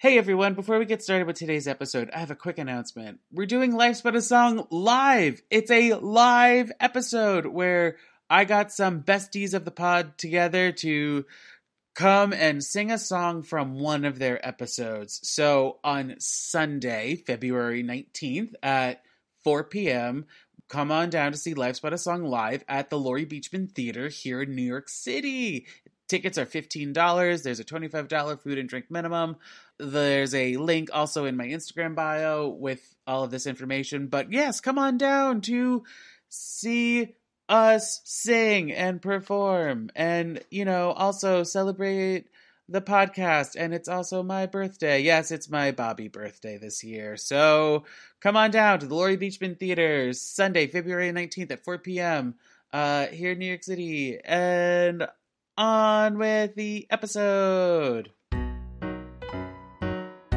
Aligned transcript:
Hey 0.00 0.16
everyone, 0.16 0.54
before 0.54 0.78
we 0.78 0.84
get 0.84 1.02
started 1.02 1.26
with 1.26 1.34
today's 1.34 1.66
episode, 1.66 2.08
I 2.14 2.20
have 2.20 2.30
a 2.30 2.36
quick 2.36 2.58
announcement. 2.58 3.18
We're 3.32 3.46
doing 3.46 3.74
Life's 3.74 4.00
But 4.00 4.14
a 4.14 4.22
Song 4.22 4.64
live. 4.70 5.42
It's 5.50 5.72
a 5.72 5.94
live 5.94 6.70
episode 6.78 7.46
where 7.46 7.96
I 8.30 8.44
got 8.44 8.70
some 8.70 9.02
besties 9.02 9.54
of 9.54 9.64
the 9.64 9.72
pod 9.72 10.16
together 10.16 10.70
to 10.70 11.24
come 11.96 12.32
and 12.32 12.62
sing 12.62 12.92
a 12.92 12.96
song 12.96 13.42
from 13.42 13.80
one 13.80 14.04
of 14.04 14.20
their 14.20 14.46
episodes. 14.46 15.18
So 15.24 15.80
on 15.82 16.14
Sunday, 16.20 17.16
February 17.16 17.82
19th 17.82 18.52
at 18.62 19.02
4 19.42 19.64
p.m., 19.64 20.26
come 20.68 20.92
on 20.92 21.10
down 21.10 21.32
to 21.32 21.38
see 21.38 21.54
Life's 21.54 21.80
But 21.80 21.92
a 21.92 21.98
Song 21.98 22.22
live 22.22 22.62
at 22.68 22.88
the 22.88 23.00
Laurie 23.00 23.26
Beechman 23.26 23.72
Theater 23.72 24.06
here 24.06 24.42
in 24.42 24.54
New 24.54 24.62
York 24.62 24.88
City. 24.88 25.66
Tickets 26.08 26.38
are 26.38 26.46
$15. 26.46 27.42
There's 27.42 27.60
a 27.60 27.64
$25 27.64 28.40
food 28.40 28.58
and 28.58 28.68
drink 28.68 28.90
minimum. 28.90 29.36
There's 29.78 30.34
a 30.34 30.56
link 30.56 30.90
also 30.92 31.24
in 31.24 31.36
my 31.36 31.46
Instagram 31.46 31.94
bio 31.94 32.48
with 32.48 32.94
all 33.06 33.24
of 33.24 33.30
this 33.30 33.46
information. 33.46 34.08
But 34.08 34.32
yes, 34.32 34.60
come 34.60 34.78
on 34.78 34.98
down 34.98 35.40
to 35.42 35.84
see 36.28 37.14
us 37.48 38.00
sing 38.04 38.72
and 38.72 39.00
perform 39.00 39.90
and, 39.96 40.44
you 40.50 40.64
know, 40.64 40.90
also 40.90 41.42
celebrate 41.42 42.26
the 42.68 42.80
podcast. 42.80 43.56
And 43.56 43.72
it's 43.72 43.88
also 43.88 44.22
my 44.22 44.46
birthday. 44.46 45.00
Yes, 45.00 45.30
it's 45.30 45.48
my 45.48 45.70
Bobby 45.70 46.08
birthday 46.08 46.58
this 46.58 46.84
year. 46.84 47.16
So 47.16 47.84
come 48.20 48.36
on 48.36 48.50
down 48.50 48.80
to 48.80 48.86
the 48.86 48.94
Laurie 48.94 49.16
Beechman 49.16 49.58
Theater 49.58 50.12
Sunday, 50.12 50.66
February 50.66 51.10
19th 51.12 51.52
at 51.52 51.64
4 51.64 51.78
p.m. 51.78 52.34
Uh, 52.72 53.06
here 53.06 53.32
in 53.32 53.38
New 53.38 53.46
York 53.46 53.62
City. 53.62 54.18
And 54.22 55.08
on 55.56 56.18
with 56.18 56.54
the 56.54 56.86
episode. 56.90 58.10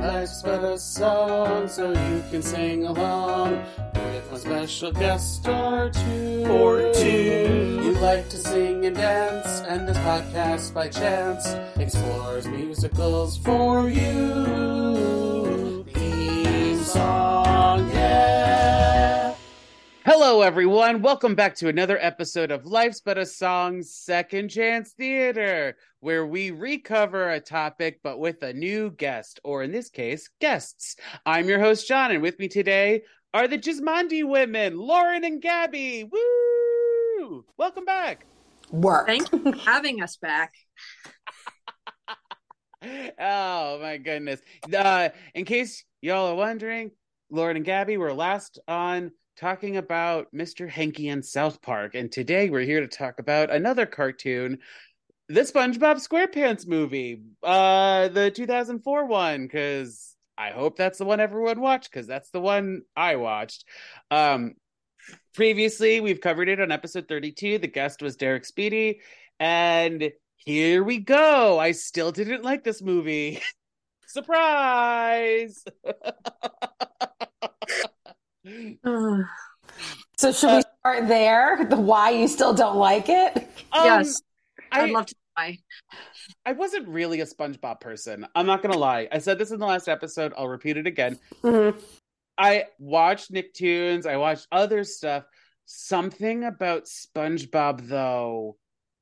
Life's 0.02 0.44
a 0.44 0.80
song, 0.80 1.68
so 1.68 1.92
you 1.92 2.24
can 2.32 2.42
sing 2.42 2.86
along 2.88 3.64
with 3.94 4.32
a 4.32 4.40
special 4.40 4.92
guest 4.92 5.48
or 5.48 5.92
two. 5.92 6.46
Or 6.50 6.92
two. 6.92 7.82
You 7.84 7.92
like 8.02 8.28
to 8.30 8.38
sing 8.38 8.84
and 8.88 8.96
dance, 8.96 9.62
and 9.62 9.88
this 9.88 9.98
podcast 10.00 10.74
by 10.74 10.88
chance 10.88 11.54
explores 11.78 12.48
musicals 12.48 13.38
for 13.38 13.90
you. 13.90 15.31
Hello, 20.04 20.42
everyone. 20.42 21.04
Welcome 21.04 21.36
back 21.36 21.54
to 21.58 21.68
another 21.68 22.00
episode 22.02 22.50
of 22.50 22.66
Life's 22.66 23.02
But 23.02 23.20
a 23.20 23.26
Song 23.26 23.84
Second 23.84 24.50
Chance 24.50 24.94
Theater, 24.94 25.78
where 26.00 26.26
we 26.26 26.50
recover 26.50 27.30
a 27.30 27.40
topic 27.40 28.00
but 28.04 28.18
with 28.18 28.42
a 28.42 28.52
new 28.52 28.90
guest, 28.90 29.40
or 29.44 29.62
in 29.62 29.72
this 29.72 29.92
case, 29.92 30.28
guests. 30.40 30.96
I'm 31.24 31.48
your 31.48 31.60
host, 31.60 31.88
John, 31.88 32.10
and 32.10 32.24
with 32.24 32.40
me 32.40 32.48
today 32.48 33.04
are 33.36 33.48
the 33.48 33.60
Gismondi 33.60 34.28
women, 34.28 34.76
Lauren 34.76 35.24
and 35.24 35.40
Gabby. 35.40 36.10
Woo! 36.12 37.46
Welcome 37.58 37.86
back. 37.86 38.26
Work. 38.72 39.06
Thank 39.06 39.32
you 39.32 39.40
for 39.40 39.56
having 39.56 40.02
us 40.02 40.18
back. 40.18 40.56
oh 43.20 43.80
my 43.80 43.98
goodness. 43.98 44.42
Uh, 44.76 45.10
in 45.36 45.46
case 45.46 45.86
y'all 46.02 46.32
are 46.32 46.36
wondering, 46.36 46.90
Lauren 47.30 47.56
and 47.56 47.66
Gabby 47.66 47.98
were 47.98 48.14
last 48.14 48.58
on 48.68 49.12
talking 49.38 49.78
about 49.78 50.28
Mr. 50.34 50.70
Hanky 50.70 51.10
and 51.10 51.26
South 51.26 51.62
Park, 51.62 51.96
and 51.96 52.12
today 52.12 52.50
we're 52.50 52.62
here 52.62 52.82
to 52.82 52.88
talk 52.88 53.20
about 53.20 53.50
another 53.50 53.86
cartoon, 53.86 54.60
the 55.28 55.42
SpongeBob 55.42 56.06
SquarePants 56.06 56.68
movie, 56.68 57.24
uh, 57.44 58.10
the 58.10 58.32
2004 58.32 59.06
one, 59.06 59.44
because 59.44 60.16
I 60.38 60.52
hope 60.52 60.78
that's 60.78 60.98
the 60.98 61.06
one 61.06 61.20
everyone 61.20 61.62
watched, 61.62 61.92
because 61.92 62.08
that's 62.08 62.32
the 62.32 62.42
one 62.42 62.82
I 62.96 63.16
watched. 63.16 63.66
Um, 64.10 64.56
previously, 65.34 66.02
we've 66.02 66.22
covered 66.22 66.50
it 66.50 66.60
on 66.60 66.72
episode 66.72 67.08
32. 67.08 67.60
The 67.60 67.68
guest 67.68 68.02
was 68.02 68.16
Derek 68.16 68.46
Speedy, 68.46 69.02
and 69.40 70.12
here 70.36 70.84
we 70.84 70.98
go. 71.00 71.60
I 71.60 71.72
still 71.72 72.12
didn't 72.12 72.44
like 72.44 72.64
this 72.64 72.82
movie. 72.82 73.42
Surprise! 74.08 75.64
Ugh. 78.46 79.22
So 80.18 80.32
should 80.32 80.56
we 80.58 80.62
start 80.82 81.08
there? 81.08 81.66
The 81.68 81.78
why 81.78 82.12
you 82.12 82.28
still 82.28 82.54
don't 82.54 82.76
like 82.76 83.10
it? 83.10 83.38
Um, 83.72 83.86
yes, 83.86 84.22
I, 84.72 84.82
I'd 84.82 84.92
love 84.92 85.08
to 85.08 85.16
try. 85.36 85.58
I 86.46 86.52
wasn't 86.52 86.88
really 86.88 87.22
a 87.22 87.26
SpongeBob 87.26 87.80
person. 87.80 88.28
I'm 88.36 88.46
not 88.46 88.62
gonna 88.62 88.78
lie. 88.78 89.08
I 89.12 89.18
said 89.18 89.40
this 89.40 89.50
in 89.50 89.60
the 89.60 89.66
last 89.66 89.88
episode. 89.88 90.34
I'll 90.38 90.48
repeat 90.48 90.78
it 90.78 90.86
again. 90.86 91.18
Mhm. 91.42 91.82
I 92.38 92.66
watched 92.78 93.32
Nicktoons. 93.32 94.06
I 94.06 94.18
watched 94.18 94.48
other 94.52 94.84
stuff. 94.84 95.24
Something 95.66 96.44
about 96.44 96.86
SpongeBob, 96.86 97.88
though, 97.88 98.58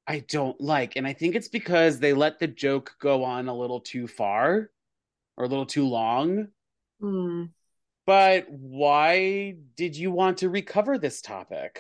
I 0.07 0.19
don't 0.19 0.59
like, 0.61 0.95
and 0.95 1.05
I 1.05 1.13
think 1.13 1.35
it's 1.35 1.47
because 1.49 1.99
they 1.99 2.13
let 2.13 2.39
the 2.39 2.47
joke 2.47 2.95
go 2.99 3.23
on 3.23 3.47
a 3.47 3.55
little 3.55 3.79
too 3.79 4.07
far 4.07 4.69
or 5.35 5.45
a 5.45 5.47
little 5.47 5.65
too 5.65 5.87
long. 5.87 6.47
Hmm. 7.01 7.45
But 8.09 8.49
why 8.49 9.53
did 9.77 9.95
you 9.95 10.09
want 10.09 10.39
to 10.39 10.49
recover 10.49 10.97
this 10.97 11.21
topic? 11.21 11.79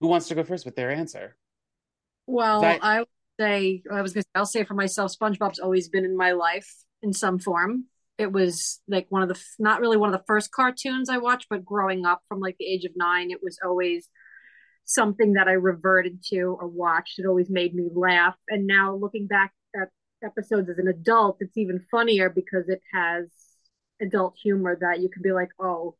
Who 0.00 0.06
wants 0.06 0.28
to 0.28 0.36
go 0.36 0.44
first 0.44 0.64
with 0.64 0.76
their 0.76 0.92
answer? 0.92 1.36
Well, 2.28 2.60
That- 2.60 2.84
I 2.84 3.00
would 3.00 3.08
say 3.40 3.82
I 3.90 4.00
was 4.02 4.12
gonna 4.12 4.22
I'll 4.36 4.46
say 4.46 4.62
for 4.62 4.74
myself, 4.74 5.12
SpongeBob's 5.18 5.58
always 5.58 5.88
been 5.88 6.04
in 6.04 6.16
my 6.16 6.30
life 6.30 6.72
in 7.02 7.12
some 7.12 7.40
form. 7.40 7.86
It 8.18 8.30
was 8.30 8.80
like 8.86 9.06
one 9.08 9.22
of 9.22 9.28
the 9.28 9.44
not 9.58 9.80
really 9.80 9.96
one 9.96 10.14
of 10.14 10.20
the 10.20 10.24
first 10.28 10.52
cartoons 10.52 11.08
I 11.10 11.18
watched, 11.18 11.48
but 11.50 11.64
growing 11.64 12.06
up 12.06 12.22
from 12.28 12.38
like 12.38 12.54
the 12.60 12.72
age 12.72 12.84
of 12.84 12.92
nine, 12.94 13.32
it 13.32 13.42
was 13.42 13.58
always 13.64 14.08
something 14.84 15.32
that 15.32 15.48
I 15.48 15.54
reverted 15.54 16.22
to 16.26 16.56
or 16.60 16.68
watched. 16.68 17.18
It 17.18 17.26
always 17.26 17.50
made 17.50 17.74
me 17.74 17.90
laugh. 17.92 18.36
And 18.48 18.68
now 18.68 18.94
looking 18.94 19.26
back 19.26 19.52
at 19.74 19.88
episodes 20.22 20.70
as 20.70 20.78
an 20.78 20.86
adult, 20.86 21.38
it's 21.40 21.56
even 21.56 21.84
funnier 21.90 22.30
because 22.30 22.68
it 22.68 22.80
has 22.94 23.47
adult 24.00 24.34
humor 24.42 24.76
that 24.80 25.00
you 25.00 25.08
can 25.08 25.22
be 25.22 25.32
like, 25.32 25.50
oh, 25.58 25.96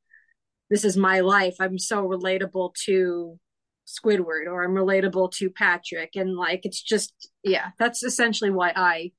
this 0.71 0.85
is 0.85 0.97
my 0.97 1.21
life. 1.21 1.57
I'm 1.61 1.79
so 1.79 2.07
relatable 2.07 2.75
to 2.87 3.39
Squidward 3.87 4.47
or 4.47 4.63
I'm 4.65 4.75
relatable 4.75 5.33
to 5.33 5.51
Patrick. 5.51 6.11
And 6.15 6.37
like, 6.37 6.61
it's 6.65 6.83
just, 6.83 7.31
yeah, 7.43 7.69
that's 7.79 8.03
essentially 8.03 8.51
why 8.51 8.73
I 8.77 9.13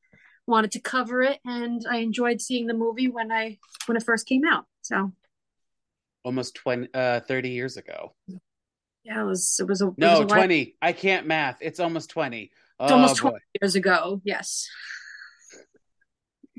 wanted 0.45 0.71
to 0.73 0.79
cover 0.79 1.21
it. 1.23 1.39
And 1.45 1.81
I 1.89 1.97
enjoyed 1.97 2.41
seeing 2.41 2.67
the 2.67 2.73
movie 2.75 3.07
when 3.07 3.31
I, 3.31 3.57
when 3.87 3.97
it 3.97 4.03
first 4.03 4.27
came 4.27 4.43
out. 4.45 4.65
So 4.81 5.11
Almost 6.23 6.55
20, 6.55 6.89
uh, 6.93 7.21
30 7.21 7.49
years 7.49 7.77
ago. 7.77 8.13
yeah, 9.03 9.21
it 9.21 9.25
was, 9.25 9.57
it 9.59 9.67
was 9.67 9.81
a, 9.81 9.85
it 9.85 9.89
was 9.89 9.95
No, 9.97 10.13
a 10.15 10.19
while- 10.19 10.27
20. 10.27 10.75
I 10.81 10.93
can't 10.93 11.25
math. 11.25 11.57
It's 11.61 11.79
almost 11.79 12.09
20. 12.11 12.43
It's 12.43 12.51
oh, 12.79 12.93
almost 12.93 13.21
boy. 13.21 13.29
20 13.29 13.43
years 13.61 13.75
ago. 13.75 14.21
Yes. 14.23 14.67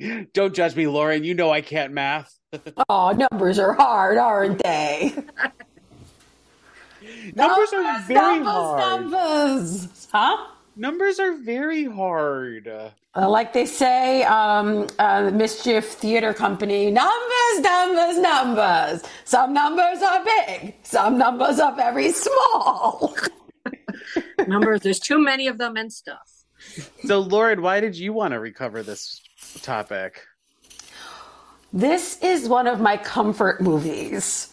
Don't 0.33 0.55
judge 0.55 0.77
me, 0.77 0.87
Lauren. 0.87 1.25
You 1.25 1.35
know 1.35 1.51
I 1.51 1.61
can't 1.61 1.93
math. 1.93 2.37
Oh, 2.89 3.13
numbers 3.13 3.61
are 3.61 3.75
hard, 3.75 4.19
aren't 4.19 4.61
they? 4.61 5.15
Numbers 7.37 7.73
are 7.73 8.01
very 8.03 8.41
numbers, 8.41 8.53
hard. 8.53 9.11
Numbers, 9.11 10.09
huh? 10.11 10.47
Numbers 10.75 11.21
are 11.21 11.37
very 11.37 11.85
hard. 11.85 12.67
Uh, 12.67 13.29
like 13.29 13.53
they 13.53 13.67
say, 13.67 14.25
um, 14.25 14.89
uh, 14.99 15.23
the 15.23 15.31
Mischief 15.31 15.93
Theater 15.93 16.35
Company, 16.35 16.91
numbers, 16.91 17.61
numbers, 17.61 18.19
numbers. 18.19 19.03
Some 19.25 19.55
numbers 19.55 20.03
are 20.03 20.25
big, 20.25 20.75
some 20.83 21.17
numbers 21.19 21.61
are 21.61 21.77
very 21.77 22.11
small. 22.11 23.15
Numbers, 24.49 24.81
there's 24.81 24.99
too 24.99 25.23
many 25.23 25.47
of 25.47 25.59
them 25.59 25.77
and 25.77 25.93
stuff. 25.93 26.45
So, 27.05 27.21
Lauren, 27.21 27.63
why 27.63 27.79
did 27.81 27.97
you 27.97 28.13
want 28.13 28.33
to 28.33 28.41
recover 28.41 28.83
this 28.83 29.21
topic? 29.59 30.27
This 31.73 32.19
is 32.23 32.49
one 32.49 32.67
of 32.67 32.81
my 32.81 32.97
comfort 32.97 33.61
movies. 33.61 34.53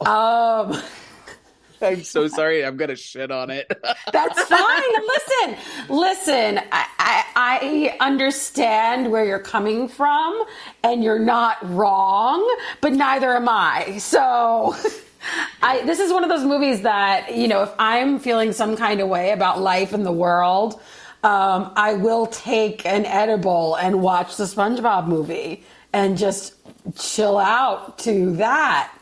Um, 0.00 0.80
I'm 1.82 2.02
so 2.02 2.28
sorry. 2.28 2.64
I'm 2.64 2.76
gonna 2.76 2.96
shit 2.96 3.30
on 3.30 3.50
it. 3.50 3.66
That's 4.12 4.42
fine. 4.44 4.82
listen, 5.06 5.56
listen. 5.88 6.58
I, 6.72 6.86
I, 6.98 7.24
I 7.36 7.96
understand 8.00 9.10
where 9.10 9.24
you're 9.24 9.38
coming 9.38 9.88
from, 9.88 10.44
and 10.82 11.02
you're 11.02 11.18
not 11.18 11.56
wrong, 11.74 12.56
but 12.80 12.92
neither 12.92 13.34
am 13.34 13.48
I. 13.48 13.98
So, 13.98 14.76
I 15.62 15.82
this 15.84 15.98
is 16.00 16.12
one 16.12 16.24
of 16.24 16.30
those 16.30 16.44
movies 16.44 16.82
that 16.82 17.36
you 17.36 17.48
know, 17.48 17.62
if 17.62 17.70
I'm 17.78 18.18
feeling 18.18 18.52
some 18.52 18.76
kind 18.76 19.00
of 19.00 19.08
way 19.08 19.30
about 19.30 19.60
life 19.60 19.92
and 19.92 20.04
the 20.04 20.12
world, 20.12 20.80
um, 21.24 21.72
I 21.76 21.94
will 21.94 22.26
take 22.26 22.86
an 22.86 23.04
edible 23.06 23.74
and 23.76 24.00
watch 24.02 24.36
the 24.36 24.44
SpongeBob 24.44 25.06
movie 25.06 25.64
and 25.92 26.16
just 26.16 26.54
chill 26.96 27.38
out 27.38 27.98
to 28.00 28.36
that. 28.36 28.94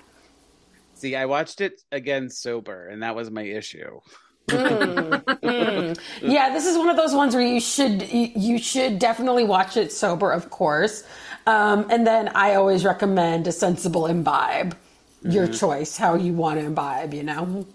See, 0.95 1.15
I 1.15 1.27
watched 1.27 1.61
it 1.61 1.83
again 1.93 2.31
sober, 2.31 2.89
and 2.89 3.03
that 3.03 3.15
was 3.15 3.31
my 3.31 3.43
issue. 3.43 4.01
Yeah, 6.23 6.53
this 6.53 6.67
is 6.67 6.79
one 6.79 6.89
of 6.89 6.97
those 6.97 7.15
ones 7.15 7.35
where 7.35 7.45
you 7.45 7.61
should 7.61 8.11
you 8.11 8.31
you 8.35 8.59
should 8.59 8.99
definitely 8.99 9.45
watch 9.45 9.77
it 9.77 9.93
sober, 9.93 10.31
of 10.31 10.51
course. 10.51 11.05
Um, 11.47 11.87
and 11.91 12.07
then 12.07 12.29
I 12.29 12.55
always 12.55 12.85
recommend 12.85 13.47
a 13.47 13.53
sensible 13.53 14.07
imbibe. 14.07 14.77
Your 15.23 15.49
choice, 15.49 15.97
how 15.97 16.15
you 16.15 16.33
want 16.33 16.61
to 16.61 16.67
imbibe, 16.67 17.13
you 17.13 17.25
know? 17.25 17.67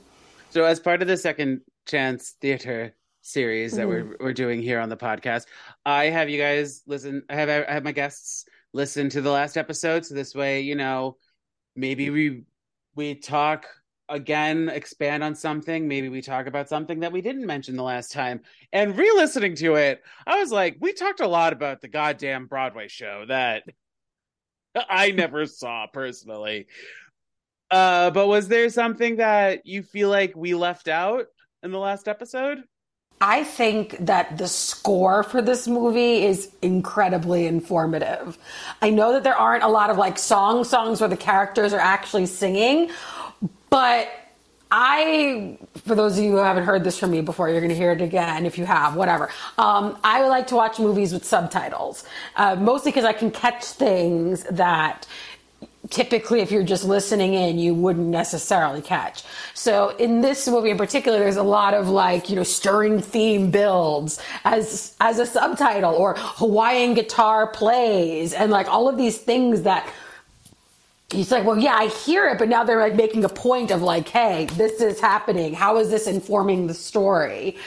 So, 0.52 0.64
as 0.64 0.80
part 0.80 1.02
of 1.02 1.08
the 1.08 1.18
second 1.18 1.62
chance 1.86 2.36
theater 2.40 2.96
series 3.22 3.74
that 3.74 3.88
we're 3.88 4.16
we're 4.20 4.34
doing 4.34 4.62
here 4.62 4.80
on 4.80 4.90
the 4.90 4.98
podcast, 4.98 5.46
I 5.86 6.06
have 6.06 6.30
you 6.30 6.40
guys 6.40 6.84
listen. 6.88 7.24
I 7.30 7.36
have 7.36 7.50
I 7.50 7.72
have 7.72 7.84
my 7.84 7.92
guests 7.92 8.46
listen 8.74 9.10
to 9.10 9.22
the 9.22 9.32
last 9.32 9.58
episode, 9.58 10.06
so 10.06 10.16
this 10.16 10.36
way, 10.36 10.62
you 10.62 10.76
know, 10.76 11.18
maybe 11.76 12.10
we 12.10 12.44
we 12.96 13.16
talk 13.16 13.66
again, 14.12 14.70
expand 14.70 15.24
on 15.24 15.34
something. 15.36 15.88
Maybe 15.88 16.10
we 16.10 16.22
talk 16.22 16.46
about 16.46 16.68
something 16.68 17.00
that 17.00 17.12
we 17.12 17.22
didn't 17.22 17.46
mention 17.46 17.78
the 17.78 17.84
last 17.84 18.12
time. 18.12 18.42
And 18.74 18.98
re-listening 18.98 19.56
to 19.56 19.76
it, 19.76 20.04
I 20.28 20.38
was 20.38 20.52
like, 20.52 20.78
we 20.82 20.92
talked 20.92 21.22
a 21.22 21.28
lot 21.28 21.54
about 21.54 21.82
the 21.82 21.88
goddamn 21.88 22.48
Broadway 22.48 22.90
show 22.90 23.26
that 23.30 23.64
I 24.76 25.12
never 25.12 25.46
saw 25.46 25.88
personally. 25.88 26.68
Uh, 27.70 28.12
but 28.12 28.28
was 28.28 28.50
there 28.50 28.70
something 28.70 29.16
that 29.16 29.66
you 29.66 29.82
feel 29.82 30.10
like 30.10 30.36
we 30.36 30.54
left 30.54 30.90
out 30.90 31.28
in 31.64 31.72
the 31.72 31.80
last 31.80 32.10
episode? 32.10 32.64
I 33.22 33.44
think 33.44 33.98
that 34.00 34.40
the 34.40 34.48
score 34.48 35.22
for 35.22 35.44
this 35.44 35.68
movie 35.68 36.26
is 36.26 36.50
incredibly 36.64 37.46
informative. 37.46 38.38
I 38.82 38.90
know 38.90 39.14
that 39.14 39.24
there 39.24 39.36
aren't 39.36 39.64
a 39.64 39.68
lot 39.68 39.92
of 39.92 39.98
like 39.98 40.18
song 40.18 40.64
songs 40.64 41.00
where 41.00 41.10
the 41.10 41.18
characters 41.18 41.72
are 41.72 41.80
actually 41.80 42.26
singing, 42.26 42.90
but 43.70 44.10
I, 44.72 45.60
for 45.86 45.96
those 45.96 46.18
of 46.18 46.24
you 46.24 46.32
who 46.32 46.38
haven't 46.38 46.64
heard 46.64 46.84
this 46.84 46.98
from 46.98 47.12
me 47.12 47.22
before, 47.22 47.50
you're 47.50 47.60
going 47.60 47.70
to 47.70 47.76
hear 47.76 47.92
it 47.92 48.02
again 48.02 48.46
if 48.46 48.58
you 48.58 48.66
have, 48.66 48.96
whatever. 48.96 49.30
Um, 49.58 50.00
I 50.04 50.26
like 50.28 50.48
to 50.48 50.56
watch 50.56 50.80
movies 50.80 51.14
with 51.14 51.26
subtitles, 51.26 52.06
uh, 52.38 52.56
mostly 52.56 52.92
because 52.92 53.06
I 53.06 53.14
can 53.14 53.32
catch 53.32 53.66
things 53.66 54.46
that 54.46 55.06
typically 55.92 56.40
if 56.40 56.52
you're 56.52 56.64
just 56.64 56.84
listening 56.84 57.34
in 57.34 57.60
you 57.60 57.74
wouldn't 57.74 58.08
necessarily 58.08 58.82
catch. 58.82 59.24
So 59.54 59.90
in 59.98 60.22
this 60.22 60.48
movie 60.48 60.72
in 60.72 60.78
particular 60.78 61.20
there's 61.20 61.38
a 61.38 61.44
lot 61.44 61.74
of 61.74 61.90
like 61.90 62.30
you 62.30 62.36
know 62.36 62.44
stirring 62.44 63.02
theme 63.02 63.52
builds 63.52 64.20
as 64.44 64.96
as 65.00 65.20
a 65.20 65.26
subtitle 65.26 65.94
or 65.94 66.16
hawaiian 66.18 66.94
guitar 66.94 67.48
plays 67.48 68.34
and 68.34 68.52
like 68.52 68.68
all 68.68 68.90
of 68.90 68.98
these 68.98 69.18
things 69.18 69.64
that 69.64 69.88
he's 71.12 71.32
like 71.32 71.46
well 71.46 71.58
yeah 71.58 71.76
i 71.76 71.88
hear 71.88 72.28
it 72.30 72.40
but 72.40 72.48
now 72.48 72.64
they're 72.64 72.80
like 72.80 72.96
making 72.96 73.24
a 73.26 73.30
point 73.30 73.70
of 73.70 73.82
like 73.82 74.08
hey 74.08 74.46
this 74.58 74.82
is 74.82 75.00
happening. 75.00 75.54
How 75.54 75.78
is 75.78 75.90
this 75.90 76.08
informing 76.08 76.68
the 76.68 76.74
story? 76.74 77.58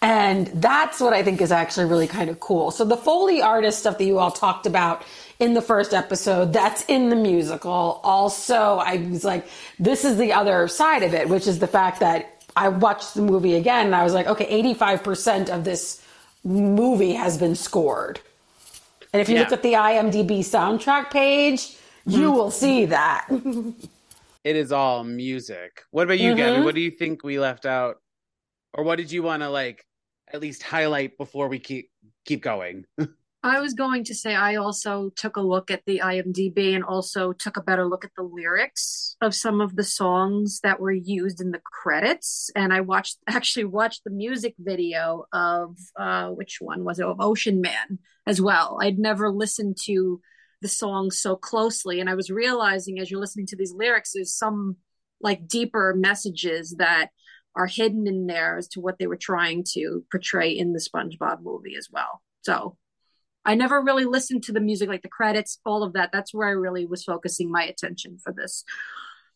And 0.00 0.46
that's 0.48 1.00
what 1.00 1.12
I 1.12 1.22
think 1.24 1.40
is 1.40 1.50
actually 1.50 1.86
really 1.86 2.06
kind 2.06 2.30
of 2.30 2.38
cool. 2.38 2.70
So 2.70 2.84
the 2.84 2.96
Foley 2.96 3.42
artist 3.42 3.80
stuff 3.80 3.98
that 3.98 4.04
you 4.04 4.18
all 4.18 4.30
talked 4.30 4.64
about 4.66 5.02
in 5.38 5.54
the 5.54 5.62
first 5.62 5.94
episode, 5.94 6.52
that's 6.52 6.84
in 6.86 7.10
the 7.10 7.16
musical. 7.16 8.00
Also, 8.02 8.78
I 8.78 8.96
was 9.10 9.24
like, 9.24 9.46
this 9.78 10.04
is 10.04 10.16
the 10.16 10.32
other 10.32 10.68
side 10.68 11.02
of 11.02 11.14
it, 11.14 11.28
which 11.28 11.46
is 11.46 11.58
the 11.60 11.66
fact 11.66 12.00
that 12.00 12.44
I 12.56 12.68
watched 12.68 13.14
the 13.14 13.22
movie 13.22 13.54
again 13.54 13.86
and 13.86 13.94
I 13.94 14.02
was 14.02 14.14
like, 14.14 14.26
okay, 14.26 14.62
85% 14.74 15.48
of 15.48 15.64
this 15.64 16.02
movie 16.44 17.12
has 17.12 17.38
been 17.38 17.54
scored. 17.54 18.20
And 19.12 19.22
if 19.22 19.28
you 19.28 19.36
Yeah. 19.36 19.42
look 19.42 19.52
at 19.52 19.62
the 19.62 19.74
IMDb 19.74 20.40
soundtrack 20.40 21.10
page, 21.10 21.76
you 22.04 22.28
mm-hmm. 22.28 22.32
will 22.36 22.50
see 22.50 22.86
that. 22.86 23.28
It 24.44 24.56
is 24.56 24.72
all 24.72 25.04
music. 25.04 25.82
What 25.90 26.04
about 26.04 26.20
you, 26.20 26.34
Gabby? 26.34 26.52
Mm-hmm. 26.52 26.64
What 26.64 26.74
do 26.74 26.80
you 26.80 26.92
think 26.92 27.22
we 27.22 27.38
left 27.38 27.66
out, 27.66 27.96
or 28.72 28.82
what 28.84 28.96
did 28.96 29.12
you 29.12 29.22
want 29.22 29.42
to 29.42 29.50
like 29.50 29.84
at 30.32 30.40
least 30.40 30.62
highlight 30.62 31.18
before 31.18 31.48
we 31.48 31.58
keep 31.58 31.90
keep 32.24 32.42
going? 32.42 32.86
I 33.42 33.60
was 33.60 33.74
going 33.74 34.02
to 34.04 34.14
say 34.14 34.34
I 34.34 34.56
also 34.56 35.10
took 35.14 35.36
a 35.36 35.40
look 35.40 35.70
at 35.70 35.82
the 35.86 36.00
IMDb 36.04 36.74
and 36.74 36.82
also 36.82 37.32
took 37.32 37.56
a 37.56 37.62
better 37.62 37.86
look 37.86 38.04
at 38.04 38.10
the 38.16 38.24
lyrics 38.24 39.16
of 39.20 39.32
some 39.34 39.60
of 39.60 39.76
the 39.76 39.84
songs 39.84 40.58
that 40.64 40.80
were 40.80 40.92
used 40.92 41.40
in 41.40 41.52
the 41.52 41.60
credits. 41.60 42.50
And 42.56 42.72
I 42.72 42.80
watched 42.80 43.18
actually 43.28 43.66
watched 43.66 44.02
the 44.04 44.10
music 44.10 44.54
video 44.58 45.24
of 45.32 45.76
uh 45.96 46.28
which 46.28 46.58
one 46.60 46.84
was 46.84 46.98
it? 46.98 47.06
Of 47.06 47.20
Ocean 47.20 47.60
Man 47.60 48.00
as 48.26 48.40
well. 48.40 48.78
I'd 48.82 48.98
never 48.98 49.30
listened 49.30 49.76
to 49.84 50.20
the 50.60 50.68
song 50.68 51.12
so 51.12 51.36
closely 51.36 52.00
and 52.00 52.10
I 52.10 52.16
was 52.16 52.30
realizing 52.30 52.98
as 52.98 53.08
you're 53.08 53.20
listening 53.20 53.46
to 53.46 53.56
these 53.56 53.72
lyrics 53.72 54.10
there's 54.12 54.34
some 54.34 54.76
like 55.20 55.46
deeper 55.46 55.94
messages 55.96 56.74
that 56.78 57.10
are 57.54 57.66
hidden 57.66 58.08
in 58.08 58.26
there 58.26 58.58
as 58.58 58.66
to 58.68 58.80
what 58.80 58.98
they 58.98 59.06
were 59.06 59.16
trying 59.16 59.64
to 59.74 60.04
portray 60.10 60.50
in 60.50 60.72
the 60.72 60.80
SpongeBob 60.80 61.42
movie 61.42 61.76
as 61.76 61.88
well. 61.92 62.22
So 62.42 62.76
I 63.44 63.54
never 63.54 63.80
really 63.82 64.04
listened 64.04 64.42
to 64.44 64.52
the 64.52 64.60
music, 64.60 64.88
like 64.88 65.02
the 65.02 65.08
credits, 65.08 65.58
all 65.64 65.82
of 65.82 65.94
that. 65.94 66.10
That's 66.12 66.34
where 66.34 66.48
I 66.48 66.52
really 66.52 66.86
was 66.86 67.04
focusing 67.04 67.50
my 67.50 67.64
attention 67.64 68.18
for 68.22 68.32
this 68.32 68.64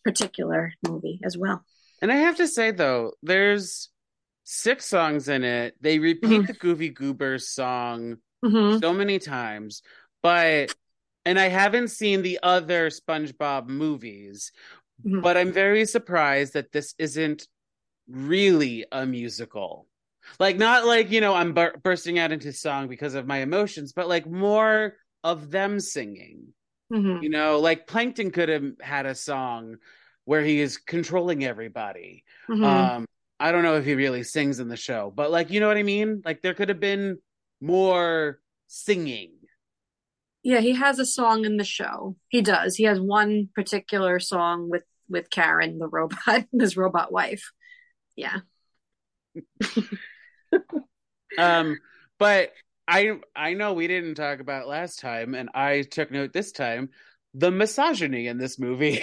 particular 0.04 0.72
movie 0.86 1.20
as 1.24 1.38
well. 1.38 1.64
And 2.00 2.10
I 2.12 2.16
have 2.16 2.36
to 2.36 2.48
say 2.48 2.72
though, 2.72 3.12
there's 3.22 3.88
six 4.44 4.86
songs 4.86 5.28
in 5.28 5.44
it. 5.44 5.76
They 5.80 5.98
repeat 5.98 6.42
Mhm. 6.42 6.46
the 6.48 6.52
Goofy 6.54 6.88
Goobers 6.90 7.48
song 7.48 8.18
Mm-hmm. 8.44 8.80
so 8.80 8.92
many 8.92 9.20
times, 9.20 9.82
but 10.20 10.74
and 11.24 11.38
I 11.38 11.46
haven't 11.46 11.88
seen 11.88 12.22
the 12.22 12.40
other 12.42 12.90
SpongeBob 12.90 13.68
movies, 13.68 14.50
Mhm. 15.06 15.22
but 15.22 15.36
I'm 15.36 15.52
very 15.52 15.84
surprised 15.84 16.54
that 16.54 16.72
this 16.72 16.96
isn't 16.98 17.46
really 18.08 18.84
a 18.90 19.06
musical. 19.06 19.86
Like 20.38 20.56
not 20.56 20.86
like, 20.86 21.10
you 21.10 21.20
know, 21.20 21.34
I'm 21.34 21.52
bur- 21.54 21.76
bursting 21.82 22.18
out 22.18 22.32
into 22.32 22.52
song 22.52 22.88
because 22.88 23.14
of 23.14 23.26
my 23.26 23.38
emotions, 23.38 23.92
but 23.92 24.08
like 24.08 24.26
more 24.26 24.94
of 25.24 25.50
them 25.50 25.80
singing. 25.80 26.48
Mm-hmm. 26.92 27.22
You 27.22 27.30
know, 27.30 27.58
like 27.60 27.86
Plankton 27.86 28.30
could 28.30 28.48
have 28.48 28.64
had 28.80 29.06
a 29.06 29.14
song 29.14 29.76
where 30.24 30.42
he 30.42 30.60
is 30.60 30.76
controlling 30.76 31.44
everybody. 31.44 32.24
Mm-hmm. 32.48 32.64
Um, 32.64 33.06
I 33.40 33.50
don't 33.50 33.62
know 33.64 33.76
if 33.76 33.84
he 33.84 33.94
really 33.94 34.22
sings 34.22 34.60
in 34.60 34.68
the 34.68 34.76
show, 34.76 35.12
but 35.14 35.30
like, 35.30 35.50
you 35.50 35.58
know 35.58 35.68
what 35.68 35.76
I 35.76 35.82
mean? 35.82 36.22
Like, 36.24 36.42
there 36.42 36.54
could 36.54 36.68
have 36.68 36.80
been 36.80 37.18
more 37.60 38.38
singing. 38.68 39.32
yeah, 40.42 40.60
he 40.60 40.74
has 40.74 40.98
a 40.98 41.06
song 41.06 41.44
in 41.44 41.56
the 41.56 41.64
show. 41.64 42.16
He 42.28 42.42
does. 42.42 42.76
He 42.76 42.84
has 42.84 43.00
one 43.00 43.48
particular 43.54 44.18
song 44.20 44.68
with 44.70 44.84
with 45.08 45.30
Karen, 45.30 45.78
the 45.78 45.88
robot, 45.88 46.46
his 46.52 46.76
robot 46.76 47.12
wife. 47.12 47.52
Yeah. 48.16 48.40
Um, 51.38 51.78
but 52.18 52.52
I 52.86 53.18
I 53.34 53.54
know 53.54 53.72
we 53.72 53.86
didn't 53.88 54.14
talk 54.16 54.40
about 54.40 54.68
last 54.68 54.98
time, 55.00 55.34
and 55.34 55.50
I 55.54 55.82
took 55.82 56.10
note 56.10 56.32
this 56.32 56.52
time 56.52 56.90
the 57.34 57.50
misogyny 57.50 58.26
in 58.26 58.36
this 58.38 58.58
movie. 58.58 59.02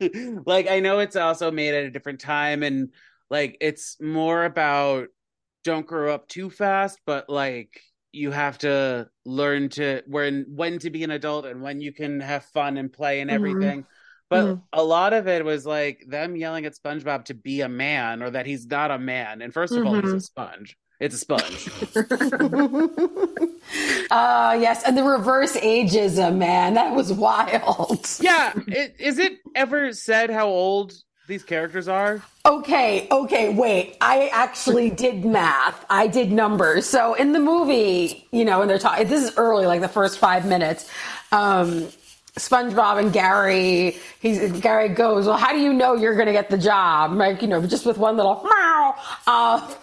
like, 0.46 0.68
I 0.68 0.80
know 0.80 1.00
it's 1.00 1.16
also 1.16 1.50
made 1.50 1.74
at 1.74 1.84
a 1.84 1.90
different 1.90 2.20
time, 2.20 2.62
and 2.62 2.90
like 3.30 3.56
it's 3.60 4.00
more 4.00 4.44
about 4.44 5.08
don't 5.64 5.86
grow 5.86 6.14
up 6.14 6.28
too 6.28 6.50
fast, 6.50 6.98
but 7.06 7.28
like 7.28 7.80
you 8.12 8.30
have 8.30 8.58
to 8.58 9.08
learn 9.24 9.68
to 9.70 10.02
when 10.06 10.46
when 10.48 10.78
to 10.80 10.90
be 10.90 11.04
an 11.04 11.10
adult 11.10 11.46
and 11.46 11.62
when 11.62 11.80
you 11.80 11.92
can 11.92 12.20
have 12.20 12.44
fun 12.46 12.76
and 12.76 12.92
play 12.92 13.20
and 13.20 13.30
Mhm. 13.30 13.34
everything. 13.36 13.86
But 14.30 14.44
Mhm. 14.46 14.62
a 14.72 14.82
lot 14.82 15.12
of 15.12 15.28
it 15.28 15.44
was 15.44 15.66
like 15.66 16.04
them 16.08 16.34
yelling 16.36 16.64
at 16.66 16.74
SpongeBob 16.74 17.26
to 17.26 17.34
be 17.34 17.60
a 17.60 17.68
man 17.68 18.22
or 18.22 18.30
that 18.30 18.46
he's 18.46 18.66
not 18.66 18.90
a 18.90 18.98
man. 18.98 19.42
And 19.42 19.52
first 19.52 19.76
of 19.76 19.84
all, 19.86 19.94
he's 19.94 20.12
a 20.12 20.16
Mhm. 20.16 20.22
sponge. 20.22 20.76
It's 21.00 21.14
a 21.14 21.18
sponge. 21.18 21.68
uh, 24.10 24.56
yes, 24.60 24.82
and 24.84 24.96
the 24.96 25.02
reverse 25.04 25.56
ageism, 25.56 26.36
man, 26.36 26.74
that 26.74 26.94
was 26.94 27.12
wild. 27.12 28.08
yeah. 28.20 28.52
It, 28.68 28.96
is 28.98 29.18
it 29.18 29.34
ever 29.54 29.92
said 29.92 30.30
how 30.30 30.46
old 30.48 30.94
these 31.26 31.42
characters 31.42 31.88
are? 31.88 32.22
Okay, 32.46 33.08
okay, 33.10 33.52
wait. 33.54 33.96
I 34.00 34.28
actually 34.32 34.90
did 34.90 35.24
math. 35.24 35.84
I 35.88 36.06
did 36.06 36.30
numbers. 36.30 36.86
So 36.86 37.14
in 37.14 37.32
the 37.32 37.40
movie, 37.40 38.26
you 38.32 38.44
know, 38.44 38.58
when 38.58 38.68
they're 38.68 38.78
talking, 38.78 39.06
this 39.08 39.24
is 39.24 39.36
early, 39.36 39.66
like 39.66 39.80
the 39.80 39.88
first 39.88 40.18
five 40.18 40.46
minutes. 40.46 40.88
Um, 41.32 41.88
SpongeBob 42.38 42.98
and 42.98 43.12
Gary, 43.12 43.96
he's 44.20 44.52
Gary 44.60 44.88
goes, 44.88 45.26
"Well, 45.26 45.36
how 45.36 45.52
do 45.52 45.58
you 45.58 45.72
know 45.72 45.94
you're 45.94 46.14
going 46.14 46.26
to 46.26 46.32
get 46.32 46.50
the 46.50 46.58
job?" 46.58 47.12
Like, 47.12 47.42
you 47.42 47.48
know, 47.48 47.64
just 47.64 47.86
with 47.86 47.98
one 47.98 48.16
little 48.16 48.42
meow. 48.42 48.94
Uh, 49.26 49.74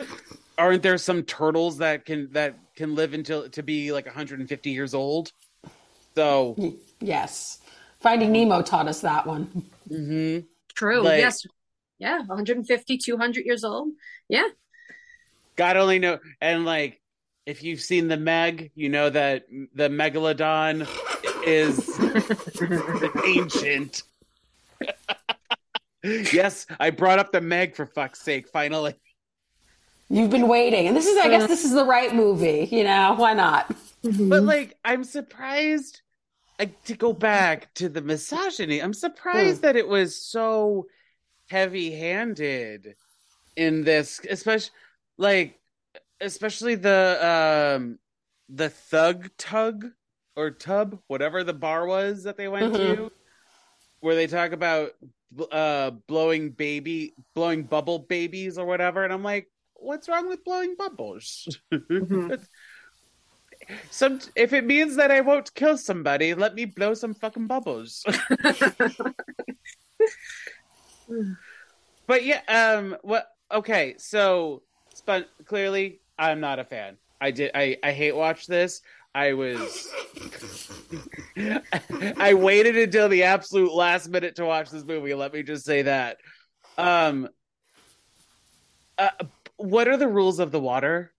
aren't 0.58 0.84
there 0.84 0.98
some 0.98 1.24
turtles 1.24 1.78
that 1.78 2.06
can 2.06 2.30
that 2.34 2.56
can 2.80 2.96
live 2.96 3.14
until 3.14 3.50
to 3.50 3.62
be 3.62 3.92
like 3.92 4.06
150 4.06 4.70
years 4.70 4.94
old? 4.94 5.32
So, 6.16 6.56
yes. 7.02 7.60
Finding 8.00 8.32
Nemo 8.32 8.62
taught 8.62 8.88
us 8.88 9.02
that 9.02 9.28
one. 9.28 9.66
mhm. 9.90 10.46
True. 10.74 11.02
Like- 11.02 11.20
yes. 11.20 11.46
Yeah. 12.00 12.20
150, 12.20 12.98
200 12.98 13.46
years 13.46 13.66
old. 13.66 13.90
Yeah. 14.30 14.48
God 15.58 15.76
only 15.76 16.00
know. 16.00 16.20
And 16.40 16.64
like, 16.64 17.02
if 17.46 17.64
you've 17.64 17.82
seen 17.82 18.08
the 18.08 18.16
Meg, 18.16 18.72
you 18.76 18.88
know 18.88 19.10
that 19.10 19.44
the 19.76 19.90
megalodon 19.90 20.88
is 21.46 22.00
ancient. 23.28 24.04
yes, 26.32 26.66
I 26.80 26.92
brought 26.92 27.20
up 27.20 27.34
the 27.34 27.42
Meg 27.42 27.76
for 27.76 27.86
fuck's 27.86 28.22
sake. 28.22 28.48
Finally. 28.48 28.94
You've 30.10 30.32
been 30.32 30.48
waiting. 30.48 30.88
And 30.88 30.98
this 30.98 31.06
is, 31.06 31.18
I 31.18 31.30
guess, 31.30 31.48
this 31.48 31.66
is 31.66 31.72
the 31.72 31.86
right 31.86 32.14
movie. 32.14 32.68
You 32.72 32.84
know, 32.84 33.16
why 33.18 33.34
not? 33.34 33.76
But 34.04 34.44
like, 34.44 34.78
I'm 34.84 35.04
surprised 35.04 36.02
like, 36.58 36.84
to 36.86 36.96
go 36.96 37.14
back 37.14 37.74
to 37.76 37.90
the 37.90 38.02
misogyny. 38.02 38.82
I'm 38.82 38.94
surprised 38.94 39.62
that 39.62 39.76
it 39.76 39.88
was 39.88 40.16
so 40.16 40.88
heavy-handed 41.50 42.96
in 43.56 43.84
this, 43.84 44.22
especially 44.30 44.72
like, 45.18 45.60
especially 46.22 46.76
the 46.76 47.78
um 47.78 48.00
the 48.50 48.70
thug 48.70 49.30
tug 49.38 49.86
or 50.36 50.52
tub, 50.52 51.00
whatever 51.08 51.44
the 51.44 51.54
bar 51.54 51.86
was 51.86 52.24
that 52.24 52.36
they 52.36 52.48
went 52.48 52.76
to, 52.76 53.12
where 54.00 54.16
they 54.16 54.28
talk 54.28 54.54
about 54.54 54.92
uh 55.52 55.92
blowing 56.08 56.50
baby, 56.50 57.14
blowing 57.36 57.64
bubble 57.64 58.00
babies 58.00 58.58
or 58.58 58.66
whatever, 58.66 59.04
and 59.04 59.14
I'm 59.14 59.24
like, 59.24 59.48
what's 59.82 60.10
wrong 60.10 60.28
with 60.28 60.44
blowing 60.44 60.76
bubbles? 60.78 61.48
Mhm. 61.74 62.46
Some 63.92 64.20
if 64.36 64.54
it 64.54 64.66
means 64.66 64.96
that 64.96 65.12
I 65.12 65.22
won't 65.22 65.54
kill 65.54 65.78
somebody, 65.78 66.34
let 66.34 66.56
me 66.56 66.66
blow 66.66 66.94
some 66.94 67.14
fucking 67.14 67.48
bubbles. 67.48 68.04
but 72.08 72.26
yeah, 72.26 72.42
um, 72.48 72.98
what? 73.02 73.28
Okay, 73.52 73.96
so 73.98 74.64
Spon- 74.96 75.26
clearly, 75.46 76.02
I'm 76.18 76.40
not 76.40 76.60
a 76.60 76.64
fan. 76.64 76.98
I 77.22 77.32
did. 77.32 77.52
I 77.54 77.78
I 77.84 77.92
hate 77.92 78.16
watch 78.16 78.48
this. 78.48 78.82
I 79.14 79.34
was. 79.34 79.88
I 82.18 82.34
waited 82.34 82.78
until 82.78 83.10
the 83.10 83.24
absolute 83.24 83.74
last 83.74 84.08
minute 84.10 84.36
to 84.38 84.46
watch 84.46 84.70
this 84.70 84.84
movie. 84.84 85.14
Let 85.14 85.34
me 85.34 85.44
just 85.44 85.66
say 85.66 85.84
that. 85.84 86.18
Um. 86.78 87.30
Uh, 88.98 89.12
what 89.60 89.88
are 89.88 89.98
the 89.98 90.08
rules 90.08 90.40
of 90.40 90.52
the 90.52 90.60
water? 90.60 91.12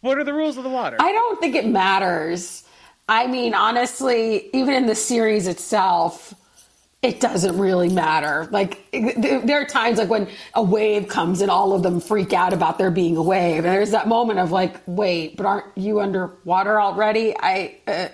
What 0.00 0.18
are 0.18 0.24
the 0.24 0.32
rules 0.32 0.56
of 0.56 0.64
the 0.64 0.70
water? 0.70 0.96
I 0.98 1.12
don't 1.12 1.38
think 1.40 1.54
it 1.54 1.66
matters. 1.66 2.64
I 3.08 3.26
mean, 3.26 3.54
honestly, 3.54 4.48
even 4.52 4.74
in 4.74 4.86
the 4.86 4.94
series 4.94 5.46
itself, 5.46 6.34
it 7.02 7.20
doesn't 7.20 7.58
really 7.58 7.90
matter. 7.90 8.48
Like, 8.50 8.90
there 8.90 9.60
are 9.60 9.66
times 9.66 9.98
like 9.98 10.08
when 10.08 10.28
a 10.54 10.62
wave 10.62 11.06
comes 11.06 11.40
and 11.40 11.50
all 11.50 11.72
of 11.72 11.82
them 11.82 12.00
freak 12.00 12.32
out 12.32 12.52
about 12.52 12.78
there 12.78 12.90
being 12.90 13.16
a 13.16 13.22
wave. 13.22 13.64
And 13.64 13.66
there's 13.66 13.90
that 13.90 14.08
moment 14.08 14.38
of 14.38 14.50
like, 14.50 14.80
wait, 14.86 15.36
but 15.36 15.46
aren't 15.46 15.66
you 15.76 16.00
underwater 16.00 16.80
already? 16.80 17.34
I, 17.38 17.76
uh, 17.86 18.08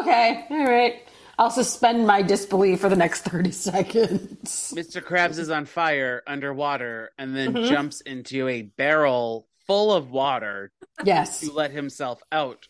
okay, 0.00 0.46
all 0.50 0.64
right. 0.64 1.02
I'll 1.38 1.50
suspend 1.50 2.04
my 2.06 2.20
disbelief 2.22 2.80
for 2.80 2.88
the 2.88 2.96
next 2.96 3.22
30 3.22 3.52
seconds. 3.52 4.72
Mr. 4.76 5.00
Krabs 5.00 5.38
is 5.38 5.50
on 5.50 5.66
fire 5.66 6.22
underwater 6.26 7.12
and 7.16 7.34
then 7.36 7.52
Mm-hmm. 7.54 7.70
jumps 7.72 8.00
into 8.00 8.48
a 8.48 8.62
barrel 8.62 9.46
full 9.66 9.92
of 9.92 10.10
water 10.10 10.72
Yes. 11.04 11.40
to 11.40 11.52
let 11.52 11.70
himself 11.70 12.20
out 12.32 12.66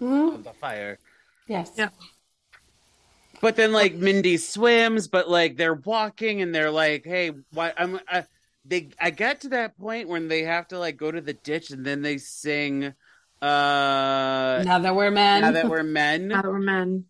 Mhm. 0.00 0.34
of 0.34 0.44
the 0.44 0.52
fire. 0.52 0.98
Yes. 1.46 1.72
Yeah. 1.76 1.88
But 3.40 3.56
then, 3.56 3.72
like 3.72 3.94
Mindy 3.94 4.36
swims, 4.38 5.08
but 5.08 5.28
like 5.28 5.56
they're 5.56 5.74
walking 5.74 6.40
and 6.42 6.54
they're 6.54 6.70
like, 6.70 7.04
"Hey, 7.04 7.32
why?" 7.52 7.72
I'm. 7.76 8.00
I, 8.08 8.24
they. 8.64 8.88
I 8.98 9.10
got 9.10 9.42
to 9.42 9.50
that 9.50 9.78
point 9.78 10.08
when 10.08 10.28
they 10.28 10.42
have 10.44 10.68
to 10.68 10.78
like 10.78 10.96
go 10.96 11.10
to 11.10 11.20
the 11.20 11.34
ditch 11.34 11.70
and 11.70 11.84
then 11.84 12.00
they 12.02 12.16
sing. 12.18 12.94
Uh, 13.42 14.62
Now 14.64 14.78
that 14.80 14.94
we're 14.96 15.10
men. 15.10 15.42
now 15.42 15.50
that 15.52 15.68
we're 15.68 15.82
men. 15.82 16.28
Now 16.28 16.42
that 16.42 16.50
we're 16.50 16.58
men. 16.58 17.04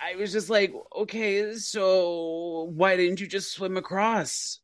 I 0.00 0.16
was 0.16 0.32
just 0.32 0.48
like, 0.48 0.72
okay, 0.96 1.54
so 1.56 2.70
why 2.74 2.96
didn't 2.96 3.20
you 3.20 3.26
just 3.26 3.52
swim 3.52 3.76
across? 3.76 4.60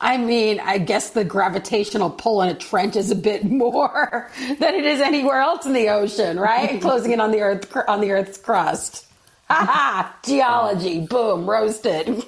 I 0.00 0.16
mean, 0.16 0.60
I 0.60 0.78
guess 0.78 1.10
the 1.10 1.24
gravitational 1.24 2.10
pull 2.10 2.42
in 2.42 2.48
a 2.48 2.54
trench 2.54 2.96
is 2.96 3.10
a 3.10 3.16
bit 3.16 3.44
more 3.50 4.30
than 4.58 4.74
it 4.74 4.84
is 4.84 5.00
anywhere 5.00 5.40
else 5.40 5.66
in 5.66 5.72
the 5.72 5.88
ocean, 5.88 6.38
right? 6.38 6.80
Closing 6.82 7.12
in 7.12 7.20
on 7.20 7.30
the 7.30 7.40
earth 7.40 7.76
on 7.88 8.00
the 8.00 8.12
Earth's 8.12 8.38
crust. 8.38 9.06
Ha! 9.48 10.18
Geology, 10.24 11.06
boom, 11.06 11.48
roasted. 11.48 12.24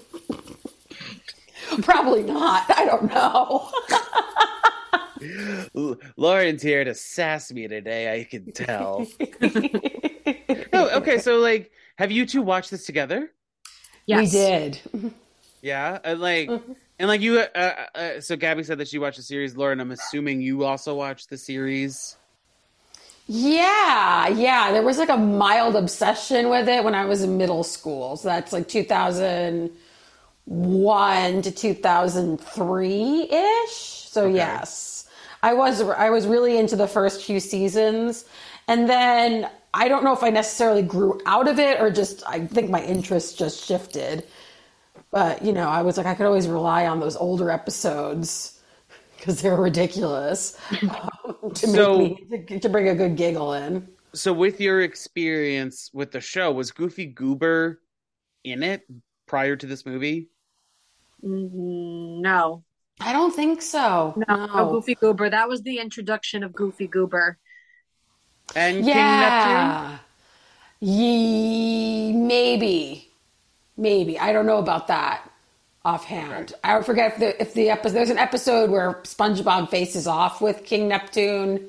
Probably 1.83 2.23
not. 2.23 2.65
I 2.71 2.85
don't 2.85 3.13
know. 3.13 3.71
Lauren's 6.17 6.63
here 6.63 6.85
to 6.85 6.95
sass 6.95 7.53
me 7.53 7.67
today. 7.67 8.21
I 8.21 8.25
can 8.25 8.53
tell. 8.53 9.07
no, 9.41 9.51
oh, 10.73 10.99
okay, 10.99 11.19
so 11.19 11.39
like, 11.39 11.73
have 11.99 12.13
you 12.13 12.27
two 12.27 12.43
watched 12.43 12.71
this 12.71 12.87
together? 12.87 13.33
Yes. 14.07 14.33
We 14.33 14.39
did. 14.39 14.81
Yeah, 15.61 15.99
and 16.05 16.21
like, 16.21 16.49
Mm-hmm. 16.49 16.73
and 17.01 17.09
like 17.09 17.21
you. 17.21 17.41
Uh, 17.41 17.75
uh, 17.95 18.21
so 18.21 18.37
Gabby 18.37 18.63
said 18.63 18.79
that 18.79 18.89
she 18.89 18.99
watched 18.99 19.17
the 19.17 19.23
series. 19.23 19.57
Lauren, 19.57 19.81
I'm 19.81 19.91
assuming 19.91 20.41
you 20.41 20.65
also 20.65 20.95
watched 20.95 21.31
the 21.31 21.37
series. 21.37 22.17
Yeah, 23.27 24.29
yeah. 24.29 24.73
There 24.73 24.83
was 24.83 24.99
like 24.99 25.09
a 25.09 25.17
mild 25.17 25.77
obsession 25.77 26.49
with 26.49 26.69
it 26.69 26.85
when 26.85 26.95
I 26.95 27.05
was 27.05 27.23
in 27.23 27.37
middle 27.37 27.65
school. 27.65 28.17
So 28.17 28.29
that's 28.29 28.53
like 28.53 28.69
2001 28.69 31.43
to 31.43 31.51
2003 31.51 33.29
ish. 33.31 34.07
So 34.09 34.29
yes, 34.29 35.09
I 35.43 35.55
was 35.55 35.83
I 35.83 36.11
was 36.11 36.27
really 36.27 36.57
into 36.57 36.77
the 36.77 36.89
first 36.89 37.23
few 37.23 37.41
seasons, 37.41 38.25
and 38.69 38.89
then 38.89 39.51
I 39.75 39.89
don't 39.89 40.05
know 40.05 40.13
if 40.13 40.23
I 40.23 40.31
necessarily 40.31 40.83
grew 40.83 41.21
out 41.27 41.49
of 41.49 41.59
it 41.59 41.81
or 41.81 41.91
just 41.91 42.23
I 42.27 42.47
think 42.47 42.71
my 42.71 42.83
interest 42.83 43.39
just 43.39 43.65
shifted. 43.65 44.25
But 45.11 45.43
you 45.45 45.53
know, 45.53 45.69
I 45.69 45.83
was 45.83 45.97
like 45.97 46.07
I 46.07 46.15
could 46.15 46.27
always 46.27 46.49
rely 46.49 46.87
on 46.87 47.01
those 47.01 47.17
older 47.17 47.51
episodes 47.51 48.61
because 49.17 49.43
they 49.43 49.51
were 49.51 49.63
ridiculous 49.63 50.59
um, 50.83 51.51
to 51.55 51.67
So- 51.67 51.99
make 51.99 52.31
me 52.31 52.39
to, 52.47 52.61
to 52.61 52.69
bring 52.69 52.89
a 52.89 52.95
good 52.95 53.17
giggle 53.17 53.55
in. 53.55 53.89
So, 54.15 54.33
with 54.33 54.59
your 54.59 54.81
experience 54.81 55.91
with 55.93 56.13
the 56.13 56.21
show, 56.21 56.51
was 56.51 56.71
Goofy 56.71 57.05
Goober 57.07 57.81
in 58.43 58.63
it 58.63 58.83
prior 59.27 59.55
to 59.55 59.67
this 59.67 59.85
movie? 59.85 60.31
Mm, 61.23 62.21
No. 62.23 62.65
I 63.01 63.13
don't 63.13 63.33
think 63.35 63.63
so. 63.63 64.15
No. 64.27 64.47
no 64.47 64.71
Goofy 64.71 64.95
Goober. 64.97 65.31
That 65.31 65.49
was 65.49 65.63
the 65.63 65.79
introduction 65.79 66.43
of 66.43 66.53
Goofy 66.53 66.89
Goober. 66.89 67.39
And 68.55 68.77
King 68.77 68.87
Neptune? 68.87 68.93
Yeah. 68.95 69.99
Ye, 70.81 72.13
maybe, 72.13 73.09
maybe. 73.77 74.19
I 74.19 74.33
don't 74.33 74.47
know 74.47 74.59
about 74.59 74.87
that 74.89 75.29
offhand. 75.85 76.53
I 76.63 76.81
forget 76.83 77.15
if 77.15 77.19
the 77.19 77.43
if 77.43 77.55
the 77.55 77.71
episode. 77.71 77.95
There's 77.95 78.11
an 78.11 78.19
episode 78.19 78.71
where 78.71 78.95
SpongeBob 79.05 79.71
faces 79.71 80.07
off 80.07 80.41
with 80.41 80.65
King 80.65 80.89
Neptune 80.89 81.69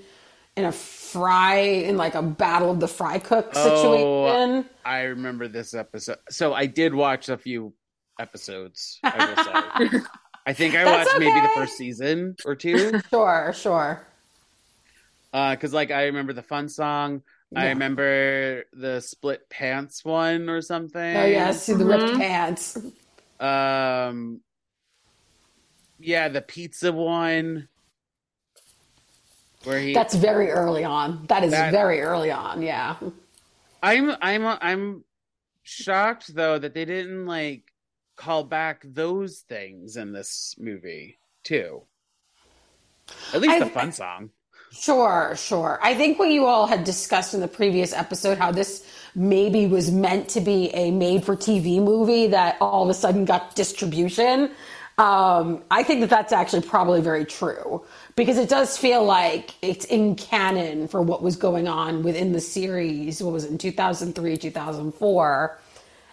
in 0.56 0.66
a 0.66 0.72
fry 0.72 1.56
in 1.58 1.98
like 1.98 2.16
a 2.16 2.22
battle 2.22 2.70
of 2.70 2.80
the 2.80 2.88
fry 2.88 3.18
cook 3.18 3.52
Oh, 3.56 4.28
situation. 4.34 4.70
I 4.86 5.02
remember 5.04 5.48
this 5.48 5.74
episode. 5.74 6.18
So 6.30 6.54
I 6.54 6.66
did 6.68 6.94
watch 6.94 7.30
a 7.30 7.38
few 7.38 7.74
episodes, 8.20 9.00
I 9.04 9.26
will 9.80 9.90
say. 9.90 10.00
I 10.46 10.54
think 10.54 10.76
I 10.76 10.84
That's 10.84 11.08
watched 11.10 11.20
maybe 11.20 11.40
the 11.40 11.50
first 11.56 11.78
season 11.78 12.36
or 12.46 12.56
two. 12.56 13.00
Sure, 13.10 13.54
sure. 13.56 14.02
Because 15.32 15.74
like 15.74 15.92
I 15.92 16.06
remember 16.06 16.34
the 16.34 16.44
fun 16.44 16.70
song. 16.70 17.22
I 17.56 17.70
remember 17.70 18.66
the 18.74 19.00
split 19.02 19.50
pants 19.50 20.06
one 20.06 20.50
or 20.50 20.62
something. 20.62 21.18
Oh 21.18 21.26
yes, 21.26 21.66
the 21.66 21.76
ripped 21.78 22.04
Mhm. 22.04 22.18
pants. 22.18 22.78
Um. 23.40 24.42
Yeah, 26.00 26.30
the 26.30 26.42
pizza 26.42 26.92
one. 26.92 27.68
where 29.66 29.80
he 29.82 29.94
That's 29.94 30.16
very 30.16 30.50
early 30.52 30.84
on. 30.86 31.26
That 31.28 31.44
is 31.44 31.52
That- 31.52 31.72
very 31.72 32.00
early 32.02 32.32
on. 32.32 32.62
Yeah. 32.62 32.96
I'm 33.84 34.12
I'm 34.22 34.46
I'm 34.46 35.04
shocked 35.64 36.34
though 36.34 36.58
that 36.60 36.74
they 36.74 36.86
didn't 36.86 37.26
like 37.26 37.64
call 38.16 38.44
back 38.46 38.82
those 38.86 39.40
things 39.40 39.98
in 39.98 40.14
this 40.14 40.56
movie 40.58 41.20
too. 41.44 41.84
At 43.34 43.42
least 43.42 43.56
I- 43.56 43.60
the 43.60 43.70
fun 43.70 43.92
song. 43.92 44.30
Sure, 44.72 45.34
sure. 45.36 45.80
I 45.82 45.96
think 45.96 46.20
what 46.20 46.30
you 46.30 46.46
all 46.46 46.68
had 46.68 46.84
discussed 46.84 47.34
in 47.34 47.40
the 47.40 47.48
previous 47.48 47.92
episode, 47.92 48.38
how 48.38 48.52
this 48.52 48.86
maybe 49.16 49.66
was 49.66 49.92
meant 49.92 50.30
to 50.30 50.42
be 50.42 50.70
a 50.74 50.92
made 50.92 51.26
for 51.26 51.36
TV 51.36 51.82
movie 51.84 52.28
that 52.28 52.58
all 52.62 52.84
of 52.84 52.90
a 52.90 52.94
sudden 52.94 53.26
got 53.26 53.56
distribution. 53.56 54.52
Um, 55.00 55.64
I 55.72 55.82
think 55.84 56.02
that 56.02 56.10
that's 56.10 56.34
actually 56.34 56.62
probably 56.62 57.02
very 57.02 57.26
true 57.26 57.84
because 58.16 58.38
it 58.38 58.50
does 58.50 58.78
feel 58.78 59.04
like 59.04 59.56
it's 59.62 59.86
in 59.86 60.16
canon 60.16 60.88
for 60.88 61.02
what 61.02 61.24
was 61.24 61.36
going 61.38 61.68
on 61.68 62.04
within 62.04 62.34
the 62.34 62.42
series. 62.42 63.24
What 63.24 63.34
was 63.34 63.46
it 63.46 63.52
in 63.52 63.58
2003, 63.58 64.38
2004? 64.38 65.60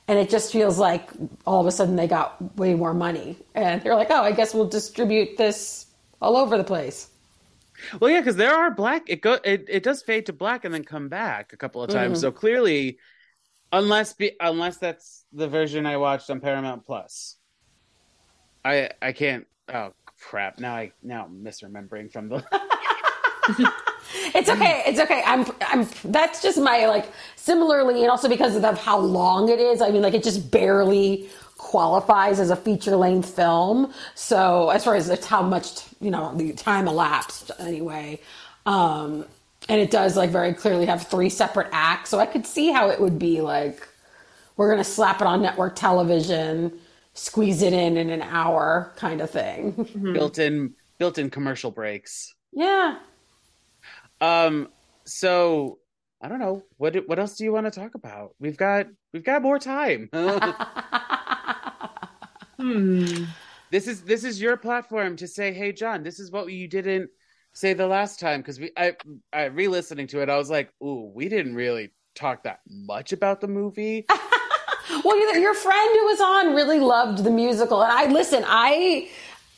And 0.08 0.18
it 0.18 0.30
just 0.30 0.52
feels 0.52 0.78
like 0.78 1.10
all 1.46 1.60
of 1.60 1.66
a 1.66 1.72
sudden 1.72 1.96
they 1.96 2.06
got 2.06 2.56
way 2.56 2.74
more 2.74 2.94
money. 2.94 3.36
And 3.56 3.82
they're 3.82 3.96
like, 3.96 4.10
oh, 4.10 4.22
I 4.22 4.30
guess 4.32 4.54
we'll 4.54 4.68
distribute 4.68 5.36
this 5.36 5.86
all 6.22 6.36
over 6.36 6.56
the 6.56 6.64
place. 6.64 7.08
Well, 8.00 8.10
yeah, 8.10 8.20
because 8.20 8.36
there 8.36 8.54
are 8.54 8.70
black. 8.70 9.04
It 9.08 9.20
go 9.20 9.38
it, 9.44 9.66
it 9.68 9.82
does 9.82 10.02
fade 10.02 10.26
to 10.26 10.32
black 10.32 10.64
and 10.64 10.72
then 10.72 10.84
come 10.84 11.08
back 11.08 11.52
a 11.52 11.56
couple 11.56 11.82
of 11.82 11.90
times. 11.90 12.18
Mhm. 12.18 12.20
So 12.22 12.32
clearly, 12.32 12.98
unless 13.72 14.12
be, 14.14 14.32
unless 14.40 14.78
that's 14.78 15.24
the 15.32 15.48
version 15.48 15.86
I 15.86 15.96
watched 15.96 16.30
on 16.30 16.40
Paramount 16.40 16.84
Plus, 16.84 17.36
I 18.64 18.90
I 19.02 19.12
can't. 19.12 19.46
Oh 19.72 19.92
crap! 20.18 20.58
Now 20.58 20.74
I 20.74 20.92
now 21.02 21.24
I'm 21.24 21.44
misremembering 21.44 22.12
from 22.12 22.28
the. 22.28 22.44
It's 24.34 24.48
okay. 24.48 24.82
It's 24.86 25.00
okay. 25.00 25.22
I'm. 25.26 25.44
I'm. 25.62 25.88
That's 26.04 26.42
just 26.42 26.58
my 26.58 26.86
like. 26.86 27.10
Similarly, 27.36 28.02
and 28.02 28.10
also 28.10 28.28
because 28.28 28.56
of 28.56 28.78
how 28.78 28.98
long 28.98 29.48
it 29.48 29.58
is. 29.58 29.80
I 29.82 29.90
mean, 29.90 30.02
like 30.02 30.14
it 30.14 30.22
just 30.22 30.50
barely 30.50 31.28
qualifies 31.58 32.38
as 32.38 32.50
a 32.50 32.56
feature 32.56 32.96
length 32.96 33.34
film. 33.34 33.92
So 34.14 34.70
as 34.70 34.84
far 34.84 34.94
as 34.94 35.08
it's 35.08 35.26
how 35.26 35.42
much 35.42 35.84
you 36.00 36.10
know 36.10 36.34
the 36.34 36.52
time 36.52 36.88
elapsed 36.88 37.50
anyway. 37.58 38.20
Um, 38.66 39.24
and 39.68 39.80
it 39.80 39.90
does 39.90 40.16
like 40.16 40.30
very 40.30 40.52
clearly 40.52 40.86
have 40.86 41.06
three 41.06 41.30
separate 41.30 41.68
acts. 41.72 42.10
So 42.10 42.18
I 42.18 42.26
could 42.26 42.46
see 42.46 42.70
how 42.70 42.88
it 42.90 43.00
would 43.00 43.18
be 43.18 43.40
like 43.40 43.86
we're 44.56 44.70
gonna 44.70 44.84
slap 44.84 45.20
it 45.20 45.26
on 45.26 45.42
network 45.42 45.76
television, 45.76 46.78
squeeze 47.14 47.62
it 47.62 47.72
in 47.72 47.96
in 47.96 48.10
an 48.10 48.22
hour 48.22 48.92
kind 48.96 49.20
of 49.20 49.30
thing. 49.30 49.88
built-in 50.12 50.74
built-in 50.98 51.30
commercial 51.30 51.70
breaks. 51.70 52.34
yeah. 52.52 52.98
Um. 54.20 54.68
So 55.04 55.78
I 56.22 56.28
don't 56.28 56.38
know 56.38 56.62
what 56.78 56.96
what 57.06 57.18
else 57.18 57.36
do 57.36 57.44
you 57.44 57.52
want 57.52 57.66
to 57.66 57.70
talk 57.70 57.94
about? 57.94 58.34
We've 58.40 58.56
got 58.56 58.86
we've 59.12 59.24
got 59.24 59.42
more 59.42 59.58
time. 59.58 60.08
Hmm. 62.58 63.24
this 63.70 63.86
is 63.86 64.02
this 64.02 64.24
is 64.24 64.40
your 64.40 64.56
platform 64.56 65.16
to 65.16 65.26
say, 65.28 65.52
hey, 65.52 65.72
John, 65.72 66.02
this 66.02 66.18
is 66.20 66.30
what 66.30 66.50
you 66.50 66.68
didn't 66.68 67.10
say 67.52 67.72
the 67.74 67.86
last 67.86 68.20
time 68.20 68.40
because 68.40 68.58
we 68.60 68.70
I 68.76 68.94
I 69.32 69.44
re-listening 69.46 70.06
to 70.08 70.22
it, 70.22 70.28
I 70.28 70.36
was 70.36 70.50
like, 70.50 70.70
ooh, 70.82 71.10
we 71.14 71.28
didn't 71.28 71.54
really 71.54 71.92
talk 72.14 72.44
that 72.44 72.60
much 72.68 73.12
about 73.12 73.40
the 73.40 73.48
movie. 73.48 74.06
Well, 75.04 75.18
you- 75.18 75.40
your 75.40 75.54
friend 75.54 75.90
who 75.98 76.04
was 76.06 76.20
on 76.20 76.54
really 76.54 76.78
loved 76.78 77.24
the 77.24 77.30
musical, 77.30 77.82
and 77.82 77.90
I 77.92 78.06
listen. 78.06 78.44
I 78.46 79.08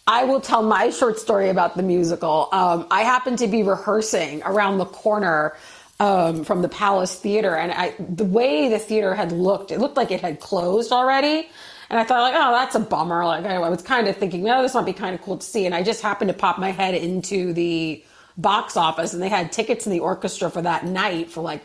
I 0.06 0.24
will 0.24 0.40
tell 0.40 0.62
my 0.62 0.88
short 0.88 1.18
story 1.18 1.50
about 1.50 1.76
the 1.76 1.82
musical. 1.82 2.48
Um, 2.50 2.86
I 2.90 3.02
happened 3.02 3.38
to 3.40 3.46
be 3.46 3.62
rehearsing 3.62 4.42
around 4.44 4.78
the 4.78 4.86
corner 4.86 5.54
um, 6.00 6.44
from 6.44 6.62
the 6.62 6.68
Palace 6.68 7.14
Theater, 7.14 7.54
and 7.54 7.72
I 7.72 7.94
the 7.98 8.24
way 8.24 8.70
the 8.70 8.78
theater 8.78 9.14
had 9.14 9.32
looked, 9.32 9.70
it 9.70 9.80
looked 9.80 9.98
like 9.98 10.10
it 10.10 10.22
had 10.22 10.40
closed 10.40 10.92
already. 10.92 11.48
And 11.90 11.98
I 11.98 12.04
thought, 12.04 12.20
like, 12.20 12.34
oh, 12.36 12.52
that's 12.52 12.74
a 12.74 12.80
bummer. 12.80 13.24
Like, 13.24 13.44
I, 13.46 13.68
was 13.68 13.82
kind 13.82 14.08
of 14.08 14.16
thinking, 14.16 14.42
no, 14.42 14.62
this 14.62 14.74
might 14.74 14.84
be 14.84 14.92
kind 14.92 15.14
of 15.14 15.22
cool 15.22 15.38
to 15.38 15.46
see. 15.46 15.64
And 15.64 15.74
I 15.74 15.82
just 15.82 16.02
happened 16.02 16.28
to 16.28 16.36
pop 16.36 16.58
my 16.58 16.70
head 16.70 16.94
into 16.94 17.52
the 17.52 18.04
box 18.36 18.76
office, 18.76 19.14
and 19.14 19.22
they 19.22 19.28
had 19.28 19.52
tickets 19.52 19.86
in 19.86 19.92
the 19.92 20.00
orchestra 20.00 20.50
for 20.50 20.62
that 20.62 20.84
night 20.84 21.30
for 21.30 21.40
like 21.40 21.62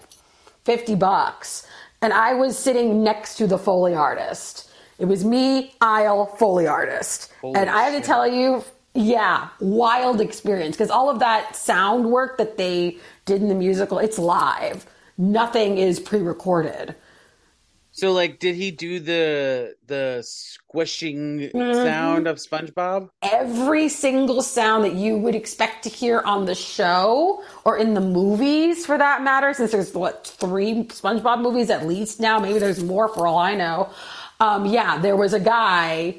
50 0.63 0.95
bucks. 0.95 1.67
And 2.01 2.13
I 2.13 2.33
was 2.33 2.57
sitting 2.57 3.03
next 3.03 3.35
to 3.37 3.47
the 3.47 3.57
Foley 3.57 3.93
artist. 3.93 4.69
It 4.99 5.05
was 5.05 5.25
me, 5.25 5.73
Isle, 5.81 6.25
Foley 6.25 6.67
artist. 6.67 7.31
Holy 7.41 7.59
and 7.59 7.69
I 7.69 7.83
have 7.83 8.01
to 8.01 8.05
tell 8.05 8.27
you, 8.27 8.63
yeah, 8.93 9.49
wild 9.59 10.21
experience. 10.21 10.75
Because 10.75 10.89
all 10.89 11.09
of 11.09 11.19
that 11.19 11.55
sound 11.55 12.11
work 12.11 12.37
that 12.37 12.57
they 12.57 12.97
did 13.25 13.41
in 13.41 13.49
the 13.49 13.55
musical, 13.55 13.99
it's 13.99 14.19
live. 14.19 14.85
Nothing 15.17 15.77
is 15.77 15.99
pre 15.99 16.19
recorded. 16.19 16.95
So, 17.93 18.13
like, 18.13 18.39
did 18.39 18.55
he 18.55 18.71
do 18.71 18.99
the 19.01 19.75
the 19.87 20.23
squishing 20.25 21.53
Mm-hmm. 21.55 21.71
sound 21.71 22.27
of 22.27 22.37
SpongeBob? 22.37 23.09
every 23.21 23.89
single 23.89 24.41
sound 24.41 24.83
that 24.85 24.93
you 24.95 25.17
would 25.17 25.35
expect 25.35 25.83
to 25.83 25.89
hear 25.89 26.21
on 26.21 26.45
the 26.45 26.55
show 26.55 27.43
or 27.65 27.77
in 27.77 27.93
the 27.93 28.01
movies 28.01 28.85
for 28.85 28.97
that 28.97 29.23
matter 29.23 29.53
since 29.53 29.71
there's 29.71 29.93
what 29.93 30.25
three 30.27 30.85
spongebob 30.85 31.41
movies 31.41 31.69
at 31.69 31.85
least 31.87 32.19
now 32.19 32.39
maybe 32.39 32.59
there's 32.59 32.83
more 32.83 33.09
for 33.09 33.27
all 33.27 33.37
i 33.37 33.55
know 33.55 33.89
um, 34.39 34.65
yeah 34.65 34.97
there 34.99 35.15
was 35.17 35.33
a 35.33 35.39
guy 35.39 36.15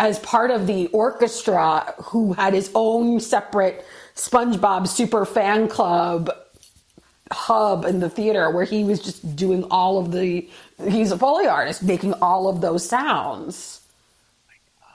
as 0.00 0.18
part 0.20 0.50
of 0.50 0.66
the 0.66 0.88
orchestra 0.88 1.94
who 2.02 2.32
had 2.34 2.54
his 2.54 2.70
own 2.74 3.20
separate 3.20 3.84
spongebob 4.16 4.88
super 4.88 5.24
fan 5.26 5.68
club 5.68 6.30
hub 7.32 7.84
in 7.84 8.00
the 8.00 8.10
theater 8.10 8.50
where 8.50 8.64
he 8.64 8.84
was 8.84 9.00
just 9.00 9.36
doing 9.36 9.64
all 9.64 9.98
of 9.98 10.12
the 10.12 10.48
he's 10.88 11.12
a 11.12 11.18
foley 11.18 11.46
artist 11.46 11.82
making 11.82 12.12
all 12.14 12.48
of 12.48 12.60
those 12.60 12.88
sounds 12.88 13.80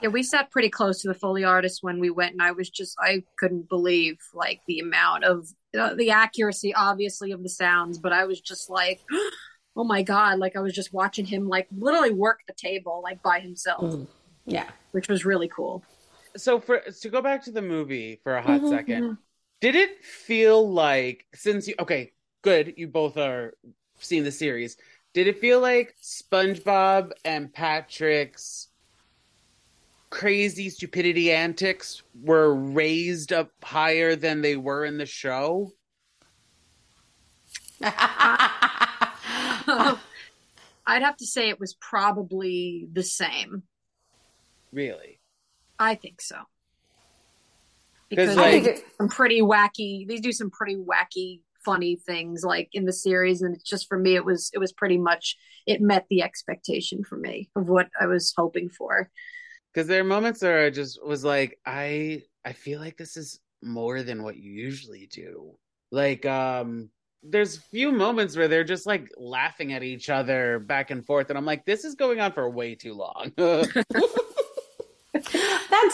Yeah, 0.00 0.08
we 0.10 0.22
sat 0.22 0.50
pretty 0.50 0.68
close 0.68 1.00
to 1.02 1.08
the 1.08 1.14
Foley 1.14 1.44
artist 1.44 1.78
when 1.82 1.98
we 2.00 2.10
went, 2.10 2.32
and 2.32 2.42
I 2.42 2.52
was 2.52 2.68
just, 2.68 2.96
I 3.00 3.24
couldn't 3.38 3.68
believe 3.68 4.18
like 4.34 4.60
the 4.66 4.80
amount 4.80 5.24
of 5.24 5.48
uh, 5.78 5.94
the 5.94 6.10
accuracy, 6.10 6.74
obviously, 6.74 7.32
of 7.32 7.42
the 7.42 7.48
sounds, 7.48 7.98
but 7.98 8.12
I 8.12 8.24
was 8.26 8.40
just 8.40 8.68
like, 8.68 9.00
oh 9.76 9.84
my 9.84 10.02
God, 10.02 10.38
like 10.38 10.54
I 10.56 10.60
was 10.60 10.74
just 10.74 10.92
watching 10.92 11.24
him 11.26 11.48
like 11.48 11.66
literally 11.76 12.10
work 12.12 12.40
the 12.46 12.54
table 12.54 13.00
like 13.02 13.22
by 13.22 13.40
himself, 13.40 13.96
yeah 14.46 14.70
which 14.92 15.08
was 15.08 15.24
really 15.24 15.48
cool. 15.54 15.84
So, 16.36 16.60
for 16.60 16.80
to 16.80 17.08
go 17.08 17.22
back 17.22 17.44
to 17.44 17.50
the 17.50 17.62
movie 17.62 18.20
for 18.22 18.36
a 18.36 18.42
hot 18.42 18.66
Mhm, 18.66 18.66
second, 18.66 19.04
did 19.60 19.74
it 19.74 20.04
feel 20.04 20.70
like 20.70 21.26
since 21.34 21.66
you 21.66 21.74
okay, 21.78 22.12
good, 22.42 22.74
you 22.76 22.88
both 22.88 23.16
are 23.16 23.54
seeing 24.00 24.24
the 24.24 24.32
series. 24.32 24.76
Did 25.16 25.28
it 25.28 25.40
feel 25.40 25.60
like 25.60 25.94
SpongeBob 26.02 27.12
and 27.24 27.50
Patrick's 27.50 28.68
crazy 30.10 30.68
stupidity 30.68 31.32
antics 31.32 32.02
were 32.22 32.54
raised 32.54 33.32
up 33.32 33.50
higher 33.64 34.14
than 34.14 34.42
they 34.42 34.56
were 34.58 34.84
in 34.84 34.98
the 34.98 35.06
show? 35.06 35.72
I'd 37.82 37.96
have 40.86 41.16
to 41.16 41.26
say 41.26 41.48
it 41.48 41.58
was 41.58 41.72
probably 41.80 42.86
the 42.92 43.02
same. 43.02 43.62
Really? 44.70 45.18
I 45.78 45.94
think 45.94 46.20
so. 46.20 46.36
Because 48.10 48.36
like- 48.36 48.84
some 48.98 49.08
pretty 49.08 49.40
wacky. 49.40 50.06
They 50.06 50.18
do 50.18 50.32
some 50.32 50.50
pretty 50.50 50.76
wacky, 50.76 51.40
funny 51.66 51.96
things 51.96 52.44
like 52.44 52.70
in 52.72 52.86
the 52.86 52.92
series, 52.92 53.42
and 53.42 53.56
it's 53.56 53.68
just 53.68 53.88
for 53.88 53.98
me, 53.98 54.14
it 54.14 54.24
was 54.24 54.50
it 54.54 54.58
was 54.58 54.72
pretty 54.72 54.96
much 54.96 55.36
it 55.66 55.82
met 55.82 56.06
the 56.08 56.22
expectation 56.22 57.04
for 57.04 57.18
me 57.18 57.50
of 57.56 57.68
what 57.68 57.88
I 58.00 58.06
was 58.06 58.32
hoping 58.36 58.70
for. 58.70 59.10
Because 59.74 59.88
there 59.88 60.00
are 60.00 60.04
moments 60.04 60.40
where 60.40 60.64
I 60.64 60.70
just 60.70 61.04
was 61.04 61.24
like, 61.24 61.58
I 61.66 62.22
I 62.44 62.52
feel 62.52 62.80
like 62.80 62.96
this 62.96 63.16
is 63.16 63.40
more 63.62 64.02
than 64.02 64.22
what 64.22 64.36
you 64.36 64.52
usually 64.52 65.08
do. 65.10 65.58
Like, 65.90 66.24
um, 66.24 66.90
there's 67.22 67.56
few 67.56 67.90
moments 67.90 68.36
where 68.36 68.48
they're 68.48 68.64
just 68.64 68.86
like 68.86 69.08
laughing 69.18 69.72
at 69.72 69.82
each 69.82 70.08
other 70.08 70.60
back 70.60 70.90
and 70.90 71.04
forth, 71.04 71.28
and 71.28 71.36
I'm 71.36 71.44
like, 71.44 71.64
this 71.64 71.84
is 71.84 71.96
going 71.96 72.20
on 72.20 72.32
for 72.32 72.48
way 72.48 72.76
too 72.76 72.94
long. 72.94 73.32
That's 73.36 73.72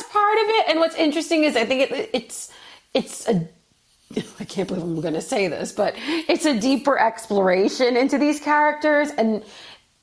part 0.05 0.39
of 0.39 0.49
it. 0.49 0.69
And 0.69 0.79
what's 0.79 0.97
interesting 0.97 1.45
is 1.45 1.57
I 1.57 1.65
think 1.65 1.91
it, 1.91 2.11
it's 2.13 2.53
it's 2.95 3.27
a 3.27 3.49
I 4.41 4.45
can't 4.45 4.69
believe 4.69 4.85
I'm 4.85 5.01
going 5.01 5.15
to 5.15 5.23
say 5.23 5.49
this, 5.49 5.73
but 5.73 5.95
it's 5.99 6.47
a 6.47 6.59
deeper 6.59 6.99
exploration 6.99 7.97
into 7.97 8.19
these 8.19 8.41
characters 8.41 9.11
and 9.19 9.45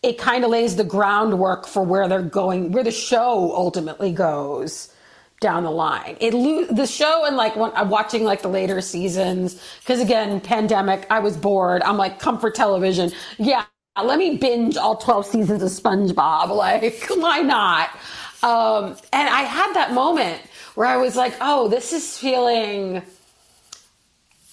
it 0.04 0.18
kind 0.18 0.44
of 0.46 0.52
lays 0.52 0.76
the 0.78 0.84
groundwork 0.86 1.68
for 1.68 1.84
where 1.84 2.08
they're 2.08 2.22
going, 2.24 2.72
where 2.72 2.84
the 2.84 2.92
show 2.92 3.54
ultimately 3.56 4.12
goes 4.14 4.94
down 5.42 5.64
the 5.64 5.72
line. 5.72 6.18
It 6.22 6.34
lo- 6.34 6.66
the 6.66 6.88
show 6.88 7.26
and 7.26 7.38
like 7.38 7.56
when 7.58 7.72
I'm 7.76 7.90
watching 7.90 8.24
like 8.26 8.42
the 8.44 8.50
later 8.50 8.82
seasons 8.82 9.62
because 9.82 10.02
again, 10.02 10.42
pandemic, 10.42 11.08
I 11.10 11.20
was 11.20 11.38
bored. 11.38 11.84
I'm 11.84 11.98
like 11.98 12.20
comfort 12.20 12.56
television. 12.56 13.12
Yeah, 13.40 13.66
let 14.04 14.20
me 14.20 14.38
binge 14.38 14.78
all 14.78 14.98
12 14.98 15.26
seasons 15.28 15.64
of 15.64 15.70
SpongeBob. 15.72 16.50
Like, 16.56 17.08
why 17.10 17.42
not? 17.42 17.90
Um, 18.44 18.98
and 19.14 19.30
I 19.30 19.44
had 19.44 19.74
that 19.76 19.94
moment 19.94 20.42
where 20.76 20.88
I 20.88 20.98
was 20.98 21.16
like, 21.16 21.36
oh, 21.42 21.70
this 21.70 21.94
is 21.94 22.18
feeling 22.18 23.04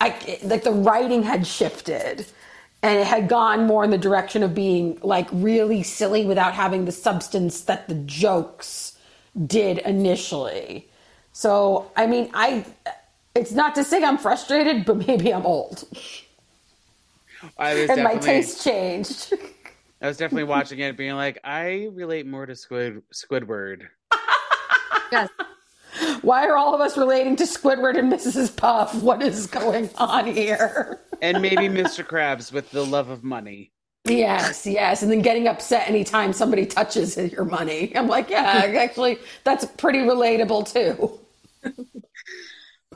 I 0.01 0.39
like 0.43 0.63
the 0.63 0.73
writing 0.73 1.23
had 1.23 1.47
shifted 1.47 2.27
and 2.83 2.99
it 2.99 3.07
had 3.07 3.29
gone 3.29 3.67
more 3.67 3.85
in 3.85 3.91
the 3.91 3.99
direction 3.99 4.43
of 4.43 4.55
being 4.55 4.99
like 5.03 5.29
really 5.33 5.83
silly 5.83 6.25
without 6.25 6.55
having 6.55 6.85
the 6.85 6.93
substance 6.93 7.63
that 7.63 7.89
the 7.89 7.95
jokes 7.95 8.99
did 9.47 9.79
initially. 9.79 10.89
So, 11.33 11.91
I 11.97 12.07
mean, 12.07 12.31
I 12.35 12.65
it's 13.35 13.53
not 13.53 13.75
to 13.75 13.85
say 13.85 14.03
I'm 14.03 14.19
frustrated, 14.19 14.85
but 14.85 15.07
maybe 15.07 15.33
I'm 15.33 15.45
old. 15.45 15.85
I 17.59 17.75
was 17.75 17.91
and 17.91 18.03
my 18.03 18.17
taste 18.17 18.63
changed. 18.65 19.35
I 20.01 20.09
was 20.09 20.17
definitely 20.17 20.45
watching 20.45 20.79
it, 20.79 20.97
being 20.97 21.15
like, 21.15 21.39
I 21.43 21.89
relate 21.93 22.27
more 22.27 22.47
to 22.47 22.55
Squid 22.55 23.03
Squidward. 23.13 23.87
Yes. 25.11 25.29
Why 26.23 26.47
are 26.47 26.57
all 26.57 26.75
of 26.75 26.81
us 26.81 26.97
relating 26.97 27.37
to 27.37 27.45
Squidward 27.45 27.99
and 27.99 28.13
Mrs. 28.13 28.55
Puff? 28.55 28.95
What 29.03 29.23
is 29.23 29.47
going 29.47 29.91
on 29.97 30.27
here? 30.27 31.01
and 31.23 31.41
maybe 31.41 31.69
Mr. 31.69 32.05
Krabs 32.05 32.53
with 32.53 32.71
the 32.71 32.85
love 32.85 33.09
of 33.09 33.25
money. 33.25 33.73
Yes, 34.05 34.67
yes. 34.67 35.03
And 35.03 35.11
then 35.11 35.21
getting 35.21 35.49
upset 35.49 35.89
anytime 35.89 36.33
somebody 36.33 36.65
touches 36.67 37.17
your 37.17 37.45
money. 37.45 37.97
I'm 37.97 38.07
like, 38.07 38.31
yeah, 38.31 38.43
actually, 38.79 39.19
that's 39.45 39.65
pretty 39.65 40.01
relatable 40.01 40.73
too. 40.73 41.21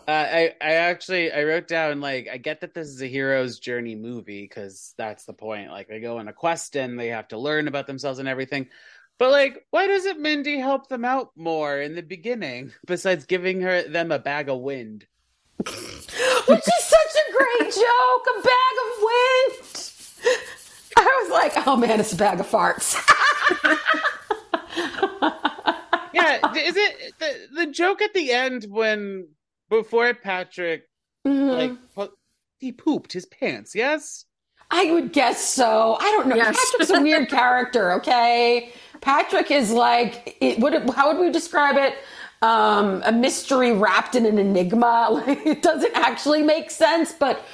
Uh, 0.08 0.12
I 0.12 0.54
I 0.60 0.72
actually 0.72 1.30
I 1.30 1.44
wrote 1.44 1.68
down 1.68 2.00
like 2.00 2.28
I 2.32 2.36
get 2.36 2.62
that 2.62 2.74
this 2.74 2.88
is 2.88 3.00
a 3.00 3.06
hero's 3.06 3.60
journey 3.60 3.94
movie 3.94 4.42
because 4.42 4.94
that's 4.96 5.24
the 5.24 5.32
point. 5.32 5.70
Like 5.70 5.86
they 5.86 6.00
go 6.00 6.18
on 6.18 6.26
a 6.26 6.32
quest 6.32 6.74
and 6.74 6.98
they 6.98 7.08
have 7.08 7.28
to 7.28 7.38
learn 7.38 7.68
about 7.68 7.86
themselves 7.86 8.18
and 8.18 8.28
everything. 8.28 8.68
But 9.20 9.30
like, 9.32 9.64
why 9.70 9.86
doesn't 9.86 10.18
Mindy 10.18 10.58
help 10.58 10.88
them 10.88 11.04
out 11.04 11.30
more 11.36 11.78
in 11.78 11.94
the 11.94 12.02
beginning 12.02 12.72
besides 12.86 13.26
giving 13.26 13.60
her 13.60 13.82
them 13.82 14.10
a 14.10 14.18
bag 14.18 14.48
of 14.48 14.60
wind? 14.60 15.06
Which 15.58 15.68
is 15.68 16.84
such 16.84 17.14
a 17.28 17.32
great 17.32 17.72
joke, 17.74 18.26
a 18.26 18.42
bag 18.42 18.76
of 18.82 19.02
wind. 19.02 19.92
I 20.96 21.20
was 21.22 21.30
like, 21.30 21.66
oh 21.66 21.76
man, 21.76 22.00
it's 22.00 22.12
a 22.14 22.16
bag 22.16 22.40
of 22.40 22.46
farts. 22.50 22.96
Yeah, 26.12 26.52
is 26.56 26.76
it 26.76 27.12
the 27.20 27.46
the 27.54 27.66
joke 27.66 28.02
at 28.02 28.12
the 28.14 28.32
end 28.32 28.66
when 28.68 29.28
before 29.68 30.12
Patrick 30.12 30.88
Mhm. 31.26 31.56
like 31.56 31.72
pu- 31.94 32.16
he 32.58 32.72
pooped 32.72 33.12
his 33.12 33.26
pants? 33.26 33.74
Yes. 33.76 34.24
I 34.72 34.90
would 34.92 35.12
guess 35.12 35.40
so. 35.44 35.96
I 36.00 36.10
don't 36.12 36.26
know. 36.26 36.34
Yes. 36.36 36.56
Patrick's 36.72 36.90
a 36.90 37.00
weird 37.00 37.28
character. 37.28 37.92
Okay, 37.92 38.72
Patrick 39.00 39.50
is 39.50 39.70
like, 39.70 40.36
it, 40.40 40.58
what? 40.58 40.88
How 40.94 41.12
would 41.12 41.20
we 41.20 41.30
describe 41.30 41.76
it? 41.76 41.94
Um, 42.42 43.02
a 43.04 43.12
mystery 43.12 43.72
wrapped 43.72 44.14
in 44.14 44.26
an 44.26 44.38
enigma. 44.38 45.08
Like 45.26 45.46
it 45.46 45.62
doesn't 45.62 45.94
actually 45.94 46.42
make 46.42 46.70
sense, 46.70 47.12
but. 47.12 47.44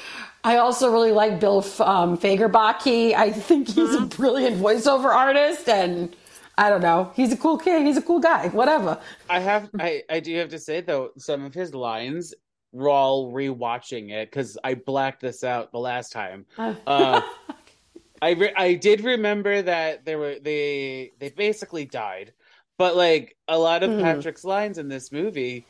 I 0.45 0.59
also 0.59 0.93
really 0.93 1.11
like 1.11 1.41
Bill 1.41 1.59
um, 1.81 2.17
Fagerbakke. 2.17 3.15
I 3.15 3.33
think 3.33 3.67
he's 3.67 3.95
a 3.95 4.03
brilliant 4.03 4.59
voiceover 4.59 5.07
artist, 5.07 5.69
and 5.69 6.15
I 6.57 6.71
don't 6.71 6.83
know. 6.83 7.11
He's 7.17 7.33
a 7.33 7.37
cool 7.37 7.59
kid. 7.59 7.85
He's 7.85 7.97
a 7.97 8.03
cool 8.03 8.21
guy. 8.21 8.49
Whatever. 8.49 9.01
I 9.29 9.41
have 9.41 9.69
I 9.81 10.05
I 10.09 10.21
do 10.21 10.37
have 10.37 10.51
to 10.51 10.59
say 10.61 10.81
though 10.81 11.11
some 11.19 11.45
of 11.45 11.53
his 11.53 11.75
lines 11.75 12.33
while 12.71 13.33
rewatching 13.33 14.11
it 14.11 14.31
because 14.31 14.59
I 14.63 14.75
blacked 14.75 15.21
this 15.21 15.45
out 15.45 15.73
the 15.73 15.79
last 15.79 16.13
time. 16.13 16.47
Uh, 16.59 17.23
I 18.23 18.31
re- 18.31 18.55
I 18.57 18.75
did 18.75 19.03
remember 19.03 19.63
that 19.63 20.05
there 20.05 20.19
were 20.19 20.37
they 20.41 21.13
they 21.19 21.29
basically 21.31 21.85
died, 21.85 22.33
but 22.79 22.97
like 22.97 23.37
a 23.49 23.59
lot 23.59 23.83
of 23.83 23.91
Mhm. 23.91 24.03
Patrick's 24.03 24.45
lines 24.45 24.79
in 24.79 24.89
this 24.89 25.13
movie 25.13 25.67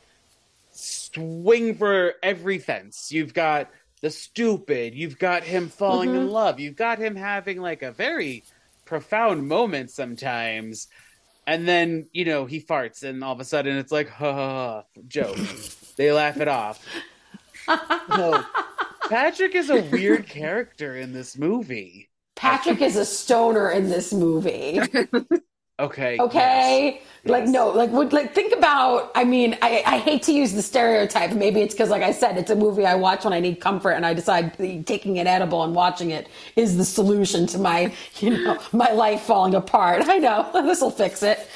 swing 0.71 1.75
for 1.75 2.13
every 2.21 2.59
fence. 2.59 3.11
You've 3.11 3.33
got 3.33 3.69
the 4.01 4.09
stupid, 4.11 4.93
you've 4.93 5.17
got 5.17 5.43
him 5.43 5.69
falling 5.69 6.13
in 6.15 6.29
love, 6.29 6.59
you've 6.59 6.75
got 6.75 6.99
him 6.99 7.15
having 7.15 7.59
like 7.59 7.81
a 7.81 7.91
very 7.91 8.43
profound 8.85 9.47
moment 9.47 9.89
sometimes. 9.91 10.87
And 11.47 11.67
then, 11.67 12.07
you 12.11 12.25
know, 12.25 12.45
he 12.45 12.59
farts 12.61 13.03
and 13.03 13.23
all 13.23 13.33
of 13.33 13.39
a 13.39 13.45
sudden 13.45 13.77
it's 13.77 13.91
like, 13.91 14.09
ha 14.09 14.33
ha, 14.33 14.57
ha 14.59 14.83
joke. 15.07 15.37
they 15.97 16.11
laugh 16.11 16.37
it 16.39 16.47
off. 16.47 16.85
No. 18.09 18.43
Patrick 19.09 19.55
is 19.55 19.69
a 19.69 19.81
weird 19.81 20.27
character 20.39 20.95
in 20.95 21.13
this 21.13 21.37
movie. 21.37 22.09
Patrick 22.37 22.81
is 22.81 22.95
a 22.95 23.05
stoner 23.05 23.69
in 23.71 23.89
this 23.89 24.13
movie. 24.13 24.79
Okay. 25.79 26.17
Okay. 26.19 27.01
Like 27.25 27.43
Yes. 27.43 27.51
no, 27.51 27.69
like 27.69 27.91
would 27.91 28.11
like 28.11 28.33
think 28.33 28.51
about 28.51 29.11
I 29.13 29.23
mean, 29.23 29.57
I, 29.61 29.83
I 29.85 29.99
hate 29.99 30.23
to 30.23 30.33
use 30.33 30.53
the 30.53 30.63
stereotype. 30.63 31.31
Maybe 31.33 31.61
it's 31.61 31.75
because 31.75 31.91
like 31.91 32.01
I 32.01 32.13
said, 32.13 32.35
it's 32.37 32.49
a 32.49 32.55
movie 32.55 32.85
I 32.85 32.95
watch 32.95 33.23
when 33.25 33.33
I 33.33 33.39
need 33.39 33.59
comfort 33.59 33.91
and 33.91 34.03
I 34.03 34.15
decide 34.15 34.57
taking 34.87 35.19
an 35.19 35.27
edible 35.27 35.63
and 35.63 35.75
watching 35.75 36.09
it 36.09 36.29
is 36.55 36.77
the 36.77 36.85
solution 36.85 37.45
to 37.47 37.59
my, 37.59 37.93
you 38.21 38.31
know, 38.31 38.57
my 38.71 38.91
life 38.91 39.21
falling 39.21 39.53
apart. 39.53 40.01
I 40.07 40.17
know. 40.17 40.49
This 40.67 40.81
will 40.81 40.89
fix 40.89 41.21
it. 41.21 41.47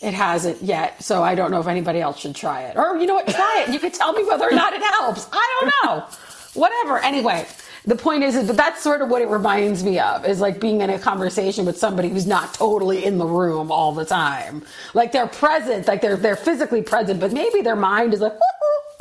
It 0.00 0.14
hasn't 0.14 0.62
yet, 0.62 1.02
so 1.02 1.22
I 1.22 1.34
don't 1.34 1.50
know 1.50 1.60
if 1.60 1.66
anybody 1.66 2.00
else 2.00 2.18
should 2.18 2.34
try 2.34 2.62
it. 2.62 2.76
Or 2.76 2.96
you 2.96 3.06
know 3.06 3.14
what, 3.14 3.28
try 3.28 3.64
it. 3.66 3.72
You 3.72 3.78
could 3.78 3.92
tell 3.94 4.14
me 4.14 4.24
whether 4.24 4.46
or 4.46 4.52
not 4.52 4.72
it 4.72 4.82
helps. 4.82 5.28
I 5.32 5.60
don't 5.60 5.72
know. 5.84 6.06
Whatever. 6.54 6.98
Anyway, 6.98 7.46
the 7.86 7.96
point 7.96 8.24
is, 8.24 8.34
is 8.34 8.48
that 8.48 8.56
that's 8.56 8.82
sort 8.82 9.00
of 9.00 9.08
what 9.08 9.22
it 9.22 9.28
reminds 9.28 9.84
me 9.84 9.98
of 9.98 10.24
is 10.26 10.40
like 10.40 10.60
being 10.60 10.80
in 10.80 10.90
a 10.90 10.98
conversation 10.98 11.64
with 11.64 11.78
somebody 11.78 12.08
who's 12.08 12.26
not 12.26 12.52
totally 12.52 13.04
in 13.04 13.18
the 13.18 13.26
room 13.26 13.70
all 13.70 13.92
the 13.92 14.04
time. 14.04 14.64
Like 14.92 15.12
they're 15.12 15.28
present, 15.28 15.86
like 15.86 16.00
they're 16.00 16.16
they're 16.16 16.36
physically 16.36 16.82
present, 16.82 17.20
but 17.20 17.32
maybe 17.32 17.60
their 17.62 17.76
mind 17.76 18.12
is 18.14 18.20
like 18.20 18.32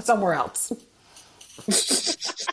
somewhere 0.01 0.33
else. 0.33 0.71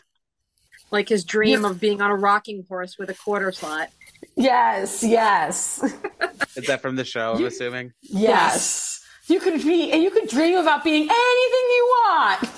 Like 0.91 1.09
his 1.09 1.23
dream 1.25 1.65
of 1.65 1.79
being 1.79 2.01
on 2.01 2.11
a 2.11 2.15
rocking 2.15 2.65
horse 2.69 2.99
with 2.99 3.09
a 3.09 3.15
quarter 3.15 3.51
slot. 3.51 3.89
Yes, 4.35 5.03
yes, 5.03 5.81
Is 6.55 6.67
that 6.67 6.83
from 6.83 6.95
the 6.97 7.03
show, 7.03 7.33
I'm 7.33 7.43
assuming? 7.45 7.93
yes. 8.01 9.03
You 9.25 9.39
could 9.39 9.59
be, 9.63 9.91
and 9.91 10.03
you 10.03 10.11
could 10.11 10.29
dream 10.29 10.55
about 10.59 10.83
being 10.83 11.01
anything 11.01 11.09
you 11.09 11.95
want. 12.05 12.49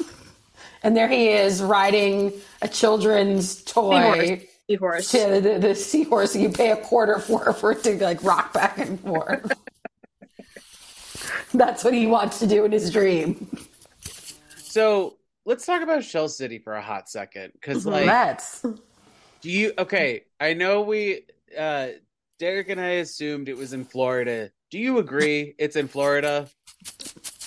And 0.83 0.97
there 0.97 1.07
he 1.07 1.29
is 1.29 1.61
riding 1.63 2.33
a 2.65 2.67
children's 2.67 3.63
toy. 3.63 4.47
Seahorse. 4.67 5.11
to 5.11 5.41
the, 5.41 5.59
the 5.59 5.75
seahorse 5.75 6.35
you 6.35 6.49
pay 6.49 6.71
a 6.71 6.77
quarter 6.77 7.19
for 7.19 7.53
for 7.53 7.71
it 7.71 7.83
to 7.83 8.03
like 8.03 8.23
rock 8.23 8.51
back 8.51 8.79
and 8.79 8.99
forth. 8.99 9.51
That's 11.53 11.83
what 11.83 11.93
he 11.93 12.07
wants 12.07 12.39
to 12.39 12.47
do 12.47 12.65
in 12.65 12.71
his 12.71 12.91
dream. 12.91 13.47
So 14.55 15.17
let's 15.45 15.65
talk 15.65 15.81
about 15.81 16.03
Shell 16.03 16.29
City 16.29 16.59
for 16.59 16.73
a 16.73 16.81
hot 16.81 17.07
second. 17.09 17.53
Because, 17.53 17.85
like, 17.85 18.05
Let's. 18.05 18.61
do 18.61 19.49
you, 19.49 19.73
okay, 19.77 20.23
I 20.39 20.53
know 20.53 20.81
we, 20.81 21.21
uh, 21.57 21.89
Derek 22.39 22.69
and 22.69 22.81
I 22.81 22.95
assumed 22.95 23.47
it 23.47 23.55
was 23.55 23.71
in 23.73 23.85
Florida. 23.85 24.51
Do 24.71 24.79
you 24.79 24.97
agree 24.97 25.55
it's 25.57 25.75
in 25.75 25.87
Florida? 25.87 26.49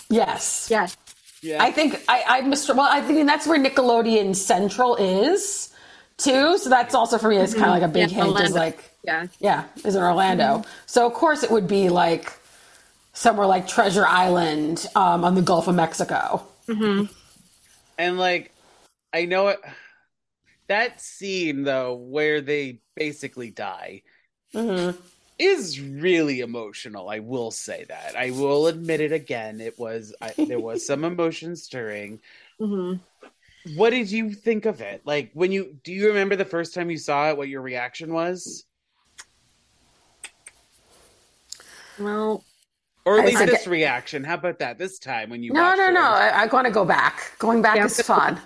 Yes. 0.08 0.68
Yes. 0.70 0.96
Yeah. 1.42 1.62
I 1.62 1.70
think 1.70 2.02
I, 2.08 2.24
I 2.26 2.40
Mr. 2.42 2.74
Well, 2.74 2.88
I 2.90 3.00
think 3.00 3.26
that's 3.26 3.46
where 3.46 3.58
Nickelodeon 3.58 4.34
Central 4.34 4.96
is 4.96 5.72
too. 6.16 6.58
So 6.58 6.68
that's 6.68 6.94
also 6.94 7.18
for 7.18 7.28
me. 7.28 7.36
It's 7.36 7.54
kind 7.54 7.66
of 7.66 7.70
like 7.70 7.82
a 7.82 7.88
big 7.88 8.10
Yeah, 8.10 8.24
hint. 8.24 8.40
Is 8.40 8.54
like 8.54 8.90
Yeah. 9.04 9.26
yeah, 9.38 9.64
is 9.84 9.94
in 9.94 10.02
Orlando. 10.02 10.58
Mm-hmm. 10.58 10.70
So 10.86 11.06
of 11.06 11.14
course 11.14 11.42
it 11.42 11.50
would 11.50 11.68
be 11.68 11.88
like 11.88 12.32
somewhere 13.12 13.46
like 13.46 13.66
Treasure 13.66 14.06
Island 14.06 14.86
um, 14.94 15.24
on 15.24 15.34
the 15.34 15.42
Gulf 15.42 15.68
of 15.68 15.74
Mexico. 15.74 16.46
Mm-hmm. 16.68 17.12
And 17.98 18.18
like, 18.18 18.52
I 19.12 19.24
know 19.24 19.48
it. 19.48 19.60
That 20.68 21.00
scene 21.00 21.64
though, 21.64 21.94
where 21.94 22.40
they 22.40 22.80
basically 22.94 23.50
die, 23.50 24.02
mm-hmm. 24.54 24.98
Is 25.38 25.80
really 25.80 26.40
emotional. 26.40 27.08
I 27.08 27.20
will 27.20 27.50
say 27.50 27.84
that. 27.88 28.14
I 28.16 28.30
will 28.30 28.66
admit 28.66 29.00
it 29.00 29.12
again. 29.12 29.60
It 29.60 29.78
was. 29.78 30.14
I, 30.20 30.32
there 30.36 30.60
was 30.60 30.86
some 30.86 31.04
emotion 31.12 31.54
stirring. 31.56 32.20
hmm 32.58 32.94
What 33.76 33.90
did 33.90 34.10
you 34.10 34.32
think 34.32 34.66
of 34.66 34.80
it? 34.80 35.02
Like 35.04 35.30
when 35.34 35.52
you 35.52 35.76
do 35.84 35.92
you 35.92 36.08
remember 36.08 36.36
the 36.36 36.44
first 36.44 36.74
time 36.74 36.90
you 36.90 36.98
saw 36.98 37.30
it? 37.30 37.36
What 37.36 37.48
your 37.48 37.62
reaction 37.62 38.12
was, 38.12 38.64
Well, 41.98 42.44
or 43.04 43.18
at 43.18 43.24
I 43.24 43.26
least 43.28 43.46
this 43.46 43.66
it- 43.66 43.70
reaction? 43.70 44.24
How 44.24 44.34
about 44.34 44.58
that 44.60 44.78
this 44.78 44.98
time 44.98 45.30
when 45.30 45.42
you? 45.42 45.52
No, 45.52 45.74
no, 45.74 45.88
it? 45.88 45.92
no. 45.92 46.02
I, 46.02 46.28
I 46.44 46.46
want 46.46 46.66
to 46.66 46.72
go 46.72 46.84
back. 46.84 47.32
Going 47.38 47.62
back 47.62 47.76
Yeah. 47.76 47.86
is 47.86 48.00
fun. 48.00 48.40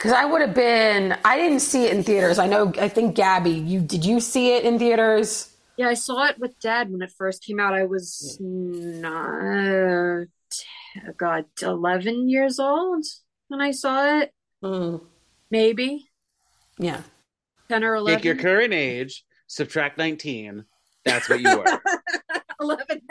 Because 0.00 0.12
I 0.12 0.24
would 0.24 0.40
have 0.40 0.54
been. 0.54 1.14
I 1.26 1.36
didn't 1.36 1.60
see 1.60 1.84
it 1.84 1.94
in 1.94 2.02
theaters. 2.02 2.38
I 2.38 2.46
know. 2.46 2.72
I 2.80 2.88
think 2.88 3.14
Gabby, 3.14 3.50
you 3.50 3.80
did. 3.82 4.02
You 4.02 4.18
see 4.20 4.54
it 4.56 4.64
in 4.64 4.78
theaters? 4.78 5.54
yeah, 5.76 5.88
I 5.88 5.94
saw 5.94 6.24
it 6.24 6.38
with 6.38 6.58
Dad 6.58 6.90
when 6.90 7.02
it 7.02 7.12
first 7.18 7.44
came 7.44 7.60
out. 7.60 7.74
I 7.74 7.84
was 7.84 8.38
not, 8.40 10.26
God, 11.18 11.44
eleven 11.60 12.30
years 12.30 12.58
old 12.58 13.04
when 13.48 13.60
I 13.60 13.72
saw 13.72 14.20
it. 14.20 14.32
Mm, 14.64 15.02
Maybe 15.50 16.08
yeah. 16.78 17.02
ten 17.68 17.84
or 17.84 17.96
eleven. 17.96 18.16
Take 18.16 18.24
your 18.24 18.36
current 18.36 18.72
age, 18.72 19.22
subtract 19.48 19.98
nineteen. 19.98 20.64
That's 21.04 21.28
what 21.28 21.42
you 21.42 21.58
were. 21.58 21.80
11. 22.60 23.02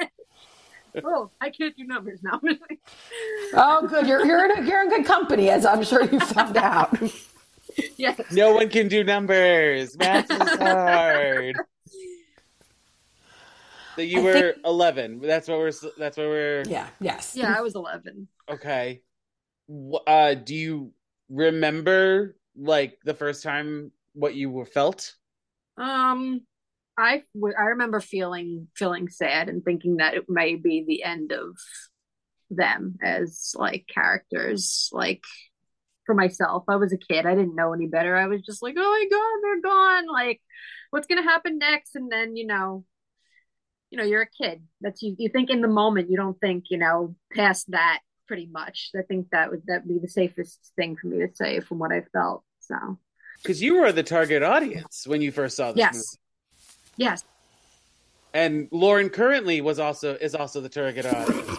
Oh, 1.03 1.31
I 1.41 1.49
can't 1.49 1.75
do 1.77 1.83
numbers 1.85 2.19
now. 2.23 2.39
Oh, 3.53 3.87
good. 3.87 4.05
You're 4.07 4.23
you're 4.25 4.45
in, 4.45 4.59
a, 4.63 4.67
you're 4.67 4.81
in 4.83 4.89
good 4.89 5.05
company, 5.05 5.49
as 5.49 5.65
I'm 5.65 5.83
sure 5.83 6.03
you 6.03 6.19
found 6.19 6.55
out. 6.57 6.95
yes. 7.97 8.19
No 8.31 8.53
one 8.53 8.69
can 8.69 8.87
do 8.87 9.03
numbers. 9.03 9.97
Math 9.97 10.29
is 10.29 10.37
hard. 10.59 11.55
So 13.95 14.01
you 14.03 14.19
I 14.19 14.23
were 14.23 14.33
think- 14.53 14.57
11. 14.65 15.19
That's 15.21 15.47
what 15.47 15.57
we're. 15.57 15.71
That's 15.97 16.17
what 16.17 16.27
we're. 16.27 16.63
Yeah. 16.67 16.87
Yes. 16.99 17.33
Yeah, 17.35 17.55
I 17.57 17.61
was 17.61 17.75
11. 17.75 18.27
Okay. 18.49 19.01
Uh, 20.07 20.33
do 20.35 20.55
you 20.55 20.91
remember 21.29 22.35
like 22.55 22.97
the 23.03 23.13
first 23.13 23.43
time 23.43 23.91
what 24.13 24.35
you 24.35 24.49
were 24.49 24.65
felt? 24.65 25.15
Um, 25.77 26.41
I 26.99 27.23
I 27.57 27.63
remember 27.63 27.99
feeling 28.01 28.67
feeling 28.75 29.07
sad 29.07 29.49
and 29.49 29.63
thinking 29.63 29.97
that 29.97 30.15
it 30.15 30.25
may 30.27 30.55
be 30.55 30.83
the 30.85 31.03
end 31.03 31.31
of 31.31 31.57
them 32.49 32.97
as 33.01 33.53
like 33.55 33.85
characters. 33.93 34.89
Like 34.91 35.23
for 36.05 36.13
myself, 36.13 36.65
I 36.67 36.75
was 36.75 36.91
a 36.91 36.97
kid. 36.97 37.25
I 37.25 37.35
didn't 37.35 37.55
know 37.55 37.73
any 37.73 37.87
better. 37.87 38.15
I 38.15 38.27
was 38.27 38.41
just 38.41 38.61
like, 38.61 38.75
oh 38.77 38.81
my 38.81 39.07
god, 39.09 39.39
they're 39.43 39.61
gone. 39.61 40.07
Like, 40.11 40.41
what's 40.89 41.07
gonna 41.07 41.23
happen 41.23 41.57
next? 41.57 41.95
And 41.95 42.11
then 42.11 42.35
you 42.35 42.45
know, 42.45 42.83
you 43.89 43.97
know, 43.97 44.03
you're 44.03 44.23
a 44.23 44.43
kid. 44.43 44.63
That's 44.81 45.01
you. 45.01 45.15
You 45.17 45.29
think 45.29 45.49
in 45.49 45.61
the 45.61 45.67
moment. 45.67 46.09
You 46.09 46.17
don't 46.17 46.39
think 46.39 46.65
you 46.69 46.77
know 46.77 47.15
past 47.33 47.71
that. 47.71 47.99
Pretty 48.27 48.49
much. 48.51 48.91
I 48.95 49.01
think 49.01 49.29
that 49.31 49.49
would 49.49 49.63
that 49.67 49.87
be 49.87 49.97
the 49.99 50.07
safest 50.09 50.59
thing 50.75 50.95
for 50.95 51.07
me 51.07 51.19
to 51.19 51.29
say 51.33 51.61
from 51.61 51.79
what 51.79 51.91
I 51.91 52.03
felt. 52.13 52.43
So 52.59 52.99
Because 53.41 53.59
you 53.59 53.81
were 53.81 53.91
the 53.91 54.03
target 54.03 54.43
audience 54.43 55.07
when 55.07 55.21
you 55.21 55.31
first 55.31 55.57
saw 55.57 55.71
this 55.71 55.79
yes, 55.79 55.95
movie, 55.95 56.28
yes. 56.99 57.23
and 58.35 58.67
Lauren 58.71 59.09
currently 59.09 59.59
was 59.61 59.79
also 59.79 60.15
is 60.21 60.35
also 60.35 60.61
the 60.61 60.69
target 60.69 61.05
audience. 61.07 61.49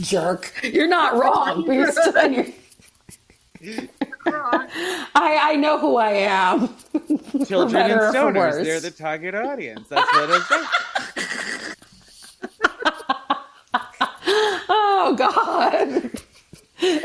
Jerk. 0.00 0.52
You're 0.62 0.86
not 0.88 1.14
wrong. 1.14 1.64
but 1.66 1.72
you're 1.76 1.92
still- 1.92 2.30
you're- 2.30 2.54
I 5.14 5.38
I 5.52 5.56
know 5.56 5.78
who 5.78 5.96
I 5.96 6.10
am. 6.12 6.68
For 6.68 7.44
Children 7.44 7.90
and 7.90 8.00
stoners, 8.14 8.64
they're 8.64 8.80
the 8.80 8.90
target 8.90 9.34
audience. 9.34 9.86
That's 9.88 10.10
what 10.12 10.30
I 10.30 10.34
it 10.34 10.40
is. 10.40 11.76
Oh 14.68 15.14
God. 15.18 16.10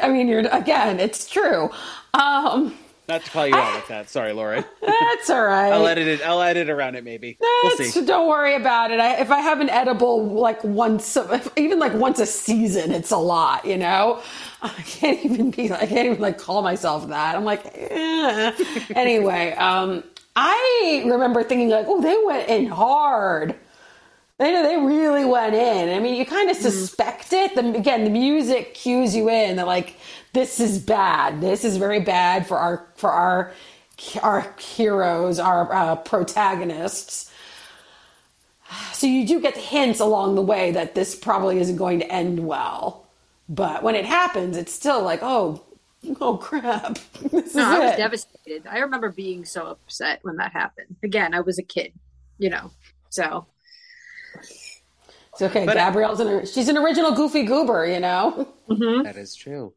I 0.01 0.07
mean, 0.09 0.27
you're 0.29 0.47
again. 0.51 0.99
It's 1.01 1.29
true. 1.29 1.69
Um, 2.13 2.73
Not 3.07 3.23
to 3.23 3.31
call 3.31 3.47
you 3.47 3.55
out 3.55 3.75
with 3.75 3.87
that. 3.89 4.09
Sorry, 4.09 4.33
Lauren. 4.33 4.65
that's 4.81 5.29
all 5.29 5.43
right. 5.43 5.71
I'll 5.71 5.85
edit 5.87 6.07
it. 6.07 6.21
I'll 6.21 6.41
edit 6.41 6.69
around 6.69 6.95
it. 6.95 7.03
Maybe 7.03 7.37
we'll 7.39 7.77
see. 7.77 8.05
Don't 8.05 8.27
worry 8.27 8.55
about 8.55 8.91
it. 8.91 8.99
I, 8.99 9.19
if 9.19 9.31
I 9.31 9.39
have 9.39 9.59
an 9.59 9.69
edible 9.69 10.25
like 10.25 10.63
once, 10.63 11.17
even 11.55 11.79
like 11.79 11.93
once 11.93 12.19
a 12.19 12.25
season, 12.25 12.91
it's 12.91 13.11
a 13.11 13.17
lot. 13.17 13.65
You 13.65 13.77
know, 13.77 14.21
I 14.61 14.69
can't 14.69 15.23
even 15.23 15.51
be. 15.51 15.71
I 15.71 15.85
can't 15.85 16.07
even 16.07 16.21
like 16.21 16.37
call 16.39 16.61
myself 16.61 17.07
that. 17.09 17.35
I'm 17.35 17.45
like, 17.45 17.65
eh. 17.73 18.51
anyway. 18.95 19.53
Um, 19.53 20.03
I 20.35 21.03
remember 21.05 21.43
thinking 21.43 21.69
like, 21.69 21.85
oh, 21.87 22.01
they 22.01 22.17
went 22.25 22.49
in 22.49 22.65
hard. 22.67 23.55
They 24.39 24.51
they 24.63 24.77
really 24.77 25.25
went 25.25 25.55
in. 25.55 25.89
I 25.95 25.99
mean, 25.99 26.15
you 26.15 26.25
kind 26.25 26.49
of 26.49 26.57
suspect 26.57 27.33
it. 27.33 27.55
The, 27.55 27.73
again, 27.75 28.03
the 28.03 28.09
music 28.09 28.73
cues 28.73 29.15
you 29.15 29.29
in 29.29 29.55
They're 29.55 29.65
like 29.65 29.97
this 30.33 30.59
is 30.59 30.79
bad. 30.79 31.41
This 31.41 31.63
is 31.65 31.77
very 31.77 32.01
bad 32.01 32.47
for 32.47 32.57
our 32.57 32.87
for 32.95 33.11
our 33.11 33.53
our 34.23 34.53
heroes, 34.59 35.39
our 35.39 35.73
uh, 35.73 35.95
protagonists. 35.97 37.31
So 38.93 39.07
you 39.07 39.27
do 39.27 39.41
get 39.41 39.57
hints 39.57 39.99
along 39.99 40.35
the 40.35 40.41
way 40.41 40.71
that 40.71 40.95
this 40.95 41.15
probably 41.15 41.59
isn't 41.59 41.77
going 41.77 41.99
to 41.99 42.11
end 42.11 42.45
well. 42.47 43.07
But 43.49 43.83
when 43.83 43.95
it 43.95 44.05
happens, 44.05 44.57
it's 44.57 44.73
still 44.73 45.03
like, 45.03 45.19
oh, 45.23 45.63
oh 46.21 46.37
crap, 46.37 46.99
this 47.31 47.55
is 47.55 47.55
No, 47.55 47.65
I 47.65 47.79
was 47.79 47.93
it. 47.93 47.97
devastated. 47.97 48.67
I 48.67 48.79
remember 48.79 49.11
being 49.11 49.45
so 49.45 49.67
upset 49.67 50.19
when 50.23 50.37
that 50.37 50.51
happened. 50.53 50.97
Again, 51.03 51.33
I 51.33 51.41
was 51.41 51.59
a 51.59 51.63
kid, 51.63 51.93
you 52.37 52.49
know. 52.49 52.71
So 53.09 53.47
It's 55.35 55.41
okay. 55.41 55.65
But- 55.65 55.75
Mm-hmm. 55.77 55.87
Gabrielle's 55.87 56.19
an 56.21 56.45
she's 56.45 56.69
an 56.69 56.77
original 56.77 57.11
Goofy 57.13 57.43
Goober, 57.43 57.85
you 57.85 57.99
know. 57.99 58.47
That 58.69 59.15
is 59.17 59.35
true. 59.35 59.73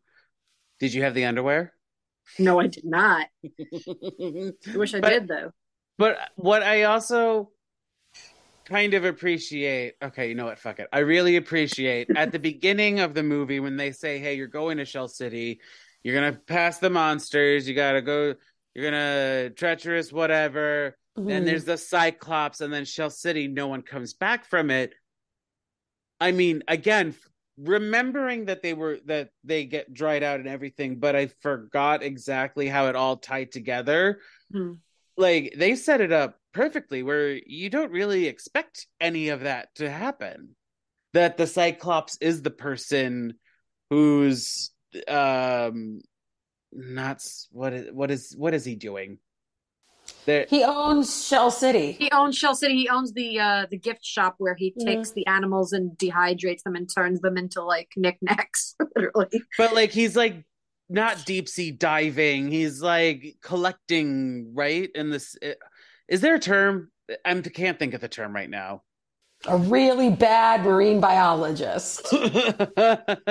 Did 0.80 0.94
you 0.94 1.02
have 1.02 1.14
the 1.14 1.24
underwear? 1.24 1.74
no, 2.38 2.60
I 2.60 2.66
did 2.66 2.84
not. 2.84 3.26
I 3.44 4.52
wish 4.76 4.94
I 4.94 5.00
But- 5.00 5.08
did 5.10 5.28
though. 5.28 5.50
But 5.96 6.18
what 6.36 6.62
I 6.62 6.84
also 6.84 7.50
kind 8.66 8.94
of 8.94 9.04
appreciate, 9.04 9.94
okay, 10.00 10.28
you 10.28 10.34
know 10.36 10.44
what? 10.44 10.58
Fuck 10.60 10.78
it. 10.78 10.86
I 10.92 11.00
really 11.00 11.34
appreciate 11.36 12.08
at 12.16 12.30
the 12.30 12.38
beginning 12.38 13.00
of 13.00 13.14
the 13.14 13.22
movie 13.24 13.58
when 13.58 13.76
they 13.76 13.90
say, 13.90 14.18
hey, 14.20 14.34
you're 14.34 14.46
going 14.46 14.76
to 14.78 14.84
Shell 14.84 15.08
City, 15.08 15.60
you're 16.04 16.14
going 16.14 16.32
to 16.32 16.38
pass 16.38 16.78
the 16.78 16.90
monsters, 16.90 17.66
you 17.68 17.74
got 17.74 17.92
to 17.92 18.02
go, 18.02 18.34
you're 18.74 18.90
going 18.90 18.92
to 18.92 19.50
treacherous, 19.56 20.12
whatever. 20.12 20.96
Then 21.16 21.42
Mhm. 21.42 21.46
there's 21.46 21.64
the 21.64 21.76
Cyclops, 21.78 22.60
and 22.60 22.72
then 22.72 22.84
Shell 22.84 23.10
City, 23.10 23.48
no 23.48 23.66
one 23.66 23.82
comes 23.82 24.14
back 24.14 24.44
from 24.44 24.70
it. 24.70 24.92
I 26.20 26.32
mean, 26.32 26.62
again, 26.68 27.14
remembering 27.58 28.46
that 28.46 28.62
they 28.62 28.74
were 28.74 28.98
that 29.06 29.30
they 29.44 29.64
get 29.64 29.92
dried 29.92 30.22
out 30.22 30.40
and 30.40 30.48
everything, 30.48 30.98
but 30.98 31.16
I 31.16 31.28
forgot 31.40 32.02
exactly 32.02 32.68
how 32.68 32.86
it 32.86 32.96
all 32.96 33.16
tied 33.16 33.52
together. 33.52 34.20
Hmm. 34.52 34.74
Like 35.16 35.54
they 35.56 35.74
set 35.74 36.00
it 36.00 36.12
up 36.12 36.38
perfectly 36.52 37.02
where 37.02 37.32
you 37.32 37.70
don't 37.70 37.90
really 37.90 38.26
expect 38.26 38.86
any 39.00 39.28
of 39.28 39.40
that 39.40 39.74
to 39.76 39.90
happen. 39.90 40.54
That 41.14 41.36
the 41.36 41.46
Cyclops 41.46 42.18
is 42.20 42.42
the 42.42 42.50
person 42.50 43.34
who's 43.90 44.70
um 45.06 46.00
not 46.72 47.20
what 47.50 47.72
is 47.72 47.92
what 47.92 48.10
is 48.10 48.34
what 48.36 48.54
is 48.54 48.64
he 48.64 48.76
doing? 48.76 49.18
There 50.28 50.44
He 50.46 50.62
owns 50.62 51.26
Shell 51.26 51.50
City. 51.50 51.92
He 51.92 52.10
owns 52.10 52.36
Shell 52.36 52.54
City. 52.54 52.74
He 52.74 52.88
owns 52.90 53.14
the 53.14 53.40
uh 53.40 53.66
the 53.70 53.78
gift 53.78 54.04
shop 54.04 54.34
where 54.36 54.54
he 54.54 54.74
takes 54.78 55.12
the 55.12 55.26
animals 55.26 55.72
and 55.72 55.92
dehydrates 55.92 56.64
them 56.64 56.74
and 56.74 56.86
turns 56.86 57.20
them 57.20 57.38
into 57.38 57.62
like 57.62 57.88
knickknacks. 57.96 58.76
Literally. 58.94 59.42
But 59.56 59.74
like 59.74 59.90
he's 59.90 60.16
like 60.16 60.44
not 60.90 61.24
deep 61.24 61.48
sea 61.48 61.70
diving. 61.70 62.50
He's 62.50 62.82
like 62.82 63.36
collecting, 63.42 64.52
right? 64.54 64.90
In 64.94 65.08
this, 65.08 65.34
is 66.08 66.20
there 66.20 66.34
a 66.34 66.38
term? 66.38 66.90
I 67.24 67.40
can't 67.40 67.78
think 67.78 67.94
of 67.94 68.02
the 68.02 68.08
term 68.08 68.34
right 68.34 68.50
now. 68.50 68.82
A 69.46 69.56
really 69.56 70.10
bad 70.10 70.64
marine 70.64 71.00
biologist. 71.00 72.06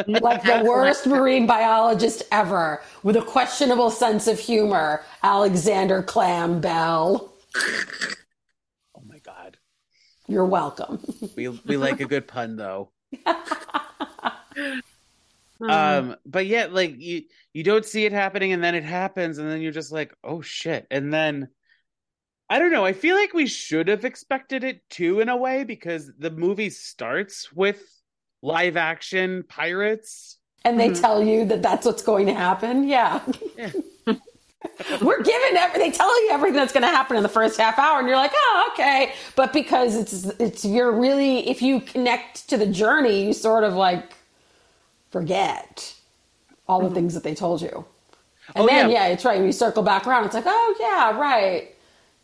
Like 0.07 0.43
the 0.43 0.63
worst 0.65 1.05
marine 1.05 1.45
biologist 1.47 2.23
ever, 2.31 2.81
with 3.03 3.15
a 3.17 3.21
questionable 3.21 3.89
sense 3.89 4.27
of 4.27 4.39
humor, 4.39 5.03
Alexander 5.23 6.01
Clam 6.01 6.61
Bell. 6.61 7.33
oh 8.95 9.01
my 9.05 9.19
god, 9.19 9.57
You're 10.27 10.45
welcome. 10.45 10.99
we 11.35 11.47
we 11.49 11.77
like 11.77 11.99
a 11.99 12.05
good 12.05 12.27
pun 12.27 12.55
though. 12.55 12.91
Um, 15.59 16.15
but 16.23 16.45
yet, 16.45 16.71
like 16.71 16.99
you 16.99 17.23
you 17.51 17.63
don't 17.63 17.83
see 17.85 18.05
it 18.05 18.11
happening, 18.11 18.53
and 18.53 18.63
then 18.63 18.75
it 18.75 18.83
happens, 18.83 19.39
and 19.39 19.49
then 19.49 19.59
you're 19.59 19.71
just 19.71 19.91
like, 19.91 20.13
oh 20.23 20.41
shit, 20.41 20.85
and 20.91 21.11
then. 21.13 21.49
I 22.49 22.59
don't 22.59 22.71
know. 22.71 22.85
I 22.85 22.93
feel 22.93 23.15
like 23.15 23.33
we 23.33 23.45
should 23.47 23.87
have 23.89 24.05
expected 24.05 24.63
it 24.63 24.89
too, 24.89 25.19
in 25.19 25.29
a 25.29 25.35
way, 25.35 25.63
because 25.63 26.11
the 26.17 26.31
movie 26.31 26.69
starts 26.69 27.51
with 27.51 27.83
live 28.41 28.77
action 28.77 29.43
pirates. 29.49 30.37
And 30.63 30.79
they 30.79 30.89
Mhm. 30.89 31.01
tell 31.01 31.21
you 31.23 31.45
that 31.45 31.61
that's 31.61 31.85
what's 31.85 32.03
going 32.03 32.25
to 32.27 32.33
happen. 32.33 32.87
Yeah. 32.87 33.21
Yeah. 33.57 33.71
We're 35.01 35.21
given 35.21 35.55
every, 35.57 35.79
they 35.79 35.91
tell 35.91 36.09
you 36.25 36.31
everything 36.31 36.55
that's 36.57 36.73
going 36.73 36.81
to 36.83 36.87
happen 36.89 37.15
in 37.15 37.23
the 37.23 37.29
first 37.29 37.59
half 37.59 37.77
hour, 37.79 37.99
and 37.99 38.07
you're 38.07 38.17
like, 38.17 38.31
oh, 38.33 38.69
okay. 38.73 39.13
But 39.35 39.53
because 39.53 39.95
it's, 39.95 40.25
it's, 40.39 40.65
you're 40.65 40.91
really, 40.91 41.47
if 41.49 41.61
you 41.61 41.79
connect 41.81 42.49
to 42.49 42.57
the 42.57 42.65
journey, 42.65 43.25
you 43.27 43.33
sort 43.33 43.63
of 43.63 43.73
like 43.75 44.13
forget 45.11 45.93
all 46.67 46.81
the 46.87 46.93
things 46.93 47.13
that 47.13 47.23
they 47.23 47.35
told 47.35 47.61
you. 47.61 47.85
And 48.55 48.63
Oh, 48.63 48.67
then, 48.67 48.89
yeah. 48.89 49.07
yeah. 49.07 49.13
it's 49.13 49.23
right. 49.25 49.37
When 49.37 49.45
you 49.47 49.51
circle 49.53 49.83
back 49.83 50.07
around, 50.07 50.25
it's 50.25 50.33
like, 50.33 50.45
oh, 50.47 50.75
yeah, 50.79 51.17
right. 51.17 51.73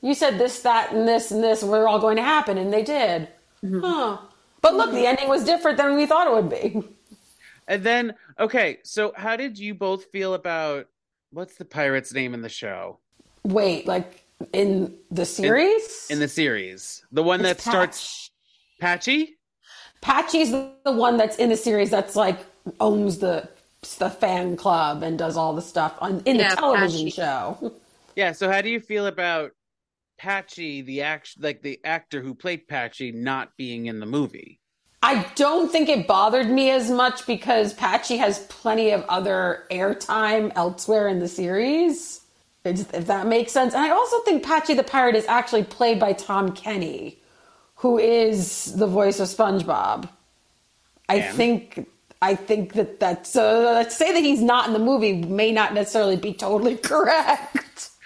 You 0.03 0.13
said 0.13 0.37
this, 0.37 0.59
that, 0.61 0.91
and 0.93 1.07
this, 1.07 1.31
and 1.31 1.41
this 1.41 1.63
were 1.63 1.87
all 1.87 1.97
going 1.97 2.17
to 2.17 2.23
happen, 2.23 2.57
and 2.57 2.71
they 2.71 2.83
did. 2.83 3.29
Mm-hmm. 3.63 3.79
Huh. 3.79 4.17
But 4.61 4.75
look, 4.75 4.91
the 4.91 4.97
mm-hmm. 4.97 5.05
ending 5.07 5.29
was 5.29 5.45
different 5.45 5.77
than 5.77 5.95
we 5.95 6.05
thought 6.05 6.27
it 6.27 6.33
would 6.33 6.49
be. 6.49 6.83
And 7.69 7.81
then, 7.83 8.13
okay, 8.37 8.79
so 8.83 9.13
how 9.15 9.37
did 9.37 9.57
you 9.57 9.73
both 9.73 10.11
feel 10.11 10.33
about 10.33 10.87
what's 11.31 11.55
the 11.55 11.63
pirate's 11.63 12.13
name 12.13 12.33
in 12.33 12.41
the 12.41 12.49
show? 12.49 12.99
Wait, 13.43 13.87
like 13.87 14.25
in 14.51 14.93
the 15.09 15.25
series? 15.25 16.07
In 16.09 16.19
the 16.19 16.27
series? 16.27 17.05
The 17.13 17.23
one 17.23 17.41
that 17.43 17.57
It's 17.57 17.63
starts 17.63 18.31
Patchy? 18.81 19.37
Patchy's 20.01 20.51
the 20.51 20.71
the 20.83 20.91
one 20.91 21.15
that's 21.15 21.37
in 21.37 21.49
the 21.49 21.55
series 21.55 21.89
that's 21.89 22.17
like 22.17 22.39
owns 22.81 23.19
the 23.19 23.47
the 23.99 24.09
fan 24.09 24.57
club 24.57 25.03
and 25.03 25.17
does 25.17 25.37
all 25.37 25.53
the 25.55 25.61
stuff 25.61 25.95
on 26.01 26.21
in 26.25 26.35
Yeah, 26.35 26.49
the 26.49 26.55
television 26.57 27.05
Patchy. 27.05 27.11
show. 27.11 27.73
Yeah, 28.15 28.31
so 28.31 28.51
how 28.51 28.61
do 28.61 28.69
you 28.69 28.79
feel 28.79 29.07
about 29.07 29.53
Patchy, 30.17 30.81
the 30.81 31.01
act, 31.01 31.35
like 31.39 31.61
the 31.61 31.79
actor 31.83 32.21
who 32.21 32.35
played 32.35 32.67
Patchy, 32.67 33.11
not 33.11 33.57
being 33.57 33.87
in 33.87 33.99
the 33.99 34.05
movie. 34.05 34.59
I 35.01 35.25
don't 35.35 35.71
think 35.71 35.89
it 35.89 36.07
bothered 36.07 36.49
me 36.49 36.69
as 36.71 36.89
much 36.89 37.25
because 37.27 37.73
Patchy 37.73 38.17
has 38.17 38.39
plenty 38.47 38.91
of 38.91 39.03
other 39.09 39.65
airtime 39.69 40.51
elsewhere 40.55 41.07
in 41.09 41.19
the 41.19 41.27
series. 41.27 42.21
If 42.63 43.07
that 43.07 43.27
makes 43.27 43.51
sense. 43.51 43.73
And 43.73 43.83
I 43.83 43.89
also 43.89 44.19
think 44.21 44.43
Patchy 44.43 44.73
the 44.73 44.83
Pirate 44.83 45.15
is 45.15 45.25
actually 45.27 45.63
played 45.63 45.99
by 45.99 46.13
Tom 46.13 46.53
Kenny, 46.53 47.19
who 47.75 47.97
is 47.99 48.73
the 48.75 48.87
voice 48.87 49.19
of 49.19 49.27
SpongeBob. 49.27 50.07
I 51.09 51.15
And? 51.17 51.35
think 51.35 51.87
I 52.21 52.35
think 52.35 52.73
that 52.73 53.01
that's 53.01 53.29
so. 53.29 53.83
to 53.83 53.91
say 53.91 54.13
that 54.13 54.23
he's 54.23 54.41
not 54.41 54.67
in 54.67 54.73
the 54.73 54.79
movie 54.79 55.23
may 55.23 55.51
not 55.51 55.73
necessarily 55.73 56.15
be 56.15 56.33
totally 56.33 56.77
correct. 56.91 57.57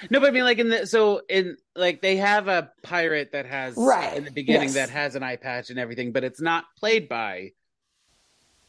No, 0.09 0.19
but 0.19 0.27
I 0.29 0.31
mean, 0.31 0.43
like 0.43 0.59
in 0.59 0.69
the 0.69 0.85
so 0.87 1.21
in 1.29 1.57
like 1.75 2.01
they 2.01 2.17
have 2.17 2.47
a 2.47 2.71
pirate 2.83 3.31
that 3.31 3.45
has 3.45 3.75
Right, 3.77 4.15
in 4.17 4.23
the 4.25 4.31
beginning 4.31 4.69
yes. 4.69 4.73
that 4.75 4.89
has 4.89 5.15
an 5.15 5.23
eye 5.23 5.35
patch 5.37 5.69
and 5.69 5.79
everything, 5.79 6.11
but 6.11 6.23
it's 6.23 6.41
not 6.41 6.65
played 6.77 7.09
by 7.09 7.51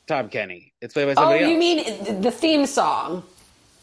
Tom 0.07 0.29
Kenny. 0.29 0.73
It's 0.81 0.95
played 0.95 1.07
by 1.07 1.13
Oh, 1.13 1.15
somebody 1.15 1.45
else. 1.45 1.53
you 1.53 1.59
mean 1.59 2.21
the 2.23 2.31
theme 2.31 2.65
song? 2.67 3.23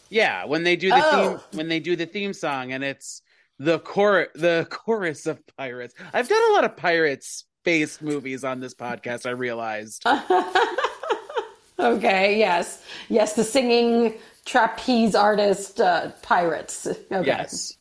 Yeah, 0.08 0.44
when 0.44 0.64
they 0.64 0.76
do 0.76 0.88
the 0.90 1.02
Oh. 1.04 1.38
theme 1.38 1.58
when 1.58 1.68
they 1.68 1.80
do 1.80 1.96
the 1.96 2.06
theme 2.06 2.32
song 2.32 2.72
and 2.72 2.82
it's 2.84 3.22
the 3.58 3.78
chor 3.78 4.28
the 4.34 4.66
chorus 4.70 5.26
of 5.26 5.40
pirates. 5.56 5.94
I've 6.12 6.28
done 6.28 6.50
a 6.50 6.54
lot 6.54 6.64
of 6.64 6.76
pirates 6.76 7.44
based 7.64 8.02
movies 8.02 8.44
on 8.44 8.60
this 8.60 8.74
podcast, 8.74 9.26
I 9.26 9.30
realized. 9.30 10.04
Okay, 11.78 12.38
yes, 12.38 12.82
yes, 13.10 13.34
the 13.34 13.44
singing 13.44 14.14
trapeze 14.46 15.14
artist 15.14 15.80
uh, 15.80 16.10
pirates. 16.22 16.86
Okay. 16.86 17.26
Yes. 17.26 17.76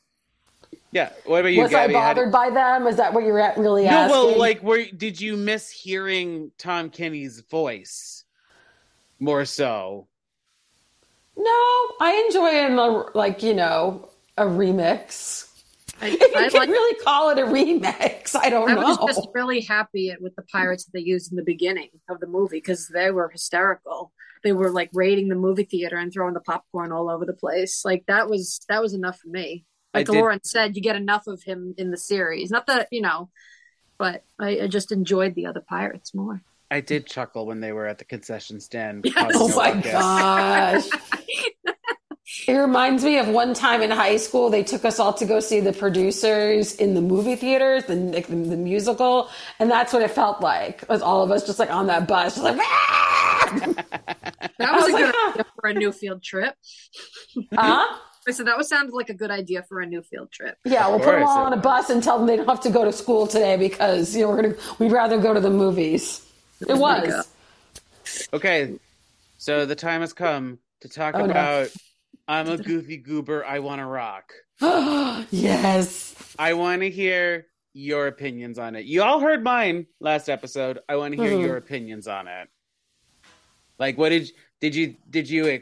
Yeah. 0.92 1.10
What 1.26 1.40
about 1.42 1.50
you, 1.54 1.62
Was 1.62 1.74
I 1.74 1.88
Gabby? 1.88 1.94
How 1.94 2.14
did- 2.14 2.32
bothered 2.32 2.32
by 2.32 2.50
them? 2.50 2.88
Is 2.88 2.98
that 2.98 3.14
what 3.14 3.24
you're 3.24 3.40
at- 3.40 3.58
really 3.58 3.84
No, 3.86 3.90
asking? 3.92 4.12
well, 4.12 4.38
like, 4.38 4.62
were 4.64 4.84
did 4.86 5.20
you 5.22 5.38
miss 5.38 5.70
hearing 5.70 6.52
Tom 6.58 6.90
Kenny's 6.90 7.40
voice 7.42 8.24
more 9.20 9.46
so? 9.46 10.08
no, 11.38 11.52
I 12.00 12.24
enjoy 12.28 12.50
in 12.66 12.80
A, 12.80 13.18
like 13.18 13.44
you 13.44 13.54
know, 13.54 14.10
a 14.38 14.44
remix. 14.46 15.44
I, 16.02 16.08
If 16.08 16.20
you 16.20 16.34
I 16.36 16.50
can 16.50 16.60
like 16.60 16.70
really 16.70 17.00
call 17.04 17.30
it 17.30 17.38
a 17.40 17.44
remix, 17.44 18.36
I 18.36 18.50
don't 18.50 18.70
I 18.70 18.74
know. 18.76 18.82
I 18.82 18.84
was 19.04 19.16
just 19.16 19.28
really 19.34 19.62
happy 19.62 20.14
with 20.22 20.36
the 20.36 20.44
pirates 20.44 20.86
that 20.86 20.92
they 20.94 21.00
used 21.02 21.32
in 21.32 21.36
the 21.38 21.44
beginning 21.44 21.90
of 22.10 22.20
the 22.22 22.28
movie 22.28 22.58
because 22.58 22.88
they 22.88 23.12
were 23.12 23.30
hysterical. 23.30 24.12
They 24.46 24.54
were 24.54 24.70
like 24.72 24.92
raiding 24.94 25.28
the 25.28 25.36
movie 25.36 25.64
theater 25.66 25.98
and 25.98 26.14
throwing 26.14 26.36
the 26.36 26.40
popcorn 26.40 26.92
all 26.94 27.10
over 27.10 27.26
the 27.26 27.34
place. 27.34 27.84
Like 27.84 28.06
that 28.08 28.30
was 28.30 28.62
that 28.70 28.82
was 28.82 28.94
enough 28.94 29.20
for 29.20 29.28
me. 29.28 29.66
I 29.94 29.98
Like 30.00 30.06
did- 30.08 30.14
Lauren 30.16 30.40
said, 30.44 30.76
you 30.76 30.82
get 30.84 30.96
enough 30.96 31.26
of 31.28 31.42
him 31.44 31.74
in 31.78 31.90
the 31.92 31.98
series. 31.98 32.52
Not 32.52 32.68
that 32.68 32.88
you 32.92 33.02
know, 33.02 33.30
but 33.98 34.24
I, 34.40 34.62
I 34.62 34.68
just 34.68 34.92
enjoyed 34.92 35.34
the 35.36 35.48
other 35.48 35.62
pirates 35.68 36.14
more. 36.14 36.42
I 36.70 36.82
did 36.82 37.06
chuckle 37.08 37.46
when 37.46 37.60
they 37.60 37.72
were 37.72 37.88
at 37.88 37.98
the 37.98 38.06
concession 38.06 38.60
stand. 38.60 39.06
Yes. 39.16 39.32
oh 39.36 39.56
my 39.56 39.74
gosh. 39.82 40.88
It 42.48 42.54
reminds 42.54 43.04
me 43.04 43.18
of 43.18 43.28
one 43.28 43.54
time 43.54 43.82
in 43.82 43.90
high 43.92 44.18
school, 44.18 44.50
they 44.50 44.64
took 44.64 44.86
us 44.86 45.00
all 45.00 45.14
to 45.14 45.26
go 45.26 45.40
see 45.40 45.60
the 45.62 45.74
producers 45.74 46.76
in 46.76 46.94
the 46.94 47.02
movie 47.02 47.36
theaters, 47.36 47.86
the, 47.86 47.96
like, 47.96 48.28
the, 48.28 48.36
the 48.36 48.58
musical, 48.58 49.30
and 49.60 49.70
that's 49.72 49.92
what 49.94 50.02
it 50.04 50.12
felt 50.12 50.42
like. 50.42 50.88
Was 50.88 51.02
all 51.02 51.24
of 51.24 51.32
us 51.32 51.46
just 51.46 51.58
like 51.60 51.72
on 51.72 51.88
that 51.88 52.08
bus, 52.08 52.36
just 52.36 52.44
like, 52.44 52.58
That 54.60 54.74
was, 54.74 54.84
was 54.84 54.90
a 54.90 54.94
like, 54.94 55.06
good 55.06 55.16
huh. 55.18 55.32
idea 55.32 55.46
for 55.60 55.70
a 55.70 55.74
new 55.74 55.92
field 55.92 56.24
trip. 56.24 56.56
huh? 57.54 57.98
I 58.28 58.32
said 58.32 58.48
that 58.48 58.58
would 58.58 58.66
sound 58.66 58.92
like 58.92 59.10
a 59.10 59.14
good 59.14 59.30
idea 59.32 59.64
for 59.64 59.82
a 59.82 59.86
new 59.86 60.02
field 60.02 60.32
trip. 60.32 60.58
Yeah, 60.66 60.88
we'll 60.88 61.00
put 61.00 61.12
them 61.14 61.24
all 61.24 61.46
on 61.46 61.54
a 61.54 61.58
bus 61.58 61.90
and 61.90 62.02
tell 62.02 62.18
them 62.18 62.28
they 62.28 62.38
don't 62.38 62.48
have 62.48 62.62
to 62.62 62.72
go 62.72 62.84
to 62.86 62.92
school 62.92 63.28
today 63.28 63.56
because 63.56 64.16
you 64.16 64.24
know 64.24 64.30
we're 64.32 64.42
gonna 64.42 64.56
we'd 64.80 64.92
rather 64.92 65.20
go 65.20 65.34
to 65.34 65.40
the 65.40 65.50
movies. 65.52 66.26
It 66.68 66.70
Oh 66.70 66.78
was. 66.78 67.28
Okay, 68.34 68.80
so 69.38 69.66
the 69.66 69.76
time 69.76 70.02
has 70.02 70.14
come 70.14 70.60
to 70.82 70.90
talk 70.90 71.16
Oh, 71.16 71.26
no. 71.26 71.68
I'm 72.28 72.50
a 72.50 72.58
goofy 72.58 72.98
goober. 72.98 73.46
I 73.46 73.60
want 73.60 73.80
to 73.80 73.86
rock. 73.86 74.34
yes. 75.32 76.16
I 76.40 76.54
want 76.54 76.82
to 76.82 76.90
hear 76.90 77.48
your 77.74 78.08
opinions 78.08 78.58
on 78.58 78.76
it. 78.76 78.86
You 78.86 79.04
all 79.04 79.20
heard 79.20 79.44
mine 79.44 79.86
last 80.00 80.30
episode. 80.30 80.80
I 80.90 80.96
want 80.96 81.14
to 81.16 81.22
hear 81.22 81.32
Mhm. 81.32 81.42
your 81.42 81.58
opinions 81.58 82.08
on 82.08 82.28
it. 82.28 82.50
Like, 83.78 83.98
what 83.98 84.10
did 84.10 84.32
did 84.62 84.74
you 84.76 84.96
did 85.10 85.30
you 85.30 85.62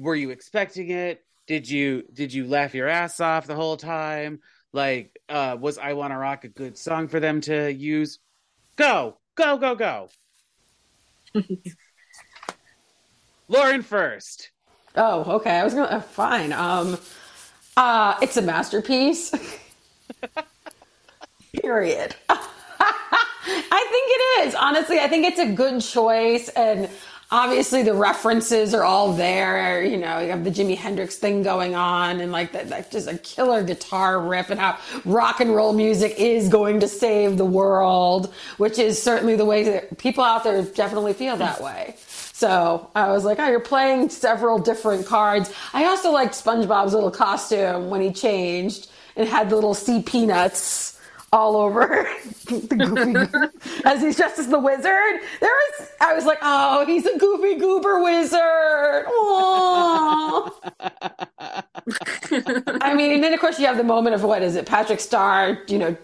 were 0.00 0.14
you 0.16 0.30
expecting 0.30 0.90
it? 0.90 1.24
Did 1.46 1.68
you 1.68 2.02
did 2.12 2.32
you 2.32 2.46
laugh 2.46 2.74
your 2.74 2.88
ass 2.88 3.20
off 3.20 3.46
the 3.46 3.54
whole 3.54 3.76
time? 3.76 4.40
Like, 4.72 5.18
uh, 5.28 5.56
was 5.60 5.78
I 5.78 5.92
Want 5.92 6.12
to 6.12 6.16
Rock 6.18 6.44
a 6.44 6.48
good 6.48 6.76
song 6.78 7.08
for 7.08 7.20
them 7.20 7.40
to 7.42 7.72
use? 7.72 8.18
Go, 8.76 9.18
go, 9.34 9.58
go, 9.58 9.74
go. 9.74 10.08
Lauren 13.48 13.82
first. 13.82 14.51
Oh, 14.96 15.36
okay. 15.36 15.50
I 15.50 15.64
was 15.64 15.74
gonna 15.74 15.86
uh, 15.86 16.00
fine. 16.00 16.52
Um, 16.52 16.98
uh, 17.76 18.16
it's 18.20 18.36
a 18.36 18.42
masterpiece. 18.42 19.32
Period. 21.62 22.14
I 23.74 23.86
think 23.90 24.08
it 24.10 24.48
is. 24.48 24.54
Honestly, 24.54 24.98
I 24.98 25.08
think 25.08 25.26
it's 25.26 25.38
a 25.38 25.52
good 25.52 25.80
choice, 25.80 26.48
and 26.50 26.88
obviously 27.30 27.82
the 27.82 27.94
references 27.94 28.74
are 28.74 28.84
all 28.84 29.12
there. 29.12 29.82
You 29.82 29.96
know, 29.96 30.18
you 30.20 30.30
have 30.30 30.44
the 30.44 30.50
Jimi 30.50 30.76
Hendrix 30.76 31.16
thing 31.16 31.42
going 31.42 31.74
on, 31.74 32.20
and 32.20 32.30
like 32.32 32.52
that, 32.52 32.68
that 32.68 32.90
just 32.90 33.08
a 33.08 33.18
killer 33.18 33.62
guitar 33.62 34.20
riff, 34.20 34.50
and 34.50 34.60
how 34.60 34.78
rock 35.04 35.40
and 35.40 35.54
roll 35.54 35.72
music 35.72 36.14
is 36.18 36.48
going 36.48 36.80
to 36.80 36.88
save 36.88 37.38
the 37.38 37.44
world, 37.44 38.32
which 38.58 38.78
is 38.78 39.02
certainly 39.02 39.36
the 39.36 39.44
way 39.46 39.64
that 39.64 39.98
people 39.98 40.24
out 40.24 40.44
there 40.44 40.62
definitely 40.62 41.14
feel 41.14 41.36
that 41.36 41.62
way. 41.62 41.96
So 42.42 42.90
I 42.96 43.10
was 43.12 43.24
like, 43.24 43.38
oh, 43.40 43.48
you're 43.48 43.60
playing 43.60 44.10
several 44.10 44.58
different 44.58 45.06
cards. 45.06 45.52
I 45.74 45.86
also 45.86 46.12
liked 46.12 46.34
SpongeBob's 46.34 46.94
little 46.94 47.12
costume 47.12 47.90
when 47.90 48.02
he 48.02 48.12
changed 48.12 48.90
and 49.16 49.28
had 49.28 49.50
the 49.50 49.56
little 49.56 49.74
sea 49.74 50.02
peanuts 50.02 51.00
all 51.32 51.56
over 51.56 52.08
the 52.48 52.76
goofy 52.78 53.16
as 53.86 54.02
he's 54.02 54.16
dressed 54.16 54.40
as 54.40 54.48
the 54.48 54.60
wizard. 54.60 55.22
There 55.40 55.52
was 55.52 55.90
I 56.00 56.14
was 56.14 56.26
like, 56.26 56.40
oh, 56.42 56.86
he's 56.86 57.06
a 57.06 57.18
goofy 57.18 57.56
goober 57.60 58.02
wizard. 58.02 59.06
I 62.82 62.94
mean, 62.94 63.12
and 63.14 63.24
then 63.24 63.34
of 63.34 63.40
course 63.40 63.60
you 63.60 63.66
have 63.66 63.78
the 63.78 63.84
moment 63.84 64.16
of 64.16 64.24
what 64.24 64.42
is 64.42 64.56
it, 64.56 64.66
Patrick 64.66 65.00
Star, 65.00 65.60
you 65.68 65.78
know, 65.78 65.96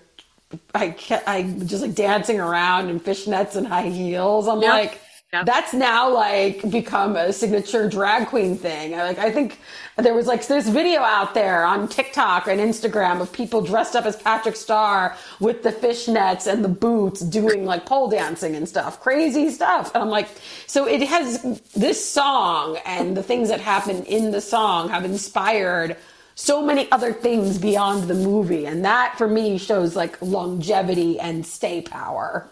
I 0.74 0.96
I 1.26 1.42
just 1.66 1.82
like 1.82 1.96
dancing 1.96 2.40
around 2.40 2.90
in 2.90 3.00
fishnets 3.00 3.56
and 3.56 3.66
high 3.66 3.90
heels. 3.90 4.48
I'm 4.48 4.60
Yep. 4.60 4.64
like, 4.64 5.00
Yep. 5.32 5.44
that's 5.44 5.74
now 5.74 6.10
like 6.10 6.70
become 6.70 7.14
a 7.14 7.34
signature 7.34 7.86
drag 7.86 8.28
queen 8.28 8.56
thing. 8.56 8.94
I, 8.94 9.02
like 9.02 9.18
I 9.18 9.30
think 9.30 9.60
there 9.98 10.14
was 10.14 10.26
like 10.26 10.46
this 10.46 10.66
video 10.66 11.02
out 11.02 11.34
there 11.34 11.66
on 11.66 11.86
TikTok 11.86 12.48
and 12.48 12.58
Instagram 12.58 13.20
of 13.20 13.30
people 13.30 13.60
dressed 13.60 13.94
up 13.94 14.06
as 14.06 14.16
Patrick 14.16 14.56
Star 14.56 15.16
with 15.38 15.62
the 15.62 15.70
fishnets 15.70 16.50
and 16.50 16.64
the 16.64 16.68
boots 16.68 17.20
doing 17.20 17.66
like 17.66 17.84
pole 17.84 18.08
dancing 18.08 18.56
and 18.56 18.66
stuff. 18.66 19.00
Crazy 19.00 19.50
stuff. 19.50 19.94
And 19.94 20.02
I'm 20.02 20.08
like, 20.08 20.28
so 20.66 20.88
it 20.88 21.02
has 21.02 21.60
this 21.76 22.02
song 22.02 22.78
and 22.86 23.14
the 23.14 23.22
things 23.22 23.50
that 23.50 23.60
happen 23.60 24.04
in 24.04 24.30
the 24.30 24.40
song 24.40 24.88
have 24.88 25.04
inspired 25.04 25.98
so 26.36 26.64
many 26.64 26.90
other 26.90 27.12
things 27.12 27.58
beyond 27.58 28.04
the 28.04 28.14
movie. 28.14 28.64
And 28.64 28.82
that 28.86 29.18
for 29.18 29.28
me 29.28 29.58
shows 29.58 29.94
like 29.94 30.22
longevity 30.22 31.20
and 31.20 31.44
stay 31.44 31.82
power. 31.82 32.48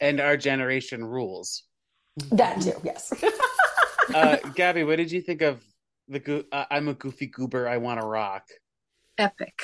And 0.00 0.20
our 0.20 0.36
generation 0.36 1.04
rules. 1.04 1.64
That 2.32 2.60
too, 2.60 2.74
yes. 2.84 3.12
Uh, 4.12 4.38
Gabby, 4.56 4.82
what 4.82 4.96
did 4.96 5.12
you 5.12 5.20
think 5.20 5.40
of 5.40 5.62
the 6.08 6.18
goo- 6.18 6.44
uh, 6.50 6.64
I'm 6.70 6.88
a 6.88 6.94
goofy 6.94 7.26
goober. 7.26 7.68
I 7.68 7.76
want 7.76 8.00
to 8.00 8.06
rock. 8.06 8.48
epic. 9.16 9.62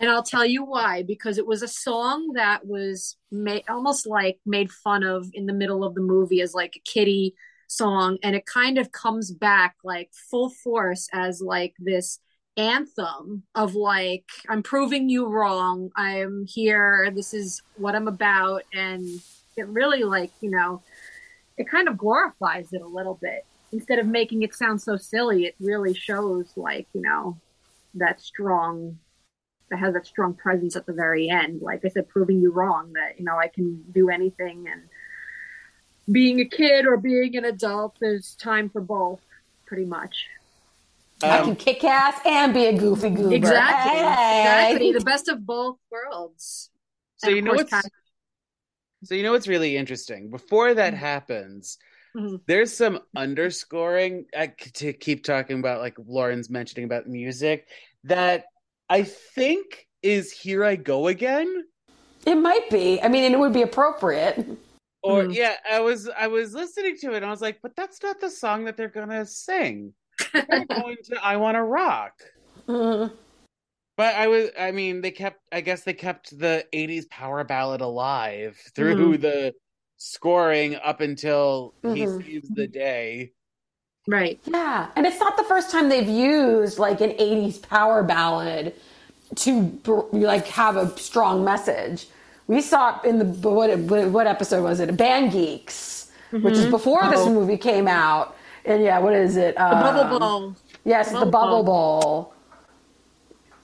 And 0.00 0.10
I'll 0.10 0.24
tell 0.24 0.44
you 0.44 0.64
why 0.64 1.04
because 1.04 1.38
it 1.38 1.46
was 1.46 1.62
a 1.62 1.68
song 1.68 2.32
that 2.34 2.66
was 2.66 3.16
made 3.30 3.62
almost 3.68 4.04
like 4.04 4.40
made 4.44 4.72
fun 4.72 5.04
of 5.04 5.30
in 5.32 5.46
the 5.46 5.52
middle 5.52 5.84
of 5.84 5.94
the 5.94 6.00
movie 6.00 6.40
as 6.40 6.54
like 6.54 6.74
a 6.74 6.80
kiddie 6.80 7.34
song 7.68 8.18
and 8.24 8.34
it 8.34 8.44
kind 8.44 8.78
of 8.78 8.90
comes 8.90 9.30
back 9.30 9.76
like 9.84 10.10
full 10.28 10.50
force 10.50 11.08
as 11.12 11.40
like 11.40 11.74
this 11.78 12.18
anthem 12.56 13.44
of 13.54 13.76
like 13.76 14.24
I'm 14.48 14.64
proving 14.64 15.08
you 15.08 15.28
wrong. 15.28 15.90
I'm 15.94 16.46
here. 16.48 17.12
This 17.14 17.32
is 17.32 17.62
what 17.76 17.94
I'm 17.94 18.08
about 18.08 18.64
and 18.74 19.06
it 19.56 19.66
really 19.68 20.04
like, 20.04 20.32
you 20.40 20.50
know, 20.50 20.82
it 21.56 21.68
kind 21.68 21.88
of 21.88 21.98
glorifies 21.98 22.72
it 22.72 22.82
a 22.82 22.86
little 22.86 23.14
bit 23.20 23.44
instead 23.72 23.98
of 23.98 24.06
making 24.06 24.42
it 24.42 24.54
sound 24.54 24.80
so 24.82 24.96
silly, 24.96 25.44
it 25.46 25.54
really 25.60 25.94
shows 25.94 26.52
like, 26.56 26.86
you 26.94 27.00
know, 27.00 27.38
that 27.94 28.20
strong 28.20 28.98
that 29.70 29.78
has 29.78 29.94
that 29.94 30.06
strong 30.06 30.34
presence 30.34 30.76
at 30.76 30.84
the 30.86 30.92
very 30.92 31.30
end. 31.30 31.62
Like 31.62 31.84
I 31.84 31.88
said, 31.88 32.08
proving 32.08 32.40
you 32.42 32.52
wrong 32.52 32.92
that, 32.92 33.18
you 33.18 33.24
know, 33.24 33.36
I 33.36 33.48
can 33.48 33.82
do 33.90 34.10
anything 34.10 34.68
and 34.70 34.82
being 36.10 36.40
a 36.40 36.44
kid 36.44 36.86
or 36.86 36.96
being 36.96 37.36
an 37.36 37.44
adult, 37.44 37.96
there's 38.00 38.34
time 38.34 38.68
for 38.68 38.80
both, 38.80 39.20
pretty 39.66 39.84
much. 39.84 40.26
I 41.22 41.38
Um, 41.38 41.44
can 41.46 41.56
kick 41.56 41.84
ass 41.84 42.20
and 42.26 42.52
be 42.52 42.66
a 42.66 42.76
goofy 42.76 43.10
goober. 43.10 43.34
Exactly. 43.34 43.92
Hey. 43.92 44.40
Exactly. 44.40 44.92
The 44.92 45.00
best 45.00 45.28
of 45.28 45.46
both 45.46 45.78
worlds. 45.90 46.70
so 47.16 47.28
And 47.28 47.36
you 47.36 47.42
of 47.42 47.44
know 47.44 47.50
course, 47.52 47.60
what's 47.62 47.70
Pat- 47.70 47.92
so 49.02 49.14
you 49.14 49.22
know 49.22 49.32
what's 49.32 49.48
really 49.48 49.76
interesting. 49.76 50.30
Before 50.30 50.74
that 50.74 50.94
Mhm. 50.94 50.98
happens, 50.98 51.78
Mhm. 52.16 52.40
there's 52.46 52.72
some 52.76 53.00
underscoring 53.16 54.26
I, 54.36 54.48
to 54.74 54.92
keep 54.92 55.24
talking 55.24 55.58
about, 55.58 55.80
like 55.80 55.96
Lauren's 56.06 56.50
mentioning 56.50 56.84
about 56.84 57.06
music 57.08 57.68
that 58.04 58.44
I 58.88 59.02
think 59.02 59.88
is 60.02 60.32
"Here 60.32 60.64
I 60.64 60.76
Go 60.76 61.08
Again." 61.08 61.64
It 62.26 62.36
might 62.36 62.70
be. 62.70 63.00
I 63.02 63.08
mean, 63.08 63.24
and 63.24 63.34
it 63.34 63.38
would 63.38 63.52
be 63.52 63.62
appropriate. 63.62 64.46
Or 65.02 65.24
Mhm. 65.24 65.34
yeah, 65.34 65.56
I 65.68 65.80
was 65.80 66.08
I 66.08 66.28
was 66.28 66.54
listening 66.54 66.96
to 66.98 67.12
it 67.12 67.16
and 67.16 67.24
I 67.26 67.30
was 67.30 67.40
like, 67.42 67.60
but 67.62 67.74
that's 67.74 68.00
not 68.02 68.20
the 68.20 68.30
song 68.30 68.64
that 68.66 68.76
they're 68.76 68.88
gonna 68.88 69.26
sing. 69.26 69.94
They're 70.32 70.64
going 70.66 70.96
to 71.06 71.24
"I 71.24 71.36
Want 71.38 71.56
to 71.56 71.62
Rock." 71.62 72.12
Mm. 72.68 73.12
But 74.02 74.16
I 74.16 74.26
was, 74.26 74.50
I 74.58 74.72
mean, 74.72 75.00
they 75.00 75.12
kept, 75.12 75.38
I 75.52 75.60
guess 75.60 75.82
they 75.84 75.92
kept 75.92 76.36
the 76.36 76.66
80s 76.72 77.08
power 77.08 77.44
ballad 77.44 77.80
alive 77.82 78.58
through 78.74 79.18
the 79.18 79.54
scoring 79.96 80.74
up 80.74 81.00
until 81.00 81.74
he 81.84 82.00
Mhm. 82.04 82.24
saves 82.26 82.48
the 82.48 82.66
day. 82.66 83.30
Right. 84.08 84.40
Yeah, 84.44 84.88
and 84.96 85.06
it's 85.06 85.20
not 85.20 85.36
the 85.36 85.44
first 85.44 85.70
time 85.70 85.88
they've 85.88 86.08
used 86.08 86.80
like 86.80 87.00
an 87.00 87.10
'80s 87.20 87.58
power 87.58 88.02
ballad 88.02 88.74
to 89.36 89.62
br- 89.62 90.00
like 90.10 90.48
have 90.48 90.76
a 90.76 90.88
strong 90.98 91.44
message. 91.44 92.08
We 92.48 92.60
saw 92.60 92.98
it 92.98 93.06
in 93.08 93.20
the 93.20 93.48
what 93.48 93.78
what 94.10 94.26
episode 94.26 94.64
was 94.64 94.80
it? 94.80 94.96
Band 94.96 95.30
Geeks, 95.30 96.10
which 96.32 96.54
is 96.54 96.66
before 96.66 97.02
this 97.08 97.20
Oh. 97.20 97.32
movie 97.32 97.56
came 97.56 97.86
out. 97.86 98.34
And 98.64 98.82
yeah, 98.82 98.98
what 98.98 99.14
is 99.14 99.36
it? 99.36 99.54
The 99.54 99.64
Um, 99.64 99.80
bubble 99.80 100.18
bowl. 100.18 100.56
Yes, 100.84 101.10
the 101.12 101.18
Bubble 101.18 101.30
Bubble 101.30 101.62
Bowl. 101.62 102.34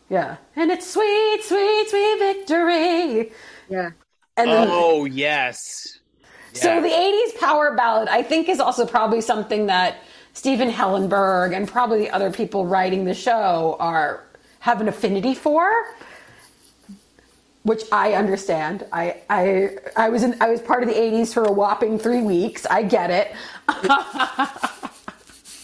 Yeah, 0.09 0.36
and 0.56 0.70
it's 0.70 0.86
sweet, 0.90 1.40
sweet, 1.44 1.88
sweet 1.90 2.18
victory. 2.18 3.32
Yeah. 3.68 3.90
And 4.36 4.52
then, 4.52 4.70
Oh, 4.70 5.04
yes. 5.04 5.98
so 6.52 6.80
Yeah. 6.80 6.80
the 6.80 6.88
80s 6.88 7.32
power 7.38 7.74
ballad, 7.74 8.09
I 8.09 8.22
think, 8.22 8.48
is 8.48 8.61
also 8.61 8.86
probably 8.86 9.20
something 9.20 9.66
that 9.66 9.96
Stephen 10.32 10.70
Hillenburg 10.70 11.54
and 11.54 11.68
probably 11.68 12.00
the 12.00 12.11
other 12.11 12.30
people 12.30 12.66
writing 12.66 13.04
the 13.04 13.14
show 13.14 13.76
are 13.80 14.24
have 14.61 14.80
an 14.80 14.88
affinity 14.88 15.34
for. 15.34 15.70
Which 17.64 17.82
I 17.92 18.14
understand. 18.14 18.86
I 18.92 19.16
I 19.28 19.76
I 19.96 20.09
was 20.09 20.22
in 20.22 20.36
I 20.40 20.48
was 20.48 20.62
part 20.62 20.82
of 20.82 20.88
the 20.88 20.98
80s 20.98 21.34
for 21.34 21.44
a 21.44 21.52
whopping 21.52 21.98
three 21.98 22.22
weeks. 22.22 22.64
I 22.66 22.82
get 22.82 23.11
it. 23.11 23.34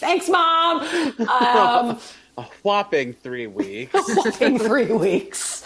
Thanks, 0.00 0.28
mom. 0.28 0.84
Um, 1.28 1.98
a 2.36 2.42
whopping 2.62 3.12
three 3.12 3.46
weeks. 3.46 3.92
whopping 4.16 4.58
three 4.58 4.86
weeks. 4.92 5.64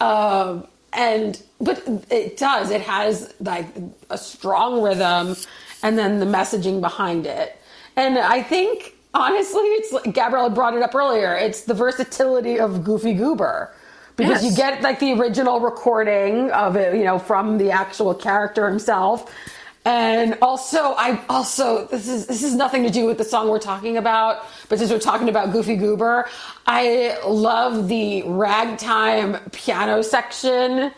Um, 0.00 0.66
and 0.92 1.42
but 1.60 1.82
it 2.10 2.36
does. 2.36 2.70
It 2.70 2.82
has 2.82 3.34
like 3.40 3.66
a 4.10 4.18
strong 4.18 4.82
rhythm, 4.82 5.36
and 5.82 5.98
then 5.98 6.20
the 6.20 6.26
messaging 6.26 6.80
behind 6.80 7.26
it. 7.26 7.58
And 7.96 8.18
I 8.18 8.42
think 8.42 8.94
honestly, 9.14 9.62
it's 9.62 9.92
like 9.92 10.14
Gabrielle 10.14 10.50
brought 10.50 10.74
it 10.74 10.82
up 10.82 10.94
earlier. 10.94 11.34
It's 11.34 11.62
the 11.62 11.74
versatility 11.74 12.58
of 12.58 12.84
Goofy 12.84 13.14
Goober. 13.14 13.74
Because 14.14 14.44
you 14.44 14.54
get 14.54 14.82
like 14.82 15.00
the 15.00 15.12
original 15.12 15.60
recording 15.60 16.50
of 16.50 16.76
it, 16.76 16.94
you 16.94 17.04
know, 17.04 17.18
from 17.18 17.56
the 17.56 17.70
actual 17.70 18.14
character 18.14 18.68
himself. 18.68 19.34
And 19.84 20.38
also, 20.42 20.94
I 20.96 21.20
also 21.28 21.86
this 21.86 22.06
is 22.06 22.26
this 22.26 22.42
is 22.42 22.54
nothing 22.54 22.84
to 22.84 22.90
do 22.90 23.06
with 23.06 23.18
the 23.18 23.24
song 23.24 23.48
we're 23.48 23.58
talking 23.58 23.96
about, 23.96 24.44
but 24.72 24.78
since 24.78 24.90
we're 24.90 24.98
talking 24.98 25.28
about 25.28 25.52
Goofy 25.52 25.76
Goober, 25.76 26.26
I 26.66 27.18
love 27.26 27.88
the 27.88 28.22
ragtime 28.22 29.36
piano 29.50 30.02
section 30.02 30.92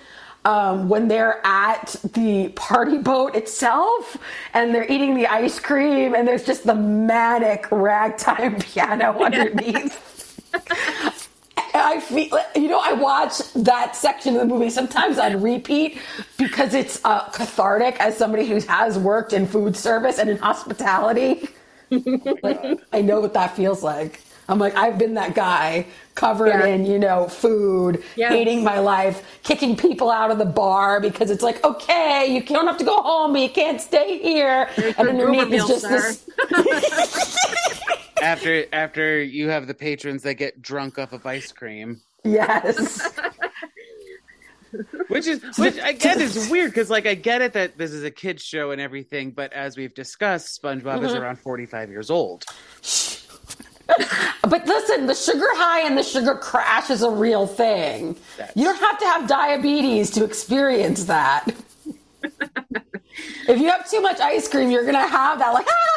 um, 0.45 0.89
when 0.89 1.09
they're 1.09 1.45
at 1.45 1.97
the 2.12 2.51
party 2.51 2.99
boat 2.99 3.35
itself 3.35 4.16
and 4.53 4.72
they're 4.72 4.89
eating 4.89 5.16
the 5.16 5.27
ice 5.27 5.59
cream, 5.59 6.14
and 6.14 6.29
there's 6.29 6.45
just 6.45 6.64
the 6.64 6.75
manic 6.77 7.66
ragtime 7.72 8.61
piano 8.61 9.20
underneath. 9.20 10.41
I 11.75 11.99
feel, 11.99 12.39
you 12.55 12.68
know, 12.68 12.81
I 12.81 12.93
watch 12.93 13.39
that 13.55 13.97
section 13.97 14.35
of 14.37 14.43
the 14.43 14.47
movie 14.47 14.70
sometimes 14.70 15.18
on 15.18 15.43
repeat 15.43 15.99
because 16.39 16.75
it's 16.75 17.05
uh, 17.05 17.29
cathartic 17.31 17.99
as 17.99 18.16
somebody 18.16 18.47
who 18.47 18.61
has 18.68 19.01
worked 19.01 19.33
in 19.33 19.49
food 19.49 19.77
service 19.77 20.20
and 20.20 20.31
in 20.31 20.37
hospitality. 20.37 21.49
Like, 22.42 22.80
I 22.92 23.01
know 23.03 23.20
what 23.20 23.34
that 23.34 23.55
feels 23.57 23.82
like. 23.82 24.20
I'm 24.49 24.59
like, 24.59 24.76
I've 24.76 24.99
been 24.99 25.14
that 25.14 25.34
guy 25.34 25.86
covered 26.14 26.49
Yeah. 26.49 26.66
in, 26.66 26.84
you 26.84 26.99
know, 26.99 27.28
food, 27.28 28.03
Yeah. 28.14 28.28
hating 28.28 28.62
my 28.62 28.78
life, 28.78 29.22
kicking 29.42 29.74
people 29.74 30.11
out 30.11 30.30
of 30.30 30.36
the 30.38 30.45
bar 30.45 31.01
because 31.01 31.30
it's 31.30 31.42
like, 31.42 31.64
okay, 31.64 32.26
you 32.26 32.42
don't 32.42 32.66
have 32.66 32.76
to 32.76 32.84
go 32.84 32.97
home, 33.01 33.32
but 33.32 33.40
you 33.40 33.49
can't 33.49 33.80
stay 33.80 34.18
here. 34.18 34.66
Here's 34.74 34.95
and 34.97 35.18
your 35.18 35.28
underneath 35.28 35.45
Goober 35.45 35.55
is 35.57 35.66
just 35.66 35.80
sir. 35.82 36.14
this. 36.62 37.38
after 38.22 38.64
after 38.72 39.22
you 39.22 39.49
have 39.49 39.66
the 39.66 39.74
patrons 39.74 40.22
that 40.22 40.34
get 40.34 40.61
drunk 40.61 40.99
off 40.99 41.12
of 41.14 41.24
ice 41.26 41.51
cream. 41.51 42.01
yes. 42.24 43.01
Which 45.09 45.27
is 45.27 45.41
which 45.59 45.77
again 45.83 46.20
is 46.20 46.49
weird 46.51 46.70
because 46.70 46.91
like 46.91 47.07
I 47.07 47.14
get 47.14 47.43
it 47.43 47.53
that 47.53 47.77
this 47.79 47.93
is 47.93 48.03
a 48.05 48.11
kids 48.11 48.43
show 48.43 48.70
and 48.70 48.81
everything, 48.81 49.31
but 49.31 49.53
as 49.53 49.77
we've 49.77 49.95
discussed, 49.95 50.61
SpongeBob 50.62 51.05
is 51.05 51.12
Mm-hmm. 51.12 51.22
around 51.22 51.39
forty 51.39 51.66
five 51.66 51.91
years 51.91 52.11
old. 52.11 52.45
But 54.49 54.66
listen, 54.66 55.07
the 55.07 55.14
sugar 55.14 55.47
high 55.53 55.87
and 55.87 55.97
the 55.97 56.03
sugar 56.03 56.35
crash 56.35 56.89
is 56.91 57.03
a 57.03 57.11
real 57.11 57.47
thing. 57.47 58.16
That's- 58.39 58.57
You 58.57 58.64
don't 58.64 58.79
have 58.81 58.99
to 58.99 59.05
have 59.07 59.29
diabetes 59.29 60.11
to 60.12 60.25
experience 60.25 61.05
that. 61.05 61.47
if 62.22 63.59
you 63.61 63.68
have 63.70 63.89
too 63.91 64.01
much 64.01 64.20
ice 64.20 64.49
cream, 64.49 64.70
you're 64.70 64.83
going 64.83 64.95
to 64.95 65.01
have 65.07 65.39
that, 65.39 65.53
like, 65.53 65.66
ah! 65.68 65.93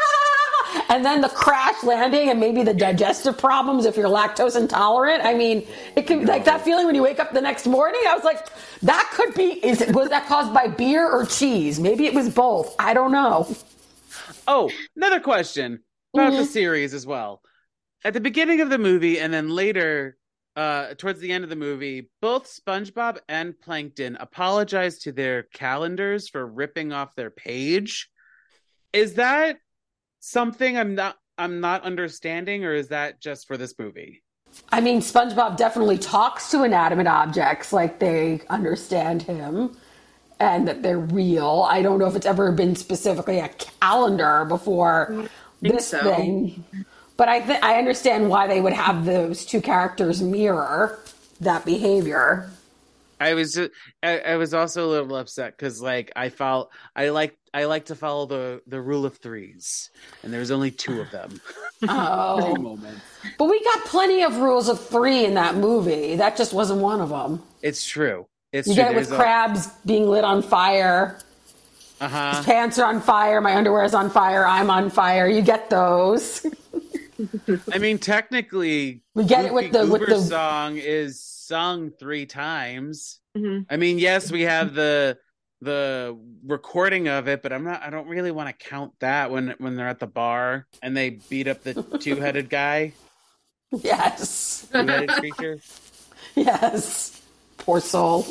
And 0.89 1.03
then 1.05 1.21
the 1.21 1.29
crash 1.29 1.83
landing 1.83 2.29
and 2.29 2.39
maybe 2.39 2.63
the 2.63 2.73
digestive 2.73 3.37
problems 3.37 3.85
if 3.85 3.97
you're 3.97 4.09
lactose 4.09 4.55
intolerant. 4.55 5.23
I 5.23 5.33
mean, 5.33 5.67
it 5.95 6.07
can 6.07 6.25
like 6.25 6.45
that 6.45 6.61
feeling 6.61 6.85
when 6.85 6.95
you 6.95 7.03
wake 7.03 7.19
up 7.19 7.33
the 7.33 7.41
next 7.41 7.65
morning. 7.67 8.01
I 8.07 8.15
was 8.15 8.23
like, 8.23 8.47
that 8.83 9.11
could 9.13 9.33
be, 9.33 9.65
is 9.65 9.81
it, 9.81 9.93
was 9.95 10.09
that 10.09 10.27
caused 10.27 10.53
by 10.53 10.67
beer 10.67 11.09
or 11.09 11.25
cheese? 11.25 11.79
Maybe 11.79 12.05
it 12.05 12.13
was 12.13 12.29
both. 12.29 12.75
I 12.79 12.93
don't 12.93 13.11
know. 13.11 13.47
Oh, 14.47 14.71
another 14.95 15.19
question 15.19 15.83
about 16.13 16.31
the 16.31 16.43
Mhm. 16.43 16.47
series 16.47 16.93
as 16.93 17.05
well. 17.05 17.41
At 18.03 18.13
the 18.13 18.21
beginning 18.21 18.61
of 18.61 18.69
the 18.69 18.77
movie 18.77 19.19
and 19.19 19.33
then 19.33 19.49
later, 19.49 20.17
uh, 20.55 20.93
towards 20.97 21.19
the 21.19 21.31
end 21.31 21.43
of 21.43 21.49
the 21.49 21.55
movie, 21.55 22.09
both 22.21 22.49
SpongeBob 22.49 23.19
and 23.29 23.59
Plankton 23.59 24.15
apologize 24.19 24.99
to 24.99 25.11
their 25.11 25.43
calendars 25.43 26.29
for 26.29 26.45
ripping 26.45 26.93
off 26.93 27.15
their 27.15 27.29
page. 27.29 28.09
Is 28.93 29.15
that 29.15 29.57
something 30.27 30.77
I'm 30.77 30.95
not 30.95 31.17
I'm 31.37 31.59
not 31.59 31.83
understanding, 31.83 32.65
or 32.65 32.73
is 32.73 32.87
that 32.89 33.21
just 33.21 33.47
for 33.47 33.57
this 33.57 33.77
movie? 33.77 34.23
I 34.71 34.81
mean, 34.81 35.01
SpongeBob 35.01 35.55
definitely 35.55 35.97
talks 35.97 36.49
to 36.51 36.63
inanimate 36.63 37.05
objects 37.05 37.71
like 37.71 37.99
they 37.99 38.41
understand 38.49 39.21
him 39.21 39.77
and 40.39 40.67
that 40.67 40.81
they're 40.81 40.99
real. 40.99 41.67
I 41.69 41.81
don't 41.81 41.99
know 41.99 42.07
if 42.07 42.15
it's 42.15 42.25
ever 42.25 42.51
been 42.51 42.75
specifically 42.75 43.39
a 43.39 43.49
calendar 43.49 44.45
before 44.45 45.29
this 45.61 45.89
so. 45.89 45.99
thing, 45.99 46.63
but 47.17 47.29
I 47.29 47.41
th- 47.41 47.59
I 47.61 47.77
understand 47.77 48.29
why 48.29 48.47
they 48.47 48.61
would 48.61 48.73
have 48.73 49.05
those 49.05 49.45
two 49.45 49.61
characters 49.61 50.21
mirror 50.21 50.99
that 51.39 51.65
behavior. 51.65 52.49
I 53.19 53.33
was 53.33 53.53
just, 53.53 53.71
I, 54.03 54.19
I 54.19 54.35
was 54.35 54.53
also 54.53 54.85
a 54.85 54.89
little 54.89 55.15
upset 55.15 55.57
because 55.57 55.81
like 55.81 56.11
I 56.15 56.29
felt 56.29 56.71
I 56.95 57.09
like 57.09 57.37
I 57.57 57.65
like 57.65 57.85
to 57.85 57.95
follow 57.95 58.25
the 58.27 58.61
the 58.67 58.79
rule 58.79 59.03
of 59.05 59.17
threes, 59.17 59.89
and 60.21 60.31
there's 60.31 60.51
only 60.51 60.69
two 60.71 61.01
of 61.01 61.09
them. 61.11 61.41
Oh, 61.87 62.41
Three 62.55 62.63
moments. 62.63 63.01
but 63.37 63.45
we 63.45 63.63
got 63.63 63.85
plenty 63.85 64.23
of 64.23 64.37
rules 64.37 64.67
of 64.67 64.83
three 64.83 65.25
in 65.25 65.35
that 65.35 65.55
movie. 65.55 66.15
That 66.15 66.35
just 66.35 66.51
wasn't 66.51 66.81
one 66.81 67.01
of 67.01 67.09
them. 67.09 67.43
It's 67.61 67.85
true. 67.85 68.25
It's 68.51 68.67
You 68.67 68.73
true. 68.73 68.83
get 68.83 68.91
it 68.93 68.95
with 68.95 69.09
There's 69.09 69.19
a- 69.19 69.21
crabs 69.23 69.67
being 69.85 70.09
lit 70.09 70.23
on 70.23 70.41
fire. 70.41 71.19
Uh-huh. 72.01 72.43
pants 72.43 72.77
are 72.79 72.85
on 72.87 73.01
fire, 73.01 73.41
my 73.41 73.55
underwear 73.55 73.83
is 73.83 73.93
on 73.95 74.09
fire, 74.11 74.45
I'm 74.45 74.69
on 74.71 74.89
fire. 74.91 75.27
You 75.27 75.41
get 75.41 75.69
those. 75.71 76.45
I 77.73 77.77
mean, 77.79 77.97
technically, 77.99 79.01
We 79.15 79.23
get 79.25 79.45
it 79.45 79.53
with 79.53 79.71
Goofy 79.71 79.85
the- 79.85 79.91
with 79.91 80.07
the- 80.07 80.19
song 80.21 80.77
is 80.77 81.19
sung 81.23 81.91
three 81.99 82.25
times. 82.25 83.19
Mhm. 83.37 83.65
I 83.69 83.77
mean, 83.77 83.97
yes, 83.99 84.31
we 84.31 84.41
have 84.43 84.73
the 84.73 85.17
the 85.61 86.17
recording 86.45 87.07
of 87.07 87.27
it, 87.27 87.41
but 87.41 87.51
I'm 87.51 87.63
not. 87.63 87.81
I 87.81 87.89
don't 87.89 88.07
really 88.07 88.31
want 88.31 88.47
to 88.49 88.65
count 88.67 88.93
that 88.99 89.31
when 89.31 89.55
when 89.59 89.75
they're 89.75 89.87
at 89.87 89.99
the 89.99 90.07
bar 90.07 90.67
and 90.81 90.95
they 90.95 91.11
beat 91.29 91.47
up 91.47 91.63
the 91.63 91.73
two 92.01 92.15
headed 92.17 92.49
guy, 92.49 92.93
Yes. 93.71 94.67
two 94.71 94.77
headed 94.85 95.09
creature. 95.11 95.59
Yes. 96.35 97.19
Poor 97.57 97.79
soul. 97.79 98.23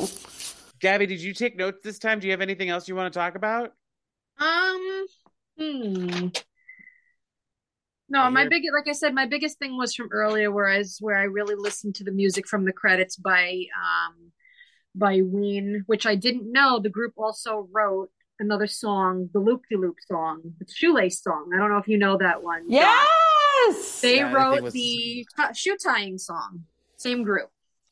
Gabby, 0.79 1.07
did 1.07 1.21
you 1.21 1.33
take 1.33 1.57
notes 1.57 1.79
this 1.83 1.99
time? 1.99 2.19
Do 2.21 2.27
you 2.27 2.31
have 2.31 2.39
anything 2.39 2.69
else 2.69 2.87
you 2.87 2.95
want 2.95 3.11
to 3.11 3.19
talk 3.19 3.35
about? 3.35 3.73
Um, 4.39 5.05
hmm. 5.59 6.27
No, 8.07 8.21
I 8.21 8.29
my 8.29 8.41
hear- 8.41 8.49
big 8.49 8.63
like 8.73 8.87
I 8.87 8.93
said, 8.93 9.13
my 9.13 9.25
biggest 9.25 9.59
thing 9.59 9.75
was 9.77 9.93
from 9.93 10.07
earlier, 10.13 10.51
whereas 10.51 10.97
where 11.01 11.17
I 11.17 11.23
really 11.23 11.55
listened 11.55 11.95
to 11.95 12.05
the 12.05 12.11
music 12.11 12.47
from 12.47 12.63
the 12.63 12.71
credits 12.71 13.17
by 13.17 13.63
um 13.75 14.31
by 14.97 15.21
Ween, 15.21 15.83
which 15.87 16.05
I 16.05 16.15
didn't 16.15 16.51
know. 16.51 16.79
The 16.79 16.89
group 16.89 17.13
also 17.17 17.67
wrote 17.71 18.09
another 18.39 18.67
song, 18.67 19.29
the 19.33 19.39
Loop 19.39 19.63
De 19.69 19.77
Loop 19.77 19.97
song, 20.07 20.41
the 20.59 20.65
shoelace 20.71 21.21
song. 21.21 21.49
I 21.53 21.57
don't 21.57 21.69
know 21.69 21.77
if 21.77 21.87
you 21.87 21.97
know 21.97 22.17
that 22.17 22.43
one. 22.43 22.63
Yes. 22.67 24.01
They 24.01 24.17
Yeah, 24.17 24.27
I 24.27 24.31
think 24.31 24.31
it 24.31 24.35
wrote 24.37 24.63
was- 24.63 24.73
the 24.73 25.25
t- 25.37 25.53
shoe 25.55 25.77
tying 25.83 26.17
song. 26.17 26.65
Same 26.97 27.23
group. 27.23 27.49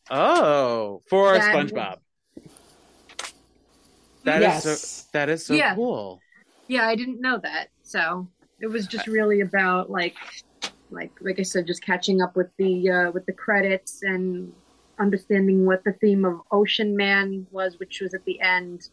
Oh, 0.09 1.01
for 1.09 1.33
That- 1.33 1.53
SpongeBob. 1.55 1.97
That 4.23 4.37
is 4.37 4.41
yes. 4.41 4.63
so 4.81 5.09
that 5.13 5.29
is 5.29 5.45
so 5.45 5.53
Yeah. 5.53 5.75
cool. 5.75 6.19
Yeah, 6.67 6.87
I 6.87 6.95
didn't 6.95 7.21
know 7.21 7.37
that. 7.39 7.69
So 7.83 8.27
it 8.59 8.67
was 8.67 8.87
just 8.87 9.05
really 9.07 9.41
about 9.41 9.89
like 9.91 10.15
like 10.91 11.11
like 11.21 11.39
I 11.39 11.43
said, 11.43 11.67
just 11.67 11.83
catching 11.83 12.21
up 12.21 12.35
with 12.35 12.49
the 12.57 12.89
uh 12.89 13.11
with 13.11 13.25
the 13.27 13.33
credits 13.33 14.01
and 14.01 14.51
understanding 14.99 15.65
what 15.65 15.83
the 15.83 15.93
theme 15.93 16.25
of 16.25 16.41
Ocean 16.51 16.95
Man 16.95 17.47
was, 17.51 17.79
which 17.79 18.01
was 18.01 18.13
at 18.13 18.25
the 18.25 18.39
end 18.41 18.89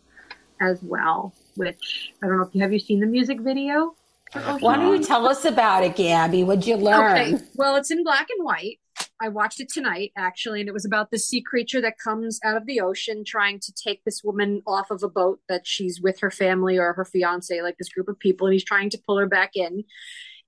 as 0.61 0.83
well. 0.83 1.35
Which 1.57 2.13
I 2.23 2.27
don't 2.27 2.39
know 2.39 2.45
if 2.45 2.55
you 2.55 2.63
have 2.63 2.73
you 2.73 2.79
seen 2.79 3.01
the 3.01 3.07
music 3.07 3.41
video? 3.41 3.95
for 4.33 4.39
I 4.39 4.43
have 4.43 4.55
Ocean 4.57 4.65
Why 4.65 4.77
don't 4.77 4.97
you 4.97 5.05
tell 5.05 5.27
us 5.27 5.45
about 5.45 5.85
it, 5.85 5.97
Gabby? 5.97 6.45
What'd 6.45 6.67
you 6.67 6.77
learn? 6.77 7.35
Okay. 7.35 7.45
Well, 7.55 7.77
it's 7.77 7.91
in 7.91 8.03
black 8.05 8.29
and 8.37 8.45
white. 8.45 8.79
I 9.21 9.29
watched 9.29 9.61
it 9.61 9.69
tonight, 9.69 10.13
actually, 10.17 10.61
and 10.61 10.69
it 10.69 10.73
was 10.73 10.85
about 10.85 11.11
the 11.11 11.19
sea 11.19 11.41
creature 11.41 11.81
that 11.81 11.99
comes 11.99 12.41
out 12.45 12.57
of 12.57 12.67
the 12.67 12.81
ocean 12.81 13.25
trying 13.25 13.61
to 13.61 13.73
take 13.73 14.03
this 14.05 14.23
woman 14.25 14.63
off 14.67 14.91
of 14.91 15.03
a 15.03 15.09
boat 15.09 15.41
that 15.49 15.65
she's 15.65 16.01
with 16.01 16.19
her 16.21 16.31
family 16.31 16.77
or 16.77 16.93
her 16.95 17.05
fiance, 17.05 17.63
like 17.63 17.79
this 17.79 17.89
group 17.89 18.09
of 18.09 18.19
people, 18.19 18.47
and 18.47 18.53
he's 18.53 18.65
trying 18.65 18.91
to 18.91 18.99
pull 19.07 19.19
her 19.19 19.29
back 19.29 19.53
in. 19.55 19.85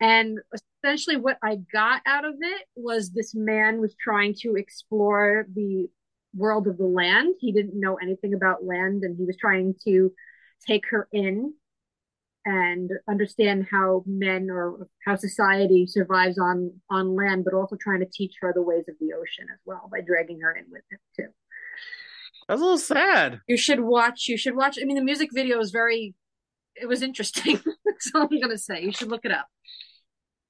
And 0.01 0.39
essentially, 0.83 1.17
what 1.17 1.39
I 1.43 1.57
got 1.73 2.03
out 2.07 2.25
of 2.25 2.35
it 2.41 2.67
was 2.77 3.11
this 3.11 3.35
man 3.35 3.81
was 3.81 3.95
trying 4.01 4.35
to 4.41 4.55
explore 4.57 5.47
the 5.55 5.89
world 6.37 6.67
of 6.67 6.79
the 6.79 6.87
land. 6.87 7.37
He 7.41 7.53
didn't 7.53 7.79
know 7.79 7.95
anything 7.97 8.35
about 8.35 8.65
land, 8.65 9.03
and 9.03 9.17
he 9.17 9.25
was 9.25 9.37
trying 9.37 9.75
to 9.85 10.13
take 10.67 10.85
her 10.91 11.09
in 11.13 11.55
and 12.47 12.91
understand 13.09 13.67
how 13.71 14.03
men 14.07 14.51
or 14.51 14.89
how 15.07 15.17
society 15.17 15.87
survives 15.87 16.39
on 16.39 16.73
on 16.91 17.15
land, 17.15 17.45
but 17.45 17.55
also 17.55 17.77
trying 17.77 18.01
to 18.01 18.09
teach 18.13 18.35
her 18.41 18.53
the 18.55 18.63
ways 18.63 18.85
of 18.89 18.97
the 19.01 19.13
ocean 19.15 19.47
as 19.53 19.61
well 19.65 19.89
by 19.91 20.01
dragging 20.01 20.41
her 20.41 20.55
in 20.55 20.65
with 20.71 20.83
him 20.91 20.99
too. 21.17 21.29
That's 22.49 22.61
a 22.61 22.63
little 22.63 22.79
sad. 22.79 23.41
You 23.49 23.57
should 23.57 23.81
watch. 23.81 24.29
You 24.29 24.37
should 24.37 24.57
watch. 24.57 24.79
I 24.81 24.85
mean, 24.85 24.97
the 24.97 25.05
music 25.05 25.31
video 25.33 25.59
is 25.61 25.71
very. 25.71 26.15
It 26.77 26.87
was 26.87 27.03
interesting. 27.03 27.61
That's 27.85 28.11
all 28.15 28.29
I'm 28.31 28.41
gonna 28.41 28.59
say. 28.59 28.83
You 28.83 28.93
should 28.93 29.09
look 29.09 29.25
it 29.25 29.33
up. 29.33 29.49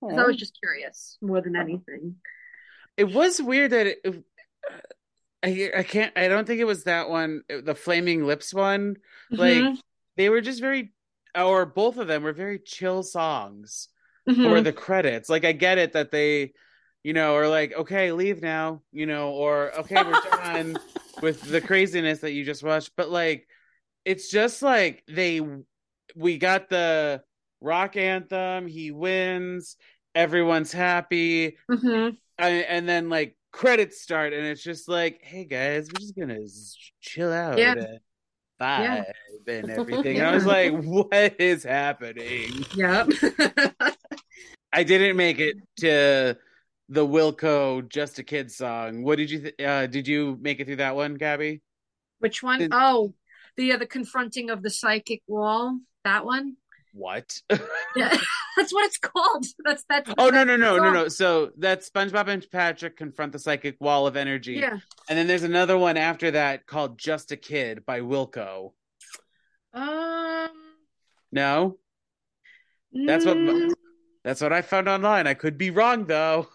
'Cause 0.01 0.19
I 0.19 0.27
was 0.27 0.37
just 0.37 0.59
curious 0.61 1.17
more 1.23 1.41
than 1.41 1.57
anything. 1.57 2.17
It 2.97 3.05
was 3.05 3.41
weird 3.41 3.71
that 3.73 3.87
it, 3.87 4.25
I 5.43 5.71
I 5.79 5.83
can't 5.83 6.13
I 6.17 6.29
don't 6.29 6.47
think 6.47 6.61
it 6.61 6.67
was 6.67 6.85
that 6.85 7.09
one 7.09 7.43
the 7.49 7.75
flaming 7.75 8.25
lips 8.27 8.53
one 8.53 8.97
like 9.31 9.63
Mhm. 9.65 9.79
they 10.17 10.29
were 10.29 10.41
just 10.41 10.61
very 10.61 10.93
or 11.35 11.67
both 11.67 11.97
of 11.97 12.07
them 12.07 12.23
were 12.23 12.33
very 12.33 12.59
chill 12.59 13.03
songs 13.03 13.89
Mhm. 14.29 14.49
for 14.49 14.61
the 14.61 14.73
credits 14.73 15.29
like 15.29 15.45
I 15.45 15.53
get 15.53 15.79
it 15.79 15.93
that 15.93 16.11
they 16.11 16.53
you 17.03 17.13
know 17.13 17.35
are 17.35 17.49
like 17.49 17.73
okay 17.75 18.13
leave 18.13 18.41
now 18.43 18.83
you 18.93 19.07
know 19.07 19.31
or 19.31 19.73
okay 19.81 20.03
we're 20.03 20.21
done 20.31 20.79
with 21.23 21.41
the 21.43 21.61
craziness 21.61 22.21
that 22.21 22.33
you 22.33 22.45
just 22.45 22.63
watched 22.63 22.93
but 22.97 23.11
like 23.11 23.47
it's 24.05 24.31
just 24.31 24.63
like 24.63 25.03
they 25.09 25.41
we 26.15 26.39
got 26.39 26.69
the 26.69 27.23
rock 27.61 27.97
anthem 27.97 28.67
he 28.67 28.91
wins 28.91 29.77
everyone's 30.15 30.73
happy 30.73 31.57
Mhm. 31.71 32.17
and, 32.39 32.65
and 32.65 32.89
then 32.89 33.09
like 33.09 33.37
credits 33.53 34.01
start 34.01 34.33
and 34.33 34.45
it's 34.47 34.63
just 34.63 34.89
like 34.89 35.21
hey 35.23 35.45
guys 35.45 35.89
we're 35.89 36.01
just 36.01 36.17
gonna 36.17 36.39
chill 37.01 37.33
out 37.33 37.59
Yeah. 37.59 37.73
and 37.73 37.99
vibe 38.61 38.81
Yeah. 38.81 39.05
and 39.49 39.71
everything 39.79 40.19
and 40.19 40.27
i 40.27 40.35
was 40.35 40.45
like 40.47 40.73
what 40.83 41.41
is 41.41 41.63
happening 41.65 42.65
Yep. 42.75 43.09
i 44.73 44.83
didn't 44.83 45.17
make 45.17 45.39
it 45.39 45.57
to 45.79 46.37
the 46.91 47.07
wilco 47.07 47.89
just 47.89 48.19
a 48.19 48.23
kid 48.25 48.51
song 48.51 49.03
what 49.03 49.17
did 49.17 49.31
you 49.31 49.41
th- 49.41 49.55
uh 49.65 49.87
did 49.87 50.07
you 50.07 50.37
make 50.41 50.61
it 50.61 50.67
through 50.67 50.77
that 50.77 50.95
one 50.97 51.15
gabby 51.15 51.63
Which 52.19 52.43
one? 52.43 52.59
Did- 52.59 52.73
Oh, 52.73 53.15
the 53.57 53.73
uh, 53.73 53.77
the 53.79 53.87
confronting 53.87 54.51
of 54.51 54.63
the 54.63 54.71
psychic 54.71 55.23
wall. 55.29 55.79
That 56.05 56.25
one. 56.25 56.57
what 56.93 57.41
Yeah, 57.51 57.59
that's 58.57 58.73
what 58.73 58.85
it's 58.87 58.99
called. 58.99 59.45
That's 59.65 59.85
that's. 59.89 60.13
oh 60.19 60.29
no 60.31 60.45
no 60.45 60.57
no 60.57 60.77
no 60.77 60.93
no 60.93 61.09
so 61.09 61.51
that's 61.59 61.91
spongebob 61.91 62.29
and 62.29 62.47
patrick 62.53 62.97
confront 62.97 63.33
the 63.33 63.39
psychic 63.39 63.77
wall 63.81 64.07
of 64.07 64.17
energy 64.17 64.55
Yeah. 64.55 64.79
and 65.09 65.19
then 65.19 65.27
there's 65.27 65.43
another 65.43 65.77
one 65.77 65.97
after 65.97 66.31
that 66.33 66.67
called 66.67 66.97
just 66.99 67.33
a 67.33 67.37
kid 67.37 67.85
by 67.85 68.01
wilco 68.01 68.73
Um. 69.73 70.51
no 71.33 71.79
That's 72.93 73.25
what- 73.27 73.37
mm, 73.39 73.73
That's 74.23 74.41
what 74.41 74.53
I 74.53 74.63
found 74.63 74.89
online. 74.89 75.27
I 75.27 75.35
could 75.35 75.59
be 75.59 75.71
wrong 75.71 76.05
though. 76.07 76.49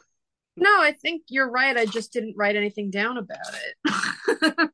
No, 0.55 0.81
I 0.81 0.91
think 0.93 1.23
you're 1.29 1.49
right. 1.49 1.77
I 1.77 1.85
just 1.85 2.11
didn't 2.13 2.35
write 2.37 2.55
anything 2.55 2.89
down 2.89 3.17
about 3.17 3.53
it. 3.53 4.69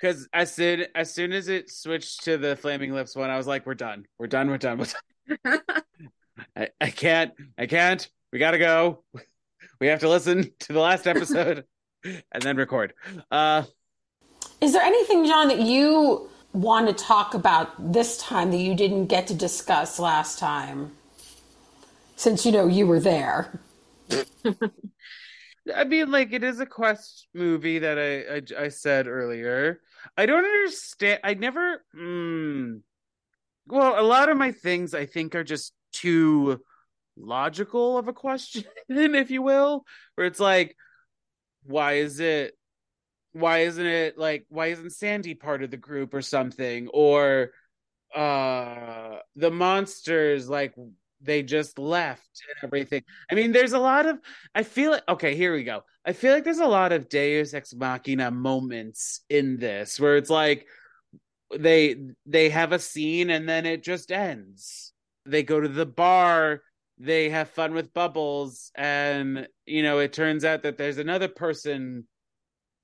Because 0.00 0.28
as 0.32 0.54
soon 0.54 0.84
as 0.94 1.12
soon 1.12 1.32
as 1.32 1.48
it 1.48 1.70
switched 1.70 2.24
to 2.24 2.38
the 2.38 2.56
Flaming 2.56 2.92
Lips 2.92 3.16
one, 3.16 3.30
I 3.30 3.36
was 3.36 3.46
like, 3.46 3.66
"We're 3.66 3.74
done. 3.74 4.06
We're 4.18 4.26
done. 4.28 4.48
We're 4.48 4.58
done. 4.58 4.78
We're 4.78 5.38
done. 5.44 5.60
I, 6.56 6.68
I 6.80 6.90
can't. 6.90 7.32
I 7.56 7.66
can't. 7.66 8.08
We 8.32 8.38
gotta 8.38 8.58
go. 8.58 9.02
We 9.80 9.88
have 9.88 10.00
to 10.00 10.08
listen 10.08 10.50
to 10.60 10.72
the 10.72 10.80
last 10.80 11.06
episode 11.06 11.64
and 12.04 12.42
then 12.42 12.56
record." 12.56 12.94
Uh, 13.30 13.64
Is 14.60 14.72
there 14.72 14.82
anything, 14.82 15.26
John, 15.26 15.48
that 15.48 15.60
you 15.60 16.28
want 16.52 16.88
to 16.88 17.04
talk 17.04 17.34
about 17.34 17.92
this 17.92 18.18
time 18.18 18.50
that 18.52 18.58
you 18.58 18.74
didn't 18.74 19.06
get 19.06 19.26
to 19.28 19.34
discuss 19.34 19.98
last 19.98 20.38
time? 20.38 20.92
Since 22.16 22.46
you 22.46 22.52
know 22.52 22.66
you 22.66 22.86
were 22.86 23.00
there. 23.00 23.60
I 25.74 25.84
mean, 25.84 26.10
like 26.10 26.32
it 26.32 26.42
is 26.42 26.60
a 26.60 26.66
quest 26.66 27.26
movie 27.34 27.80
that 27.80 27.98
I 27.98 28.36
I, 28.60 28.64
I 28.64 28.68
said 28.68 29.06
earlier. 29.06 29.80
I 30.16 30.26
don't 30.26 30.44
understand. 30.44 31.20
I 31.24 31.34
never. 31.34 31.84
Mm, 31.96 32.80
well, 33.66 34.00
a 34.00 34.02
lot 34.02 34.28
of 34.28 34.36
my 34.36 34.52
things 34.52 34.94
I 34.94 35.06
think 35.06 35.34
are 35.34 35.44
just 35.44 35.72
too 35.92 36.60
logical 37.16 37.98
of 37.98 38.08
a 38.08 38.12
question, 38.12 38.64
if 38.88 39.30
you 39.30 39.42
will, 39.42 39.84
where 40.14 40.26
it's 40.26 40.40
like, 40.40 40.76
why 41.64 41.94
is 41.94 42.20
it? 42.20 42.54
Why 43.32 43.58
isn't 43.60 43.86
it 43.86 44.18
like? 44.18 44.46
Why 44.48 44.68
isn't 44.68 44.90
Sandy 44.92 45.34
part 45.34 45.62
of 45.62 45.70
the 45.70 45.76
group 45.76 46.14
or 46.14 46.22
something? 46.22 46.88
Or 46.88 47.50
uh 48.14 49.18
the 49.36 49.50
monsters 49.50 50.48
like 50.48 50.74
they 51.20 51.42
just 51.42 51.78
left 51.78 52.42
and 52.48 52.68
everything. 52.68 53.02
I 53.30 53.34
mean, 53.34 53.52
there's 53.52 53.72
a 53.72 53.78
lot 53.78 54.06
of 54.06 54.18
I 54.54 54.62
feel 54.62 54.92
like 54.92 55.08
okay, 55.08 55.34
here 55.34 55.54
we 55.54 55.64
go. 55.64 55.82
I 56.04 56.12
feel 56.12 56.32
like 56.32 56.44
there's 56.44 56.58
a 56.58 56.66
lot 56.66 56.92
of 56.92 57.08
Deus 57.08 57.54
ex 57.54 57.74
machina 57.74 58.30
moments 58.30 59.20
in 59.28 59.58
this 59.58 59.98
where 59.98 60.16
it's 60.16 60.30
like 60.30 60.66
they 61.56 61.96
they 62.26 62.50
have 62.50 62.72
a 62.72 62.78
scene 62.78 63.30
and 63.30 63.48
then 63.48 63.66
it 63.66 63.82
just 63.82 64.12
ends. 64.12 64.92
They 65.26 65.42
go 65.42 65.60
to 65.60 65.68
the 65.68 65.86
bar, 65.86 66.62
they 66.98 67.30
have 67.30 67.50
fun 67.50 67.74
with 67.74 67.92
bubbles 67.92 68.70
and 68.74 69.48
you 69.66 69.82
know, 69.82 69.98
it 69.98 70.12
turns 70.12 70.44
out 70.44 70.62
that 70.62 70.78
there's 70.78 70.98
another 70.98 71.28
person 71.28 72.06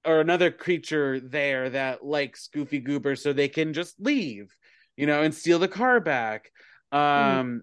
or 0.05 0.20
another 0.20 0.51
creature 0.51 1.18
there 1.20 1.70
that 1.70 2.05
likes 2.05 2.49
Goofy 2.49 2.80
Goober 2.80 3.16
so 3.16 3.32
they 3.32 3.49
can 3.49 3.72
just 3.72 3.99
leave, 3.99 4.55
you 4.97 5.07
know, 5.07 5.22
and 5.22 5.35
steal 5.35 5.59
the 5.59 5.68
car 5.68 6.01
back. 6.01 6.51
Um 6.93 7.62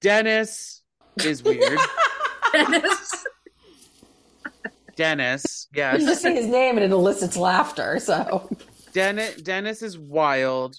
Dennis 0.00 0.82
is 1.24 1.42
weird. 1.42 1.78
Dennis. 2.52 3.24
Dennis, 4.96 5.68
You 5.74 5.82
just 5.82 6.06
yes. 6.06 6.22
say 6.22 6.34
his 6.34 6.46
name 6.46 6.76
and 6.78 6.84
it 6.84 6.90
elicits 6.90 7.36
laughter. 7.36 7.98
So 8.00 8.48
Dennis 8.92 9.34
Dennis 9.42 9.82
is 9.82 9.98
wild. 9.98 10.78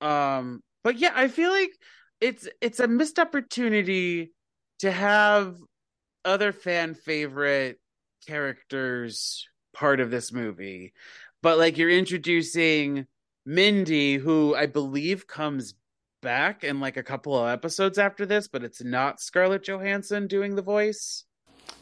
Um 0.00 0.62
but 0.84 0.96
yeah, 0.96 1.12
I 1.14 1.28
feel 1.28 1.50
like 1.50 1.70
it's 2.20 2.48
it's 2.60 2.78
a 2.78 2.86
missed 2.86 3.18
opportunity 3.18 4.32
to 4.80 4.92
have 4.92 5.56
other 6.24 6.52
fan 6.52 6.94
favorite 6.94 7.80
characters 8.28 9.48
part 9.74 9.98
of 9.98 10.10
this 10.10 10.32
movie. 10.32 10.92
But 11.42 11.58
like 11.58 11.78
you're 11.78 11.90
introducing 11.90 13.06
Mindy 13.44 14.16
who 14.18 14.54
I 14.54 14.66
believe 14.66 15.26
comes 15.26 15.74
back 16.20 16.64
in 16.64 16.80
like 16.80 16.96
a 16.96 17.02
couple 17.02 17.38
of 17.38 17.48
episodes 17.48 17.98
after 17.98 18.26
this, 18.26 18.48
but 18.48 18.64
it's 18.64 18.82
not 18.82 19.20
Scarlett 19.20 19.62
Johansson 19.62 20.26
doing 20.26 20.56
the 20.56 20.62
voice. 20.62 21.24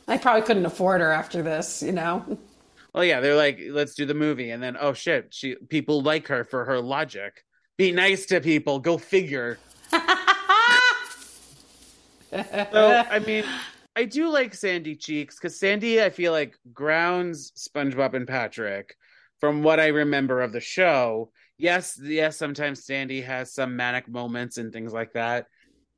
I 0.09 0.19
probably 0.19 0.43
couldn't 0.43 0.67
afford 0.67 1.01
her 1.01 1.13
after 1.13 1.43
this, 1.43 1.83
you 1.83 1.93
know? 1.93 2.39
Well, 2.95 3.05
yeah, 3.05 3.21
they're 3.21 3.37
like, 3.37 3.61
let's 3.71 3.95
do 3.95 4.07
the 4.07 4.15
movie, 4.15 4.51
and 4.51 4.63
then 4.63 4.77
oh 4.81 4.95
shit, 4.95 5.35
she 5.35 5.57
people 5.69 6.03
like 6.03 6.29
her 6.29 6.45
for 6.45 6.65
her 6.65 6.81
logic. 6.81 7.45
Be 7.77 7.93
nice 7.93 8.25
to 8.27 8.41
people. 8.41 8.79
Go 8.79 8.99
figure. 8.99 9.59
So 12.33 13.05
I 13.11 13.19
mean, 13.21 13.45
I 13.95 14.05
do 14.05 14.31
like 14.31 14.55
Sandy 14.55 14.95
Cheeks 14.95 15.37
because 15.37 15.59
Sandy, 15.59 16.03
I 16.03 16.11
feel 16.11 16.33
like 16.33 16.59
grounds 16.75 17.53
SpongeBob 17.57 18.15
and 18.15 18.27
Patrick 18.27 18.97
from 19.41 19.63
what 19.63 19.81
I 19.81 19.89
remember 19.89 20.43
of 20.43 20.53
the 20.53 20.61
show. 20.61 21.31
Yes, 21.59 21.99
yes, 22.03 22.37
sometimes 22.37 22.85
Sandy 22.85 23.23
has 23.23 23.53
some 23.53 23.77
manic 23.77 24.09
moments 24.09 24.59
and 24.59 24.73
things 24.73 24.93
like 24.93 25.13
that. 25.15 25.47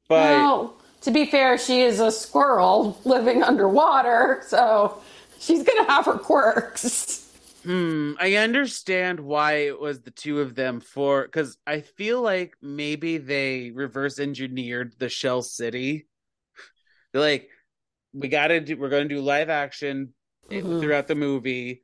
But 0.08 0.20
well, 0.20 0.76
to 1.02 1.10
be 1.10 1.26
fair, 1.26 1.58
she 1.58 1.82
is 1.82 2.00
a 2.00 2.10
squirrel 2.12 2.98
living 3.04 3.42
underwater, 3.42 4.42
so 4.46 5.02
she's 5.38 5.62
gonna 5.62 5.90
have 5.90 6.06
her 6.06 6.18
quirks. 6.18 7.24
Hmm, 7.64 8.12
I 8.20 8.36
understand 8.36 9.18
why 9.18 9.52
it 9.66 9.80
was 9.80 10.00
the 10.00 10.12
two 10.12 10.40
of 10.40 10.54
them 10.54 10.80
for 10.80 11.24
because 11.24 11.58
I 11.66 11.80
feel 11.80 12.22
like 12.22 12.54
maybe 12.62 13.18
they 13.18 13.72
reverse 13.74 14.20
engineered 14.20 14.94
the 14.98 15.08
Shell 15.08 15.42
City. 15.42 16.06
They're 17.12 17.20
like, 17.20 17.48
we 18.12 18.28
gotta 18.28 18.60
do, 18.60 18.76
we're 18.76 18.90
gonna 18.90 19.06
do 19.06 19.20
live 19.20 19.50
action 19.50 20.14
Mhm. 20.50 20.80
throughout 20.80 21.08
the 21.08 21.14
movie. 21.16 21.82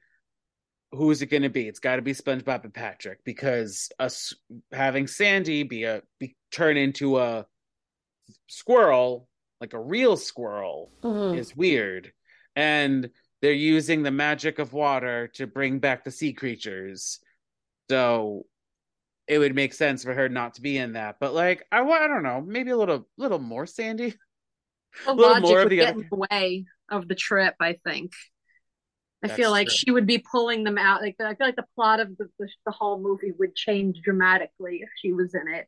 Who's 0.97 1.23
it 1.23 1.27
gonna 1.27 1.51
be? 1.51 1.67
It's 1.69 1.81
got 1.81 1.97
to 1.97 2.03
be 2.03 2.13
SpongeBob 2.13 2.65
and 2.65 2.73
Patrick 2.75 3.25
because 3.25 3.91
us 3.99 4.35
having 4.73 5.07
Sandy 5.07 5.63
be 5.63 5.85
a 5.85 6.03
be 6.19 6.37
turn 6.51 6.77
into 6.77 7.19
a 7.19 7.47
squirrel, 8.49 9.29
like 9.61 9.73
a 9.73 9.81
real 9.81 10.17
squirrel, 10.17 10.93
Mhm. 11.03 11.39
is 11.39 11.57
weird. 11.57 12.13
And 12.57 13.11
they're 13.43 13.53
using 13.53 14.03
the 14.03 14.11
magic 14.11 14.59
of 14.59 14.73
water 14.73 15.29
to 15.35 15.47
bring 15.47 15.79
back 15.79 16.05
the 16.05 16.11
sea 16.11 16.33
creatures. 16.33 17.21
So 17.91 18.47
it 19.27 19.39
would 19.39 19.55
make 19.55 19.73
sense 19.75 20.05
for 20.05 20.15
her 20.15 20.29
not 20.29 20.55
to 20.55 20.63
be 20.63 20.77
in 20.79 20.93
that. 20.95 21.17
But 21.21 21.35
like 21.35 21.67
I, 21.73 21.81
I 21.83 22.07
don't 22.09 22.23
know, 22.23 22.41
maybe 22.41 22.71
a 22.71 22.77
little 22.77 23.09
little 23.17 23.39
more 23.39 23.67
Sandy. 23.67 24.15
The 25.05 25.13
little 25.15 25.33
logic 25.33 25.43
more 25.43 25.59
of 25.59 25.65
would 25.65 25.73
the 25.73 25.77
get 25.77 25.89
other- 25.95 26.03
in 26.03 26.09
the 26.11 26.27
way 26.31 26.65
of 26.91 27.09
the 27.09 27.15
trip. 27.15 27.55
I 27.61 27.75
think. 27.85 28.13
I 29.25 29.29
That's 29.29 29.37
feel 29.37 29.51
like 29.51 29.69
true. 29.69 29.77
she 29.77 29.91
would 29.91 30.07
be 30.07 30.19
pulling 30.19 30.65
them 30.65 30.79
out. 30.79 31.01
Like 31.03 31.17
I 31.21 31.35
feel 31.35 31.47
like 31.47 31.57
the 31.57 31.67
plot 31.75 32.01
of 32.01 32.17
the, 32.19 32.29
the 32.39 32.49
the 32.67 32.73
whole 32.73 33.01
movie 33.01 33.33
would 33.39 33.55
change 33.57 34.01
dramatically 34.05 34.81
if 34.83 34.91
she 35.01 35.13
was 35.13 35.35
in 35.35 35.53
it. 35.53 35.67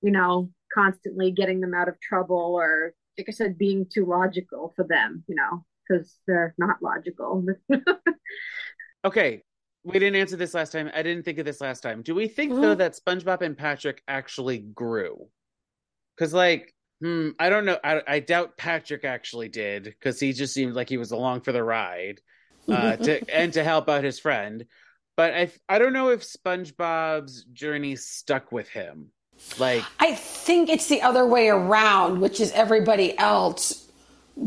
You 0.00 0.12
know, 0.12 0.50
constantly 0.72 1.32
getting 1.32 1.60
them 1.60 1.74
out 1.74 1.88
of 1.88 2.00
trouble, 2.00 2.54
or 2.58 2.94
like 3.18 3.26
I 3.28 3.32
said, 3.32 3.58
being 3.58 3.86
too 3.92 4.06
logical 4.06 4.72
for 4.76 4.84
them. 4.84 5.24
You 5.28 5.34
know, 5.34 5.64
because 5.88 6.16
they're 6.26 6.54
not 6.58 6.82
logical. 6.82 7.44
Okay, 9.04 9.42
we 9.84 9.98
didn't 9.98 10.16
answer 10.20 10.36
this 10.36 10.54
last 10.54 10.72
time. 10.72 10.90
I 10.94 11.02
didn't 11.02 11.24
think 11.24 11.38
of 11.38 11.44
this 11.46 11.60
last 11.60 11.80
time. 11.82 12.02
Do 12.02 12.14
we 12.14 12.28
think 12.28 12.58
though 12.60 12.74
Mhm. 12.74 12.78
that 12.78 12.94
SpongeBob 12.96 13.42
and 13.42 13.56
Patrick 13.56 14.02
actually 14.08 14.58
grew? 14.58 15.28
Because 16.16 16.34
like, 16.34 16.74
hmm, 17.00 17.30
I 17.38 17.48
don't 17.50 17.64
know. 17.64 17.78
I, 17.84 18.02
I 18.06 18.20
doubt 18.20 18.56
Patrick 18.58 19.04
actually 19.04 19.48
did 19.48 19.84
because 19.84 20.20
he 20.20 20.32
just 20.32 20.54
seemed 20.54 20.74
like 20.74 20.88
he 20.88 20.98
was 20.98 21.12
along 21.12 21.42
for 21.42 21.52
the 21.52 21.62
ride, 21.62 22.20
uh, 22.68 22.96
to 23.04 23.34
and 23.34 23.52
to 23.54 23.64
help 23.64 23.88
out 23.88 24.04
his 24.04 24.18
friend. 24.18 24.66
But 25.16 25.34
I 25.34 25.50
I 25.68 25.78
don't 25.78 25.92
know 25.92 26.10
if 26.10 26.22
SpongeBob's 26.22 27.44
journey 27.44 27.96
stuck 27.96 28.52
with 28.52 28.68
him. 28.68 29.10
Like, 29.58 29.84
I 30.00 30.14
think 30.14 30.68
it's 30.68 30.88
the 30.88 31.02
other 31.02 31.26
way 31.26 31.48
around, 31.48 32.20
which 32.20 32.40
is 32.40 32.50
everybody 32.52 33.16
else 33.18 33.88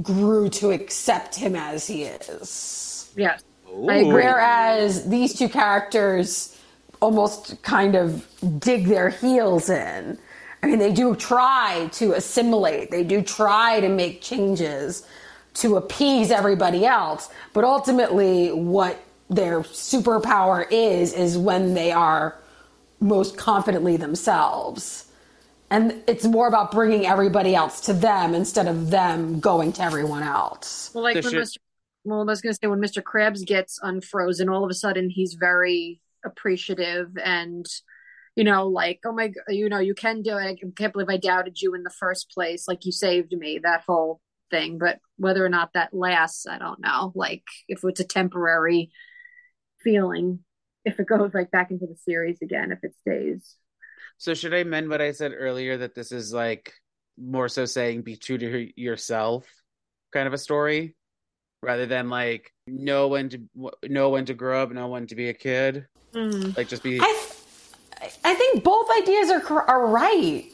grew 0.01 0.49
to 0.49 0.71
accept 0.71 1.35
him 1.35 1.55
as 1.55 1.87
he 1.87 2.03
is. 2.03 3.11
yes. 3.15 3.43
ooh, 3.69 3.89
I 3.89 3.95
agree. 3.95 4.23
Whereas 4.23 5.07
these 5.07 5.37
two 5.37 5.49
characters 5.49 6.57
almost 7.01 7.61
kind 7.63 7.95
of 7.95 8.27
dig 8.59 8.85
their 8.85 9.09
heels 9.09 9.69
in. 9.69 10.17
I 10.63 10.67
mean, 10.67 10.79
they 10.79 10.93
do 10.93 11.15
try 11.15 11.89
to 11.93 12.13
assimilate, 12.13 12.91
they 12.91 13.03
do 13.03 13.21
try 13.21 13.79
to 13.79 13.89
make 13.89 14.21
changes 14.21 15.05
to 15.55 15.75
appease 15.77 16.31
everybody 16.31 16.85
else, 16.85 17.29
but 17.53 17.63
ultimately, 17.63 18.51
what 18.51 19.03
their 19.29 19.61
superpower 19.61 20.65
is, 20.71 21.13
is 21.13 21.37
when 21.37 21.73
they 21.73 21.91
are 21.91 22.37
most 22.99 23.37
confidently 23.37 23.97
themselves. 23.97 25.05
And 25.69 26.03
it's 26.05 26.25
more 26.25 26.47
about 26.47 26.71
bringing 26.71 27.05
everybody 27.05 27.55
else 27.55 27.79
to 27.81 27.93
them 27.93 28.35
instead 28.35 28.67
of 28.67 28.89
them 28.89 29.39
going 29.39 29.71
to 29.73 29.81
everyone 29.83 30.23
else. 30.23 30.91
Well, 30.93 31.03
like 31.03 31.13
There 31.15 31.23
when 31.23 31.31
should- 31.31 31.43
Mr. 31.43 31.57
Well, 32.03 32.21
I 32.21 32.23
was 32.23 32.41
going 32.41 32.53
to 32.53 32.59
say 32.61 32.67
when 32.67 32.81
Mr. 32.81 33.01
Krabs 33.03 33.45
gets 33.45 33.79
unfrozen, 33.81 34.49
all 34.49 34.63
of 34.63 34.71
a 34.71 34.73
sudden 34.73 35.09
he's 35.09 35.35
very 35.35 36.01
appreciative 36.25 37.15
and, 37.23 37.65
you 38.35 38.43
know, 38.43 38.67
like, 38.67 39.01
oh 39.05 39.11
my, 39.11 39.31
you 39.47 39.69
know, 39.69 39.77
you 39.77 39.93
can 39.93 40.23
do 40.23 40.35
it. 40.35 40.41
I 40.41 40.55
can't 40.75 40.93
believe 40.93 41.09
I 41.09 41.17
doubted 41.17 41.61
you 41.61 41.75
in 41.75 41.83
the 41.83 41.91
first 41.91 42.31
place. 42.31 42.67
Like 42.67 42.85
you 42.85 42.91
saved 42.91 43.33
me. 43.33 43.59
That 43.59 43.83
whole 43.85 44.19
thing. 44.51 44.77
But 44.77 44.99
whether 45.17 45.43
or 45.43 45.49
not 45.49 45.73
that 45.73 45.93
lasts, 45.93 46.45
I 46.45 46.59
don't 46.59 46.79
know. 46.79 47.11
Like 47.15 47.43
if 47.67 47.83
it's 47.83 47.99
a 47.99 48.03
temporary 48.05 48.91
feeling, 49.79 50.39
if 50.85 50.99
it 50.99 51.07
goes 51.07 51.33
like 51.33 51.49
back 51.49 51.71
into 51.71 51.87
the 51.87 51.95
series 51.95 52.37
again, 52.41 52.71
if 52.71 52.83
it 52.83 52.93
stays. 53.01 53.55
So 54.17 54.35
should 54.35 54.53
I 54.53 54.57
amend 54.59 54.89
what 54.89 55.01
I 55.01 55.13
said 55.13 55.31
earlier 55.35 55.77
that 55.77 55.95
this 55.95 56.11
is 56.11 56.31
like 56.31 56.73
more 57.19 57.49
so 57.49 57.65
saying 57.65 58.03
be 58.03 58.15
true 58.15 58.37
to 58.37 58.79
yourself 58.79 59.47
kind 60.13 60.27
of 60.27 60.33
a 60.33 60.37
story 60.37 60.95
rather 61.63 61.85
than 61.85 62.09
like 62.09 62.51
know 62.67 63.07
when 63.07 63.29
to 63.29 63.41
know 63.83 64.09
when 64.09 64.25
to 64.25 64.33
grow 64.33 64.61
up, 64.61 64.71
know 64.71 64.87
when 64.87 65.07
to 65.07 65.15
be 65.15 65.29
a 65.29 65.33
kid, 65.33 65.87
Mm. 66.13 66.57
like 66.57 66.67
just 66.67 66.83
be 66.83 66.99
I, 66.99 67.29
I 68.25 68.33
think 68.33 68.65
both 68.65 68.89
ideas 69.01 69.29
are 69.29 69.61
are 69.63 69.87
right. 69.87 70.51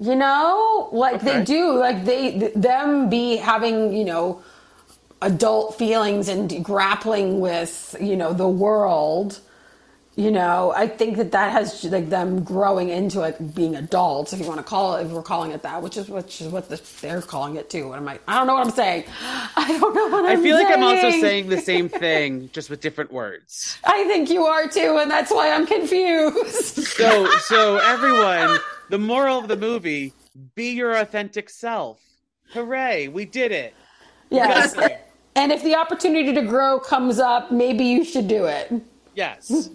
You 0.00 0.16
know, 0.16 0.88
like 0.92 1.16
Okay. 1.16 1.38
they 1.38 1.44
do, 1.44 1.78
like 1.78 2.04
they 2.04 2.32
th- 2.38 2.54
them 2.54 3.08
be 3.10 3.36
having 3.36 3.92
you 3.94 4.04
know 4.04 4.42
adult 5.22 5.78
feelings 5.78 6.28
and 6.28 6.64
grappling 6.64 7.40
with 7.40 7.96
you 8.00 8.16
know 8.16 8.32
the 8.32 8.48
world. 8.48 9.40
You 10.16 10.30
know, 10.30 10.72
I 10.76 10.86
think 10.88 11.16
that 11.16 11.32
that 11.32 11.52
has 11.52 11.84
like 11.84 12.08
them 12.10 12.44
growing 12.44 12.88
into 12.90 13.22
it, 13.22 13.54
being 13.54 13.76
adults, 13.76 14.32
if 14.32 14.40
you 14.40 14.46
want 14.46 14.58
to 14.58 14.64
call 14.64 14.96
it, 14.96 15.06
if 15.06 15.10
we're 15.12 15.22
calling 15.22 15.50
it 15.52 15.62
that, 15.62 15.82
which 15.82 15.96
is 15.96 16.08
which 16.08 16.40
is 16.40 16.48
what 16.48 16.68
the, 16.68 16.80
they're 17.00 17.22
calling 17.22 17.56
it 17.56 17.68
too. 17.70 17.88
What 17.88 17.98
am 17.98 18.08
I? 18.08 18.20
I 18.28 18.36
don't 18.38 18.46
know 18.46 18.54
what 18.54 18.66
I'm 18.66 18.72
saying. 18.72 19.04
I 19.56 19.76
don't 19.80 19.94
know 19.94 20.08
what 20.08 20.24
I 20.24 20.34
I'm 20.34 20.42
feel 20.42 20.56
like 20.56 20.70
I'm 20.70 20.84
also 20.84 21.10
saying. 21.10 21.20
saying 21.20 21.48
the 21.48 21.58
same 21.58 21.88
thing 22.04 22.50
just 22.52 22.70
with 22.70 22.80
different 22.80 23.12
words. 23.12 23.76
I 23.84 24.04
think 24.04 24.30
you 24.30 24.44
are 24.44 24.68
too, 24.68 24.98
and 25.00 25.10
that's 25.10 25.32
why 25.32 25.50
I'm 25.52 25.66
confused. 25.66 26.76
So 26.84 27.36
so 27.38 27.78
everyone, 27.78 28.60
the 28.90 28.98
moral 28.98 29.38
of 29.38 29.48
the 29.48 29.56
movie, 29.56 30.12
be 30.54 30.72
your 30.72 30.96
authentic 30.96 31.48
self. 31.50 32.00
Hooray, 32.52 33.08
we 33.08 33.24
did 33.24 33.52
it. 33.52 33.74
Yes. 34.30 34.74
Yes. 34.76 35.00
And 35.36 35.50
if 35.50 35.62
the 35.62 35.74
opportunity 35.74 36.32
to 36.32 36.42
grow 36.42 36.78
comes 36.78 37.18
up, 37.18 37.50
maybe 37.50 37.84
you 37.84 38.04
should 38.04 38.28
do 38.28 38.44
it. 38.44 38.72
Yes. 39.14 39.70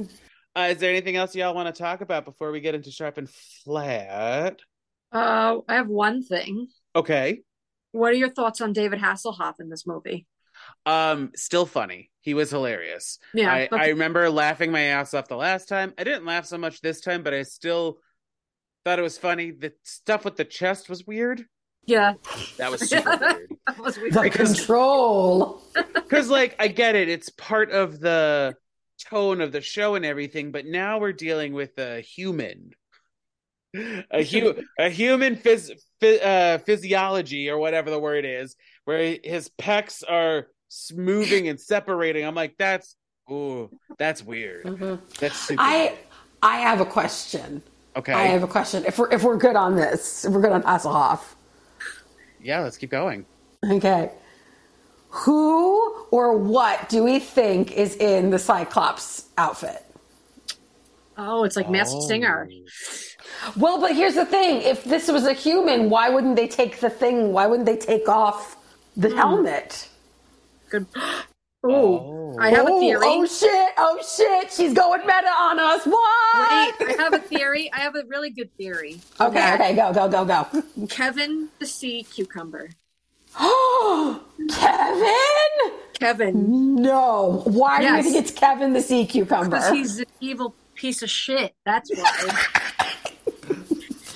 Uh, 0.55 0.69
is 0.71 0.77
there 0.77 0.89
anything 0.89 1.15
else 1.15 1.35
y'all 1.35 1.53
want 1.53 1.73
to 1.73 1.81
talk 1.81 2.01
about 2.01 2.25
before 2.25 2.51
we 2.51 2.59
get 2.59 2.75
into 2.75 2.91
sharp 2.91 3.17
and 3.17 3.29
flat? 3.29 4.59
Uh, 5.11 5.57
I 5.67 5.75
have 5.75 5.87
one 5.87 6.23
thing. 6.23 6.67
Okay. 6.95 7.41
What 7.91 8.11
are 8.11 8.15
your 8.15 8.29
thoughts 8.29 8.61
on 8.61 8.73
David 8.73 8.99
Hasselhoff 8.99 9.55
in 9.59 9.69
this 9.69 9.85
movie? 9.87 10.27
Um, 10.85 11.31
still 11.35 11.65
funny. 11.65 12.09
He 12.21 12.33
was 12.33 12.49
hilarious. 12.51 13.19
Yeah, 13.33 13.51
I, 13.53 13.67
but- 13.69 13.79
I 13.79 13.89
remember 13.89 14.29
laughing 14.29 14.71
my 14.71 14.81
ass 14.81 15.13
off 15.13 15.27
the 15.27 15.37
last 15.37 15.67
time. 15.67 15.93
I 15.97 16.03
didn't 16.03 16.25
laugh 16.25 16.45
so 16.45 16.57
much 16.57 16.81
this 16.81 17.01
time, 17.01 17.23
but 17.23 17.33
I 17.33 17.43
still 17.43 17.99
thought 18.85 18.99
it 18.99 19.03
was 19.03 19.17
funny. 19.17 19.51
The 19.51 19.73
stuff 19.83 20.25
with 20.25 20.35
the 20.37 20.45
chest 20.45 20.89
was 20.89 21.05
weird. 21.05 21.45
Yeah, 21.85 22.13
That 22.57 22.69
was 22.71 22.81
super 22.89 23.17
weird. 23.19 23.51
that 23.67 23.79
was 23.79 23.97
weird. 23.97 24.13
The 24.13 24.21
Because- 24.21 24.57
control. 24.57 25.61
Because, 25.93 26.27
like, 26.29 26.55
I 26.59 26.69
get 26.69 26.95
it. 26.95 27.07
It's 27.07 27.29
part 27.29 27.69
of 27.71 27.99
the 27.99 28.55
tone 29.09 29.41
of 29.41 29.51
the 29.51 29.61
show 29.61 29.93
and 29.93 30.03
everything, 30.03 30.51
but 30.51 30.65
now 30.65 30.97
we're 30.97 31.13
dealing 31.13 31.53
with 31.53 31.77
a 31.77 32.01
human. 32.01 32.71
A, 33.75 34.23
hu- 34.23 34.63
a 34.79 34.89
human 34.89 35.35
phys- 35.35 35.69
phy- 36.01 36.17
uh, 36.17 36.57
physiology, 36.59 37.47
or 37.51 37.59
whatever 37.59 37.91
the 37.91 37.99
word 37.99 38.25
is, 38.25 38.55
where 38.85 39.17
his 39.23 39.51
pecs 39.59 40.03
are 40.09 40.47
s- 40.71 40.91
moving 40.95 41.47
and 41.47 41.59
separating. 41.61 42.25
I'm 42.25 42.33
like, 42.33 42.55
that's, 42.57 42.95
ooh, 43.31 43.69
that's 43.99 44.23
weird. 44.23 44.99
That's 45.19 45.35
super 45.39 45.61
I 45.61 45.77
weird. 45.89 45.97
I 46.41 46.57
have 46.57 46.81
a 46.81 46.85
question. 46.85 47.61
Okay. 47.99 48.13
I 48.13 48.27
have 48.27 48.43
a 48.43 48.47
question. 48.47 48.85
If 48.85 48.97
we're 48.97 49.11
if 49.11 49.23
we're 49.23 49.35
good 49.35 49.57
on 49.57 49.75
this, 49.75 50.23
if 50.23 50.31
we're 50.31 50.41
good 50.41 50.53
on 50.53 50.63
Hasselhoff. 50.63 51.19
Yeah, 52.41 52.61
let's 52.61 52.77
keep 52.77 52.91
going. 52.91 53.25
Okay. 53.69 54.09
Who 55.09 56.05
or 56.11 56.37
what 56.37 56.87
do 56.87 57.03
we 57.03 57.19
think 57.19 57.73
is 57.73 57.97
in 57.97 58.29
the 58.29 58.39
Cyclops 58.39 59.25
outfit? 59.37 59.83
Oh, 61.17 61.43
it's 61.43 61.57
like 61.57 61.69
Masked 61.69 62.03
Singer. 62.03 62.49
Oh. 62.49 63.53
Well, 63.57 63.81
but 63.81 63.93
here's 63.93 64.15
the 64.15 64.25
thing. 64.25 64.61
If 64.61 64.85
this 64.85 65.11
was 65.11 65.25
a 65.25 65.33
human, 65.33 65.89
why 65.89 66.09
wouldn't 66.09 66.37
they 66.37 66.47
take 66.47 66.79
the 66.79 66.89
thing? 66.89 67.33
Why 67.33 67.47
wouldn't 67.47 67.65
they 67.65 67.75
take 67.75 68.07
off 68.07 68.55
the 68.95 69.09
hmm. 69.09 69.17
helmet? 69.17 69.89
Good. 70.69 70.87
Ooh, 71.65 71.71
Oh. 71.71 72.35
I 72.39 72.51
have 72.51 72.67
a 72.69 72.79
theory. 72.79 73.01
Oh 73.05 73.25
shit! 73.25 73.73
Oh 73.77 73.99
shit! 74.15 74.51
She's 74.51 74.73
going 74.73 75.01
meta 75.01 75.29
on 75.37 75.59
us. 75.59 75.85
What? 75.85 76.79
Wait, 76.79 76.97
I 76.99 77.01
have 77.03 77.13
a 77.13 77.19
theory. 77.19 77.69
I 77.73 77.79
have 77.79 77.95
a 77.95 78.03
really 78.07 78.29
good 78.29 78.55
theory. 78.55 79.01
okay, 79.19 79.53
okay, 79.55 79.75
go, 79.75 79.91
go, 79.93 80.07
go, 80.07 80.23
go. 80.25 80.87
Kevin 80.87 81.49
the 81.59 81.65
sea 81.65 82.03
cucumber. 82.03 82.69
Oh, 83.37 84.21
Kevin? 84.49 85.79
Kevin. 85.99 86.75
No. 86.75 87.41
Why 87.45 87.79
do 87.81 87.87
you 87.87 88.03
think 88.03 88.15
it's 88.15 88.31
Kevin 88.31 88.71
the 88.73 88.81
sea 88.81 89.05
cucumber? 89.05 89.49
Because 89.57 89.71
he's 89.71 89.99
an 89.99 90.05
evil 90.21 90.55
piece 90.75 91.01
of 91.01 91.09
shit. 91.09 91.55
That's 91.65 91.91
why. 91.93 92.45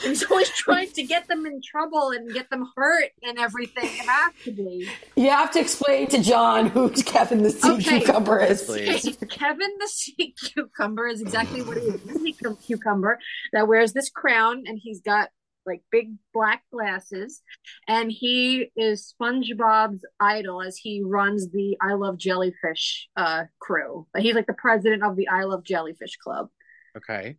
he's 0.03 0.23
always 0.29 0.49
trying 0.49 0.89
to 0.91 1.03
get 1.03 1.27
them 1.27 1.45
in 1.45 1.61
trouble 1.63 2.11
and 2.11 2.33
get 2.33 2.49
them 2.49 2.69
hurt 2.75 3.11
and 3.23 3.37
everything. 3.39 3.85
It 3.85 4.05
has 4.07 4.33
to 4.45 4.51
be. 4.51 4.89
You 5.15 5.29
have 5.29 5.51
to 5.51 5.59
explain 5.59 6.07
to 6.07 6.21
John 6.21 6.67
who 6.67 6.89
Kevin 6.89 7.43
the 7.43 7.49
sea 7.51 7.71
Okay. 7.71 7.99
cucumber 7.99 8.39
is. 8.39 8.63
Please. 8.63 9.17
Kevin 9.29 9.69
the 9.79 9.87
sea 9.87 10.35
cucumber 10.53 11.07
is 11.07 11.21
exactly 11.21 11.61
what 11.61 11.77
he 11.77 11.83
is. 11.83 12.01
He's 12.03 12.15
a 12.15 12.19
sea 12.19 12.35
cucumber 12.65 13.19
that 13.53 13.67
wears 13.67 13.93
this 13.93 14.09
crown 14.09 14.63
and 14.65 14.79
he's 14.81 15.01
got 15.01 15.29
like 15.65 15.81
big 15.91 16.13
black 16.33 16.61
glasses 16.73 17.41
and 17.87 18.11
he 18.11 18.69
is 18.75 19.13
SpongeBob's 19.21 20.03
idol 20.19 20.61
as 20.61 20.75
he 20.75 21.01
runs 21.05 21.49
the 21.51 21.77
I 21.81 21.93
Love 21.93 22.17
Jellyfish 22.17 23.07
uh 23.15 23.45
crew. 23.61 24.05
He's 24.17 24.35
like 24.35 24.47
the 24.47 24.53
president 24.53 25.03
of 25.03 25.15
the 25.15 25.29
I 25.29 25.43
Love 25.43 25.63
Jellyfish 25.63 26.17
Club. 26.17 26.49
Okay. 26.97 27.37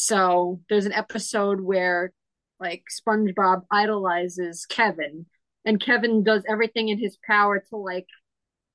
So 0.00 0.60
there's 0.68 0.86
an 0.86 0.92
episode 0.92 1.60
where 1.60 2.12
like 2.60 2.84
SpongeBob 2.88 3.64
idolizes 3.68 4.64
Kevin 4.64 5.26
and 5.64 5.84
Kevin 5.84 6.22
does 6.22 6.44
everything 6.48 6.88
in 6.88 7.00
his 7.00 7.18
power 7.26 7.64
to 7.70 7.76
like 7.76 8.06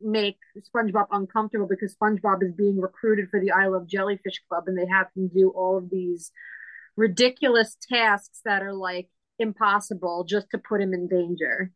make 0.02 0.36
SpongeBob 0.58 1.08
uncomfortable 1.12 1.66
because 1.66 1.96
SpongeBob 1.96 2.44
is 2.44 2.52
being 2.52 2.78
recruited 2.78 3.30
for 3.32 3.40
the 3.40 3.52
I 3.52 3.68
Love 3.68 3.88
Jellyfish 3.88 4.42
Club 4.50 4.66
and 4.68 4.78
they 4.78 4.86
have 4.92 5.08
him 5.16 5.30
do 5.34 5.54
all 5.56 5.78
of 5.78 5.90
these 5.90 6.30
ridiculous 6.98 7.78
tasks 7.90 8.42
that 8.44 8.62
are 8.62 8.74
like 8.74 9.08
impossible 9.40 10.26
just 10.26 10.48
to 10.52 10.58
put 10.58 10.82
him 10.82 10.94
in 10.94 11.08
danger. 11.08 11.72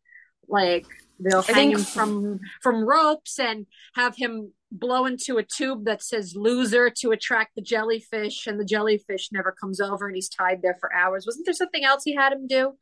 Like 0.47 0.85
they'll 1.19 1.39
I 1.49 1.51
hang 1.51 1.69
think- 1.69 1.79
him 1.79 1.83
from 1.85 2.39
from 2.61 2.83
ropes 2.85 3.39
and 3.39 3.65
have 3.95 4.15
him 4.15 4.53
blow 4.71 5.05
into 5.05 5.37
a 5.37 5.43
tube 5.43 5.85
that 5.85 6.03
says 6.03 6.35
loser 6.35 6.89
to 6.89 7.11
attract 7.11 7.55
the 7.55 7.61
jellyfish 7.61 8.47
and 8.47 8.59
the 8.59 8.65
jellyfish 8.65 9.29
never 9.31 9.51
comes 9.53 9.79
over 9.79 10.07
and 10.07 10.15
he's 10.15 10.27
tied 10.29 10.61
there 10.61 10.75
for 10.79 10.93
hours. 10.93 11.25
Wasn't 11.25 11.45
there 11.45 11.53
something 11.53 11.85
else 11.85 12.03
he 12.03 12.13
had 12.15 12.33
him 12.33 12.47
do? 12.47 12.73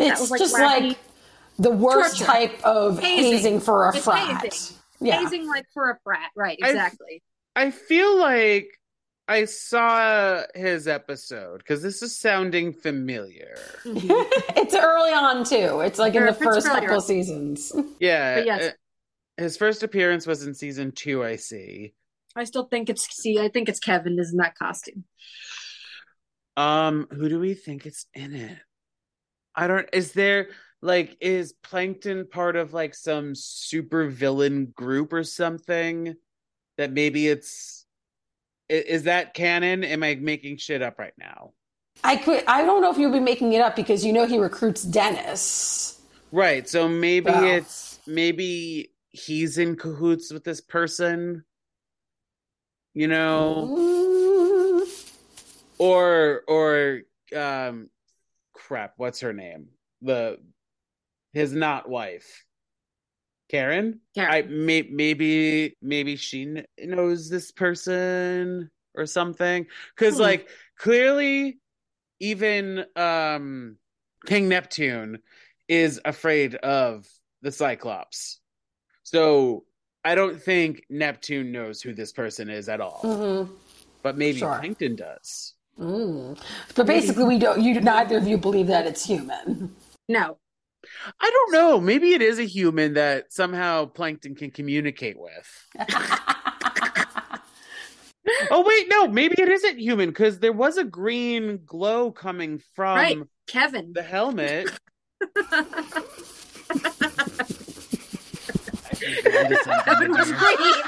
It's 0.00 0.20
was 0.20 0.30
like 0.32 0.40
just 0.40 0.56
wacky. 0.56 0.88
like 0.88 0.98
the 1.58 1.70
worst 1.70 2.18
Torture. 2.18 2.24
type 2.32 2.64
of 2.64 2.98
hazing, 3.00 3.32
Hazing. 3.32 3.60
for 3.60 3.86
a 3.86 3.94
It's 3.96 4.04
frat. 4.04 4.42
hazing. 4.42 4.76
Yeah. 5.00 5.20
Hazing 5.20 5.46
like 5.46 5.66
for 5.72 5.90
a 5.90 5.98
frat, 6.02 6.30
right? 6.36 6.58
I've- 6.62 6.70
Exactly. 6.72 7.22
I 7.56 7.70
feel 7.70 8.18
like 8.18 8.68
I 9.28 9.44
saw 9.44 10.42
his 10.54 10.88
episode 10.88 11.58
because 11.58 11.82
this 11.82 12.02
is 12.02 12.18
sounding 12.18 12.72
familiar. 12.72 13.58
it's 13.84 14.74
early 14.74 15.12
on 15.12 15.44
too. 15.44 15.80
It's 15.80 15.98
like 15.98 16.14
in 16.14 16.24
the 16.24 16.32
first 16.32 16.66
fairly 16.66 16.80
couple 16.80 16.96
early. 16.96 17.06
seasons. 17.06 17.72
Yeah. 18.00 18.36
But 18.36 18.46
yes. 18.46 18.62
uh, 18.62 19.42
His 19.42 19.56
first 19.58 19.82
appearance 19.82 20.26
was 20.26 20.46
in 20.46 20.54
season 20.54 20.92
two, 20.92 21.22
I 21.22 21.36
see. 21.36 21.92
I 22.34 22.44
still 22.44 22.64
think 22.64 22.88
it's 22.88 23.06
see. 23.14 23.38
I 23.38 23.48
think 23.48 23.68
it's 23.68 23.80
Kevin 23.80 24.18
is 24.18 24.30
in 24.32 24.38
that 24.38 24.54
costume. 24.56 25.04
Um, 26.56 27.06
who 27.10 27.28
do 27.28 27.38
we 27.38 27.54
think 27.54 27.86
is 27.86 28.06
in 28.14 28.34
it? 28.34 28.56
I 29.54 29.66
don't 29.66 29.88
is 29.92 30.12
there 30.12 30.48
like 30.80 31.16
is 31.20 31.52
Plankton 31.62 32.28
part 32.28 32.56
of 32.56 32.72
like 32.72 32.94
some 32.94 33.34
super 33.34 34.06
villain 34.08 34.66
group 34.66 35.12
or 35.12 35.24
something 35.24 36.14
that 36.76 36.92
maybe 36.92 37.26
it's 37.28 37.77
i- 37.77 37.77
is 38.68 39.04
that 39.04 39.34
canon? 39.34 39.84
Am 39.84 40.02
I 40.02 40.14
making 40.16 40.58
shit 40.58 40.82
up 40.82 40.98
right 40.98 41.14
now? 41.18 41.52
I 42.04 42.16
could. 42.16 42.44
I 42.46 42.64
don't 42.64 42.80
know 42.80 42.90
if 42.90 42.98
you'll 42.98 43.12
be 43.12 43.20
making 43.20 43.52
it 43.52 43.60
up 43.60 43.74
because 43.74 44.04
you 44.04 44.12
know 44.12 44.26
he 44.26 44.38
recruits 44.38 44.82
Dennis. 44.82 46.00
Right. 46.30 46.68
So 46.68 46.88
maybe 46.88 47.30
it's 47.30 47.98
maybe 48.06 48.90
he's 49.10 49.58
in 49.58 49.76
cahoots 49.76 50.32
with 50.32 50.44
this 50.44 50.60
person. 50.60 51.44
You 52.94 53.08
know, 53.08 53.68
Mm, 53.70 55.14
or 55.78 56.42
or 56.48 57.00
um 57.36 57.90
crap, 58.52 58.94
what's 58.96 59.20
her 59.20 59.32
name? 59.32 59.68
The 60.02 60.38
his 61.32 61.52
not 61.52 61.88
wife. 61.88 62.44
Karen? 63.48 64.00
Karen. 64.14 64.32
I 64.32 64.42
may, 64.42 64.82
maybe 64.82 65.76
maybe 65.80 66.16
she 66.16 66.62
knows 66.82 67.28
this 67.30 67.50
person 67.52 68.70
or 68.94 69.06
something 69.06 69.66
cuz 69.96 70.14
Hmm. 70.16 70.22
like 70.22 70.48
clearly 70.78 71.58
even 72.20 72.84
um 72.96 73.76
King 74.26 74.48
Neptune 74.48 75.18
is 75.68 76.00
afraid 76.04 76.54
of 76.56 77.06
the 77.42 77.52
Cyclops. 77.52 78.40
So 79.04 79.64
I 80.04 80.14
don't 80.14 80.40
think 80.42 80.84
Neptune 80.90 81.52
knows 81.52 81.80
who 81.82 81.94
this 81.94 82.12
person 82.12 82.50
is 82.50 82.68
at 82.68 82.80
all. 82.80 83.00
mhm, 83.04 83.48
But 84.02 84.16
maybe 84.16 84.38
Sure. 84.40 84.56
Plankton 84.58 84.96
does. 84.96 85.54
mm. 85.78 86.38
But 86.74 86.86
basically, 86.86 87.24
we 87.24 87.38
don't. 87.38 87.60
You 87.62 87.80
neither 87.80 88.16
of 88.18 88.26
you 88.26 88.38
believe 88.38 88.66
that 88.68 88.86
it's 88.86 89.04
human. 89.04 89.74
No, 90.08 90.38
I 91.20 91.30
don't 91.30 91.52
know. 91.52 91.80
Maybe 91.80 92.12
it 92.12 92.22
is 92.22 92.38
a 92.38 92.44
human 92.44 92.94
that 92.94 93.32
somehow 93.32 93.86
Plankton 93.86 94.34
can 94.34 94.50
communicate 94.50 95.16
with. 95.18 95.88
Oh 98.50 98.62
wait, 98.62 98.88
no, 98.88 99.08
maybe 99.08 99.36
it 99.38 99.48
isn't 99.48 99.78
human 99.78 100.10
because 100.10 100.38
there 100.38 100.52
was 100.52 100.76
a 100.76 100.84
green 100.84 101.60
glow 101.64 102.12
coming 102.12 102.60
from 102.74 102.96
right, 102.96 103.18
Kevin. 103.46 103.92
the 103.94 104.02
helmet. 104.02 104.68
Kevin 109.84 110.12
was 110.12 110.32
green. 110.32 110.82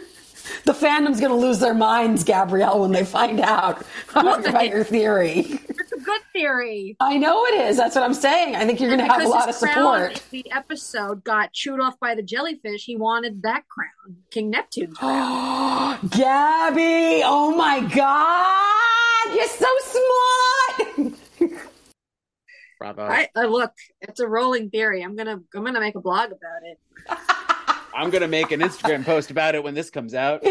the 0.66 0.72
fandom's 0.72 1.20
going 1.20 1.30
to 1.30 1.38
lose 1.38 1.60
their 1.60 1.74
minds, 1.74 2.24
Gabrielle, 2.24 2.80
when 2.80 2.90
they 2.90 3.04
find 3.04 3.40
out 3.40 3.82
about 4.14 4.68
your 4.68 4.82
theory. 4.82 5.60
It's 5.68 5.92
a 5.92 5.98
good 5.98 6.20
theory. 6.32 6.96
I 6.98 7.18
know 7.18 7.46
it 7.46 7.54
is. 7.54 7.76
That's 7.76 7.94
what 7.94 8.02
I'm 8.02 8.12
saying. 8.12 8.56
I 8.56 8.66
think 8.66 8.80
you're 8.80 8.90
going 8.90 9.06
to 9.06 9.06
have 9.06 9.22
a 9.22 9.28
lot 9.28 9.48
of 9.48 9.54
his 9.54 9.58
crown 9.58 9.74
support. 9.74 10.12
in 10.12 10.42
The 10.42 10.52
episode 10.52 11.22
got 11.22 11.52
chewed 11.52 11.80
off 11.80 11.98
by 12.00 12.16
the 12.16 12.22
jellyfish. 12.22 12.84
He 12.84 12.96
wanted 12.96 13.42
that 13.42 13.62
crown, 13.68 14.16
King 14.32 14.50
Neptune's 14.50 14.98
crown. 14.98 15.98
Gabby, 16.10 17.22
oh 17.24 17.54
my 17.56 17.80
God, 17.80 19.36
you're 19.36 19.48
so 19.48 19.68
smart. 21.38 21.62
Bravo. 22.80 23.02
I, 23.02 23.28
I 23.36 23.44
look, 23.44 23.72
it's 24.00 24.18
a 24.20 24.26
rolling 24.26 24.70
theory. 24.70 25.02
I'm 25.02 25.14
gonna, 25.14 25.40
I'm 25.54 25.64
gonna 25.64 25.80
make 25.80 25.94
a 25.94 26.00
blog 26.00 26.26
about 26.26 26.62
it. 26.64 26.78
I'm 27.96 28.10
gonna 28.10 28.28
make 28.28 28.52
an 28.52 28.60
Instagram 28.60 29.06
post 29.06 29.30
about 29.30 29.54
it 29.54 29.64
when 29.64 29.72
this 29.72 29.88
comes 29.88 30.12
out. 30.12 30.42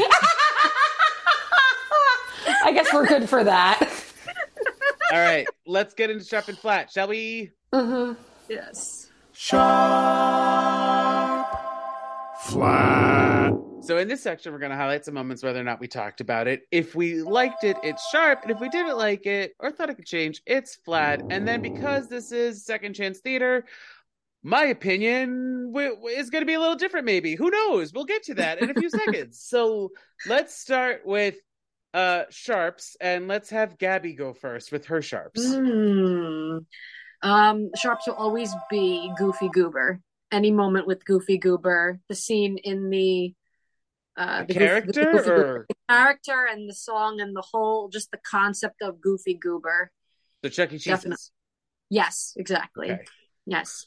I 2.64 2.72
guess 2.74 2.92
we're 2.92 3.06
good 3.06 3.30
for 3.30 3.44
that. 3.44 3.80
All 5.12 5.20
right, 5.20 5.46
let's 5.68 5.94
get 5.94 6.10
into 6.10 6.26
sharp 6.26 6.48
and 6.48 6.58
flat, 6.58 6.92
shall 6.92 7.08
we? 7.08 7.52
hmm 7.72 8.14
Yes. 8.50 9.12
Sharp, 9.32 9.62
flat. 12.42 13.54
So 13.82 14.00
in 14.00 14.08
this 14.08 14.24
section, 14.24 14.52
we're 14.52 14.58
gonna 14.58 14.76
highlight 14.76 15.06
some 15.06 15.14
moments 15.14 15.44
whether 15.44 15.60
or 15.60 15.64
not 15.64 15.80
we 15.80 15.88
talked 15.88 16.22
about 16.22 16.48
it. 16.48 16.64
If 16.72 16.96
we 16.96 17.22
liked 17.22 17.64
it, 17.64 17.78
it's 17.84 18.10
sharp, 18.10 18.40
and 18.42 18.50
if 18.50 18.60
we 18.60 18.70
didn't 18.70 18.98
like 18.98 19.28
it 19.28 19.54
or 19.60 19.70
thought 19.72 19.92
it 19.92 19.96
could 19.98 20.08
change, 20.08 20.42
it's 20.48 20.76
flat. 20.78 21.22
And 21.30 21.48
then 21.48 21.62
because 21.62 22.08
this 22.10 22.32
is 22.32 22.66
second 22.66 22.96
chance 22.96 23.20
theater, 23.20 23.66
my 24.46 24.66
opinion 24.66 25.72
w- 25.74 26.06
is 26.08 26.30
going 26.30 26.44
to 26.44 26.46
be 26.46 26.54
a 26.54 26.60
little 26.60 26.76
different. 26.76 27.06
Maybe 27.06 27.36
who 27.36 27.50
knows? 27.50 27.92
We'll 27.92 28.06
get 28.06 28.24
to 28.24 28.36
that 28.36 28.62
in 28.62 28.70
a 28.70 28.74
few 28.76 28.90
seconds. 29.02 29.42
So 29.42 29.90
let's 30.28 30.56
start 30.56 31.02
with 31.06 31.36
uh 31.94 32.24
sharps, 32.30 32.96
and 33.02 33.28
let's 33.28 33.50
have 33.50 33.78
Gabby 33.78 34.14
go 34.14 34.34
first 34.34 34.72
with 34.72 34.86
her 34.86 35.02
sharps. 35.02 35.44
Hmm. 35.54 36.58
Um, 37.22 37.72
Sharps 37.82 38.06
will 38.06 38.14
always 38.16 38.54
be 38.70 39.12
Goofy 39.18 39.50
Goober. 39.50 40.00
Any 40.32 40.52
moment 40.52 40.86
with 40.86 41.04
Goofy 41.06 41.38
Goober, 41.40 42.00
the 42.10 42.14
scene 42.16 42.58
in 42.58 42.90
the 42.90 43.34
uh, 44.18 44.42
The 44.42 44.48
Goofy- 44.54 44.60
character 44.60 45.06
Goofy 45.12 45.18
Goober- 45.24 45.36
or 45.58 45.66
the 45.70 45.76
character 45.90 46.46
and 46.52 46.70
the 46.70 46.76
song 46.76 47.20
and 47.22 47.36
the 47.36 47.42
whole 47.52 47.90
just 47.90 48.12
the 48.12 48.20
concept 48.30 48.82
of 48.82 49.02
Goofy 49.02 49.34
Goober. 49.34 49.90
the 50.44 50.50
Chuck 50.50 50.72
E. 50.74 50.78
Cheese's? 50.78 51.32
Yes, 51.90 52.34
exactly. 52.36 52.92
Okay. 52.92 53.06
Yes. 53.46 53.86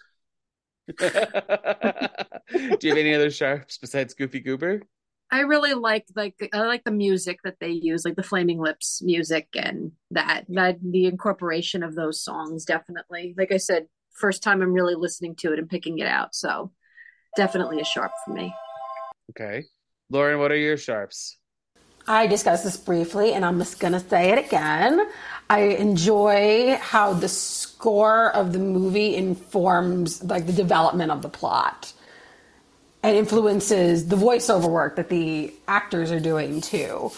Do 0.89 2.79
you 2.81 2.91
have 2.91 2.99
any 2.99 3.15
other 3.15 3.31
sharps 3.31 3.79
besides 3.79 4.15
Goofy 4.15 4.41
Goober? 4.41 4.83
I 5.31 5.41
really 5.41 5.75
like 5.75 6.07
like 6.17 6.35
I 6.55 6.61
like 6.61 6.85
the 6.85 6.91
music 6.91 7.41
that 7.45 7.57
they 7.61 7.71
use, 7.71 8.05
like 8.05 8.17
the 8.17 8.23
Flaming 8.23 8.59
Lips 8.59 9.03
music 9.03 9.49
and 9.55 9.93
that 10.11 10.45
that 10.49 10.79
the 10.83 11.07
incorporation 11.07 11.83
of 11.83 11.95
those 11.95 12.23
songs 12.23 12.65
definitely. 12.65 13.35
Like 13.37 13.53
I 13.53 13.59
said, 13.59 13.87
first 14.13 14.43
time 14.43 14.63
I'm 14.63 14.73
really 14.73 14.95
listening 14.95 15.37
to 15.37 15.53
it 15.53 15.59
and 15.59 15.69
picking 15.69 15.99
it 15.99 16.07
out, 16.07 16.35
so 16.35 16.73
definitely 17.37 17.81
a 17.81 17.85
sharp 17.85 18.13
for 18.25 18.33
me. 18.33 18.55
Okay. 19.31 19.65
Lauren, 20.11 20.39
what 20.39 20.51
are 20.51 20.57
your 20.57 20.79
sharps? 20.79 21.38
I 22.09 22.27
discussed 22.27 22.65
this 22.65 22.79
briefly, 22.79 23.35
and 23.35 23.45
I'm 23.45 23.59
just 23.59 23.79
gonna 23.79 24.01
say 24.01 24.31
it 24.31 24.39
again. 24.39 25.07
I 25.51 25.61
enjoy 25.61 26.79
how 26.81 27.13
the 27.13 27.29
score 27.29 28.31
of 28.35 28.55
the 28.55 28.59
movie 28.59 29.15
informs 29.15 30.25
like 30.25 30.47
the 30.47 30.53
development 30.53 31.13
of 31.13 31.21
the 31.21 31.29
plot 31.29 31.93
and 33.03 33.15
influences 33.15 34.09
the 34.09 34.17
voiceover 34.17 34.71
work 34.71 34.97
that 34.97 35.11
the 35.11 35.53
actors 35.69 36.11
are 36.11 36.21
doing 36.21 36.63
too. 36.63 37.13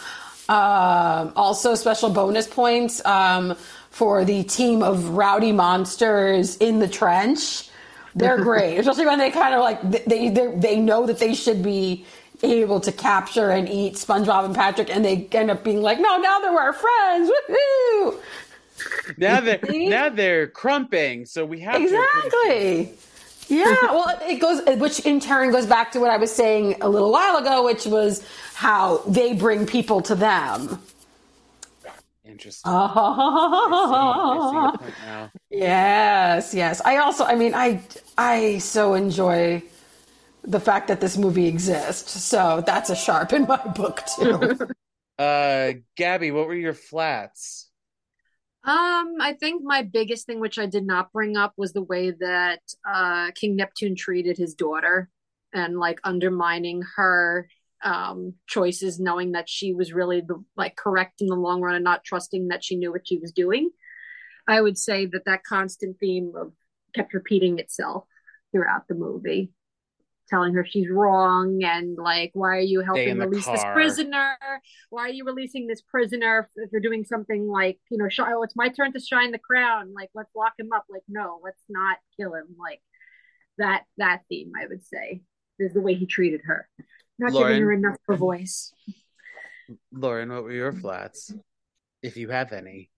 Um, 0.48 1.32
also, 1.36 1.76
special 1.76 2.10
bonus 2.10 2.48
points 2.48 3.04
um, 3.06 3.54
for 3.90 4.24
the 4.24 4.42
team 4.42 4.82
of 4.82 5.10
rowdy 5.10 5.52
monsters 5.52 6.56
in 6.56 6.80
the 6.80 6.88
trench. 6.88 7.68
They're 8.16 8.38
great, 8.42 8.78
especially 8.78 9.06
when 9.06 9.20
they 9.20 9.30
kind 9.30 9.54
of 9.54 9.60
like 9.60 9.80
they 10.08 10.30
they 10.30 10.48
they 10.56 10.80
know 10.80 11.06
that 11.06 11.20
they 11.20 11.34
should 11.34 11.62
be 11.62 12.04
able 12.42 12.80
to 12.80 12.92
capture 12.92 13.50
and 13.50 13.68
eat 13.68 13.94
SpongeBob 13.94 14.44
and 14.46 14.54
Patrick, 14.54 14.94
and 14.94 15.04
they 15.04 15.28
end 15.32 15.50
up 15.50 15.64
being 15.64 15.82
like, 15.82 15.98
"No, 16.00 16.18
now 16.18 16.38
they're 16.40 16.58
our 16.58 16.72
friends." 16.72 17.30
Woohoo! 17.30 18.20
Now 19.16 19.40
they're 19.40 19.60
now 19.70 20.08
they're 20.08 20.46
crumping, 20.48 21.26
so 21.26 21.44
we 21.44 21.60
have 21.60 21.76
to 21.76 21.82
Exactly. 21.82 22.94
Yeah, 23.48 23.74
well, 23.90 24.16
it 24.22 24.40
goes, 24.40 24.62
which 24.78 25.00
in 25.00 25.18
turn 25.18 25.50
goes 25.50 25.66
back 25.66 25.90
to 25.92 25.98
what 25.98 26.10
I 26.10 26.18
was 26.18 26.30
saying 26.30 26.76
a 26.82 26.88
little 26.88 27.10
while 27.10 27.36
ago, 27.36 27.64
which 27.64 27.84
was 27.84 28.24
how 28.54 28.98
they 29.08 29.32
bring 29.34 29.66
people 29.66 30.00
to 30.02 30.14
them. 30.14 30.80
Interesting. 32.24 32.70
I 32.72 33.72
see, 33.72 33.96
I 34.30 34.50
see 34.50 34.56
your 34.56 34.72
point 34.78 34.94
now. 35.04 35.30
yes, 35.50 36.54
yes. 36.54 36.80
I 36.84 36.98
also, 36.98 37.24
I 37.24 37.34
mean, 37.34 37.52
I, 37.54 37.80
I 38.16 38.58
so 38.58 38.94
enjoy 38.94 39.62
the 40.42 40.60
fact 40.60 40.88
that 40.88 41.00
this 41.00 41.16
movie 41.16 41.46
exists. 41.46 42.22
So 42.22 42.62
that's 42.66 42.90
a 42.90 42.96
sharp 42.96 43.32
in 43.32 43.46
my 43.46 43.56
book 43.56 44.02
too. 44.16 44.58
Uh, 45.18 45.74
Gabby, 45.98 46.30
what 46.30 46.46
were 46.46 46.54
your 46.54 46.72
flats? 46.72 47.70
Um, 48.64 49.16
I 49.20 49.36
think 49.38 49.62
my 49.62 49.82
biggest 49.82 50.24
thing, 50.24 50.40
which 50.40 50.58
I 50.58 50.64
did 50.64 50.86
not 50.86 51.12
bring 51.12 51.36
up, 51.36 51.52
was 51.58 51.74
the 51.74 51.82
way 51.82 52.10
that 52.10 52.60
uh 52.90 53.30
King 53.34 53.54
Neptune 53.56 53.96
treated 53.96 54.38
his 54.38 54.54
daughter 54.54 55.10
and 55.52 55.78
like 55.78 56.00
undermining 56.04 56.82
her 56.96 57.48
um 57.84 58.32
choices, 58.46 58.98
knowing 58.98 59.32
that 59.32 59.46
she 59.46 59.74
was 59.74 59.92
really 59.92 60.22
the 60.22 60.42
like 60.56 60.74
correct 60.74 61.20
in 61.20 61.26
the 61.26 61.36
long 61.36 61.60
run 61.60 61.74
and 61.74 61.84
not 61.84 62.02
trusting 62.02 62.48
that 62.48 62.64
she 62.64 62.76
knew 62.76 62.90
what 62.90 63.06
she 63.06 63.18
was 63.18 63.32
doing. 63.32 63.68
I 64.48 64.62
would 64.62 64.78
say 64.78 65.04
that 65.04 65.26
that 65.26 65.44
constant 65.44 65.98
theme 66.00 66.32
of 66.34 66.52
kept 66.94 67.12
repeating 67.12 67.58
itself 67.58 68.04
throughout 68.52 68.88
the 68.88 68.94
movie, 68.94 69.52
telling 70.30 70.54
her 70.54 70.64
she's 70.64 70.88
wrong 70.88 71.62
and 71.64 71.98
like, 71.98 72.30
why 72.34 72.56
are 72.56 72.60
you 72.60 72.80
helping 72.80 73.18
the 73.18 73.26
release 73.28 73.44
this 73.46 73.64
prisoner? 73.72 74.36
Why 74.88 75.02
are 75.02 75.10
you 75.10 75.24
releasing 75.24 75.66
this 75.66 75.82
prisoner 75.82 76.48
if 76.56 76.64
if 76.64 76.72
you're 76.72 76.80
doing 76.80 77.04
something 77.04 77.48
like, 77.48 77.78
you 77.90 77.98
know, 77.98 78.08
sh- 78.08 78.20
oh, 78.20 78.42
it's 78.44 78.56
my 78.56 78.68
turn 78.68 78.92
to 78.92 79.00
shine 79.00 79.32
the 79.32 79.38
crown. 79.38 79.92
Like, 79.94 80.10
let's 80.14 80.30
lock 80.34 80.54
him 80.58 80.70
up. 80.74 80.84
Like, 80.88 81.02
no, 81.08 81.40
let's 81.42 81.62
not 81.68 81.98
kill 82.18 82.34
him. 82.34 82.56
Like 82.58 82.80
that 83.58 83.82
that 83.98 84.20
theme, 84.28 84.52
I 84.58 84.66
would 84.66 84.84
say, 84.86 85.22
is 85.58 85.74
the 85.74 85.80
way 85.80 85.94
he 85.94 86.06
treated 86.06 86.42
her, 86.44 86.68
not 87.18 87.32
Lauren? 87.32 87.52
giving 87.52 87.62
her 87.64 87.72
enough 87.72 87.96
of 88.08 88.14
a 88.14 88.16
voice, 88.16 88.72
Lauren, 89.92 90.30
what 90.32 90.44
were 90.44 90.52
your 90.52 90.72
flats? 90.72 91.34
If 92.02 92.16
you 92.16 92.30
have 92.30 92.52
any. 92.52 92.90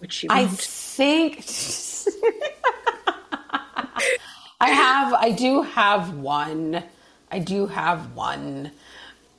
which 0.00 0.12
she 0.12 0.28
I 0.28 0.44
won't. 0.44 0.58
think 0.60 1.36
I 4.64 4.68
have 4.68 5.14
I 5.14 5.30
do 5.30 5.62
have 5.62 6.14
one. 6.14 6.82
I 7.30 7.38
do 7.38 7.66
have 7.66 8.14
one 8.14 8.70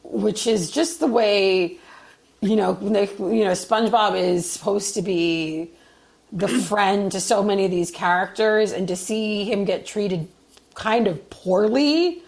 which 0.03 0.45
is 0.45 0.69
just 0.69 0.99
the 0.99 1.07
way 1.07 1.79
you 2.41 2.55
know, 2.55 2.73
they, 2.73 3.09
you 3.17 3.43
know, 3.43 3.51
SpongeBob 3.51 4.19
is 4.19 4.49
supposed 4.49 4.93
to 4.95 5.01
be 5.01 5.71
the 6.31 6.47
friend 6.69 7.11
to 7.11 7.19
so 7.19 7.43
many 7.43 7.65
of 7.65 7.71
these 7.71 7.89
characters 7.89 8.71
and 8.71 8.87
to 8.87 8.95
see 8.95 9.45
him 9.45 9.65
get 9.65 9.85
treated 9.85 10.27
kind 10.75 11.07
of 11.07 11.29
poorly 11.29 12.21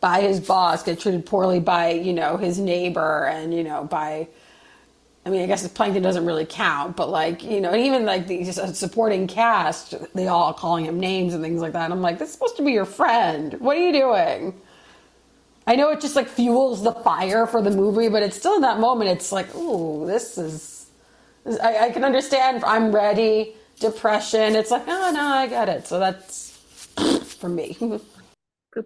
by 0.00 0.20
his 0.20 0.40
boss, 0.40 0.82
get 0.82 0.98
treated 0.98 1.24
poorly 1.26 1.60
by, 1.60 1.90
you 1.90 2.12
know, 2.12 2.36
his 2.36 2.58
neighbor 2.58 3.26
and, 3.26 3.54
you 3.54 3.62
know, 3.62 3.84
by 3.84 4.26
I 5.24 5.30
mean, 5.30 5.42
I 5.42 5.46
guess 5.46 5.66
Plankton 5.68 6.02
doesn't 6.02 6.26
really 6.26 6.46
count, 6.46 6.96
but 6.96 7.08
like, 7.08 7.44
you 7.44 7.60
know, 7.60 7.70
and 7.70 7.80
even 7.80 8.04
like 8.04 8.26
the 8.26 8.42
just 8.42 8.74
supporting 8.74 9.28
cast, 9.28 9.94
they 10.14 10.26
all 10.26 10.52
calling 10.52 10.84
him 10.84 10.98
names 10.98 11.32
and 11.32 11.42
things 11.42 11.60
like 11.60 11.72
that. 11.74 11.84
And 11.84 11.92
I'm 11.92 12.02
like, 12.02 12.18
this 12.18 12.30
is 12.30 12.34
supposed 12.34 12.56
to 12.56 12.64
be 12.64 12.72
your 12.72 12.84
friend. 12.84 13.54
What 13.60 13.76
are 13.76 13.80
you 13.80 13.92
doing? 13.92 14.60
I 15.64 15.76
know 15.76 15.90
it 15.90 16.00
just 16.00 16.16
like 16.16 16.28
fuels 16.28 16.82
the 16.82 16.92
fire 16.92 17.46
for 17.46 17.62
the 17.62 17.70
movie, 17.70 18.08
but 18.08 18.24
it's 18.24 18.36
still 18.36 18.56
in 18.56 18.62
that 18.62 18.80
moment. 18.80 19.10
It's 19.10 19.30
like, 19.30 19.54
ooh, 19.54 20.06
this 20.06 20.38
is. 20.38 20.86
I, 21.62 21.86
I 21.86 21.90
can 21.90 22.04
understand. 22.04 22.64
I'm 22.64 22.92
ready. 22.92 23.54
Depression. 23.78 24.56
It's 24.56 24.72
like, 24.72 24.84
oh 24.88 25.12
no, 25.14 25.22
I 25.22 25.46
get 25.46 25.68
it. 25.68 25.86
So 25.86 26.00
that's 26.00 26.50
for 27.38 27.48
me. 27.48 27.76
All 27.80 28.00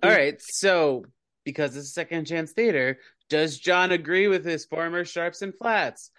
right, 0.02 0.40
so 0.42 1.04
because 1.44 1.76
it's 1.76 1.86
is 1.86 1.94
second 1.94 2.26
chance 2.26 2.52
theater, 2.52 2.98
does 3.28 3.58
John 3.58 3.92
agree 3.92 4.28
with 4.28 4.44
his 4.44 4.66
former 4.66 5.04
sharps 5.04 5.42
and 5.42 5.54
flats? 5.54 6.10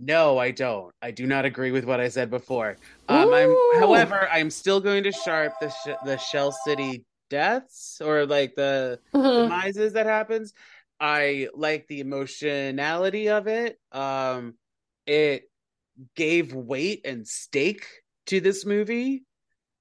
No, 0.00 0.38
I 0.38 0.50
don't. 0.50 0.94
I 1.02 1.10
do 1.10 1.26
not 1.26 1.44
agree 1.44 1.70
with 1.70 1.84
what 1.84 2.00
I 2.00 2.08
said 2.08 2.30
before. 2.30 2.76
Um, 3.08 3.32
I'm, 3.32 3.56
however, 3.80 4.28
I'm 4.30 4.50
still 4.50 4.80
going 4.80 5.04
to 5.04 5.12
sharp 5.12 5.54
the 5.60 5.70
sh- 5.70 5.96
the 6.04 6.16
Shell 6.18 6.52
City 6.64 7.04
deaths 7.30 8.00
or 8.00 8.26
like 8.26 8.54
the 8.54 9.00
demises 9.36 9.92
that 9.94 10.06
happens. 10.06 10.52
I 11.00 11.48
like 11.54 11.86
the 11.88 12.00
emotionality 12.00 13.28
of 13.28 13.46
it. 13.46 13.78
Um, 13.92 14.54
it 15.06 15.44
gave 16.16 16.54
weight 16.54 17.02
and 17.04 17.26
stake 17.26 17.86
to 18.26 18.40
this 18.40 18.64
movie 18.66 19.24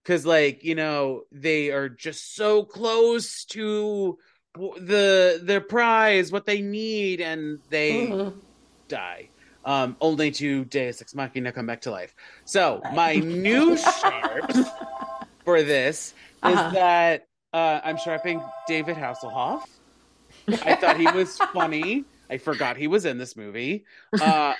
because, 0.03 0.25
like, 0.25 0.63
you 0.63 0.75
know, 0.75 1.23
they 1.31 1.69
are 1.71 1.89
just 1.89 2.35
so 2.35 2.63
close 2.63 3.45
to 3.45 4.17
the 4.55 5.39
their 5.43 5.61
prize, 5.61 6.31
what 6.31 6.45
they 6.45 6.61
need, 6.61 7.21
and 7.21 7.59
they 7.69 8.07
Mhm. 8.07 8.41
die. 8.89 9.29
Um, 9.67 9.97
only 10.01 10.31
to 10.31 10.65
Deus 10.65 11.01
Ex 11.01 11.13
Machina 11.13 11.51
come 11.51 11.67
back 11.67 11.81
to 11.81 11.91
life. 11.91 12.15
So 12.45 12.85
my 12.89 13.19
new 13.19 13.77
sharps 13.77 14.75
for 15.45 15.63
this 15.63 16.13
Uh-huh. 16.43 16.53
is 16.53 16.67
that 16.67 17.27
uh, 17.53 17.81
I'm 17.83 17.97
sharping 17.97 18.53
David 18.65 18.97
Hasselhoff. 18.97 19.63
I 20.63 20.75
thought 20.75 20.97
he 20.97 21.09
was 21.09 21.39
funny. 21.53 22.07
I 22.29 22.37
forgot 22.37 22.77
he 22.77 22.87
was 22.87 23.05
in 23.05 23.17
this 23.17 23.35
movie. 23.35 23.85
Uh, 24.19 24.55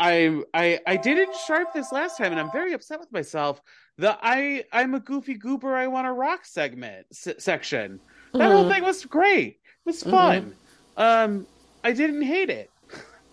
I 0.00 0.42
I 0.54 0.80
I 0.86 0.96
didn't 0.96 1.34
sharp 1.36 1.72
this 1.72 1.92
last 1.92 2.18
time, 2.18 2.32
and 2.32 2.40
I'm 2.40 2.50
very 2.50 2.72
upset 2.74 3.00
with 3.00 3.12
myself. 3.12 3.60
The 3.98 4.18
I 4.22 4.64
I'm 4.72 4.94
a 4.94 5.00
goofy 5.00 5.34
goober. 5.34 5.76
I 5.76 5.86
want 5.88 6.06
a 6.08 6.12
rock 6.12 6.46
segment 6.46 7.06
s- 7.12 7.36
section. 7.38 8.00
That 8.38 8.50
whole 8.50 8.64
Mhm. 8.64 8.68
thing 8.68 8.82
was 8.84 9.04
great. 9.04 9.48
It 9.54 9.60
was 9.86 10.02
fun. 10.02 10.56
Um, 10.96 11.48
I 11.84 11.92
didn't 11.92 12.22
hate 12.22 12.50
it. 12.50 12.72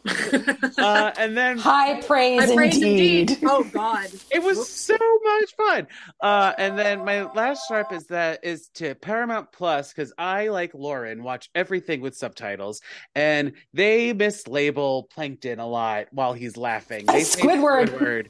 uh, 0.78 1.12
and 1.18 1.38
then 1.38 1.58
High 1.58 2.02
praise, 2.02 2.50
I 2.50 2.56
praise 2.56 2.76
indeed. 2.76 3.32
indeed. 3.32 3.48
Oh 3.48 3.64
God. 3.64 4.10
it 4.32 4.42
was 4.42 4.68
so 4.68 4.98
much 5.24 5.56
fun. 5.56 5.88
Uh, 6.20 6.54
and 6.58 6.78
then 6.78 7.06
my 7.06 7.32
last 7.34 7.68
sharp 7.68 7.92
is 7.94 8.08
that 8.08 8.44
is 8.44 8.70
to 8.76 8.96
Paramount 8.96 9.52
Plus 9.52 9.94
because 9.94 10.14
I 10.18 10.48
like 10.48 10.74
Lauren 10.74 11.24
watch 11.24 11.50
everything 11.54 12.02
with 12.02 12.16
subtitles, 12.16 12.82
and 13.16 13.54
they 13.74 14.14
mislabel 14.14 15.10
Plankton 15.10 15.60
a 15.60 15.68
lot 15.68 16.08
while 16.12 16.34
he's 16.34 16.58
laughing. 16.58 17.06
They 17.06 17.24
say 17.24 17.42
Squidward. 17.42 17.90
Squidward. 17.90 18.28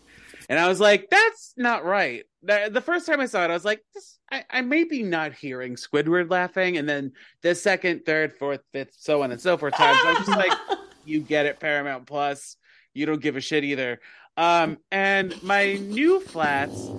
And 0.50 0.60
I 0.60 0.68
was 0.68 0.82
like, 0.82 1.10
that's 1.10 1.54
not 1.56 1.86
right. 1.86 2.26
The, 2.44 2.70
the 2.70 2.82
first 2.82 3.06
time 3.06 3.22
I 3.22 3.26
saw 3.26 3.46
it, 3.46 3.52
I 3.52 3.54
was 3.54 3.64
like, 3.64 3.82
this, 3.94 4.20
I, 4.30 4.44
I 4.50 4.62
may 4.62 4.84
be 4.84 5.02
not 5.02 5.34
hearing 5.34 5.76
Squidward 5.76 6.30
laughing. 6.30 6.76
And 6.76 6.90
then 6.90 7.14
the 7.42 7.56
second, 7.56 8.06
third, 8.06 8.34
fourth, 8.34 8.60
fifth, 8.74 8.96
so 8.98 9.24
on 9.24 9.32
and 9.32 9.40
so 9.40 9.58
forth 9.58 9.76
times, 9.76 10.00
I 10.04 10.10
was 10.10 10.26
just 10.26 10.38
like, 10.38 10.52
you 11.06 11.22
get 11.22 11.46
it, 11.46 11.60
Paramount 11.60 12.06
Plus. 12.08 12.58
You 12.94 13.06
don't 13.06 13.22
give 13.22 13.36
a 13.38 13.42
shit 13.42 13.64
either. 13.64 14.00
Um, 14.38 14.78
and 14.92 15.42
my 15.44 15.74
new 15.74 16.20
flats 16.20 16.90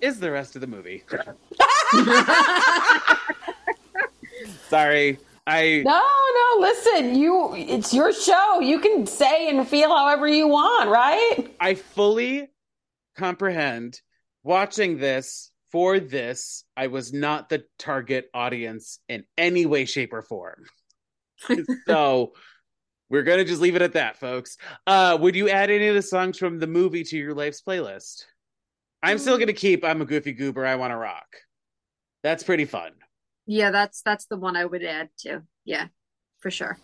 is 0.00 0.20
the 0.20 0.30
rest 0.30 0.54
of 0.54 0.60
the 0.60 0.66
movie. 0.66 1.04
Sorry. 4.68 5.18
I 5.46 5.82
No, 5.84 6.00
no, 6.00 6.60
listen, 6.60 7.16
you 7.16 7.54
it's 7.54 7.92
your 7.92 8.12
show. 8.12 8.60
You 8.60 8.78
can 8.78 9.06
say 9.06 9.48
and 9.48 9.66
feel 9.66 9.88
however 9.88 10.28
you 10.28 10.46
want, 10.48 10.88
right? 10.88 11.54
I 11.58 11.74
fully 11.74 12.48
comprehend 13.16 14.00
watching 14.44 14.98
this 14.98 15.50
for 15.72 15.98
this. 15.98 16.64
I 16.76 16.86
was 16.88 17.12
not 17.12 17.48
the 17.48 17.64
target 17.78 18.30
audience 18.32 19.00
in 19.08 19.24
any 19.36 19.66
way, 19.66 19.84
shape, 19.84 20.12
or 20.12 20.22
form. 20.22 20.64
so 21.86 22.34
we're 23.12 23.22
gonna 23.22 23.44
just 23.44 23.60
leave 23.60 23.76
it 23.76 23.82
at 23.82 23.92
that, 23.92 24.16
folks. 24.16 24.56
Uh, 24.86 25.16
would 25.20 25.36
you 25.36 25.48
add 25.48 25.70
any 25.70 25.86
of 25.86 25.94
the 25.94 26.02
songs 26.02 26.38
from 26.38 26.58
the 26.58 26.66
movie 26.66 27.04
to 27.04 27.16
your 27.16 27.34
life's 27.34 27.62
playlist? 27.62 28.24
I'm 29.02 29.18
still 29.18 29.38
gonna 29.38 29.52
keep 29.52 29.84
"I'm 29.84 30.00
a 30.00 30.04
Goofy 30.04 30.32
Goober, 30.32 30.64
I 30.66 30.74
Want 30.76 30.90
to 30.92 30.96
Rock." 30.96 31.26
That's 32.24 32.42
pretty 32.42 32.64
fun. 32.64 32.92
Yeah, 33.46 33.70
that's 33.70 34.02
that's 34.02 34.24
the 34.26 34.36
one 34.38 34.56
I 34.56 34.64
would 34.64 34.82
add 34.82 35.10
to. 35.20 35.42
Yeah, 35.64 35.86
for 36.40 36.50
sure. 36.50 36.78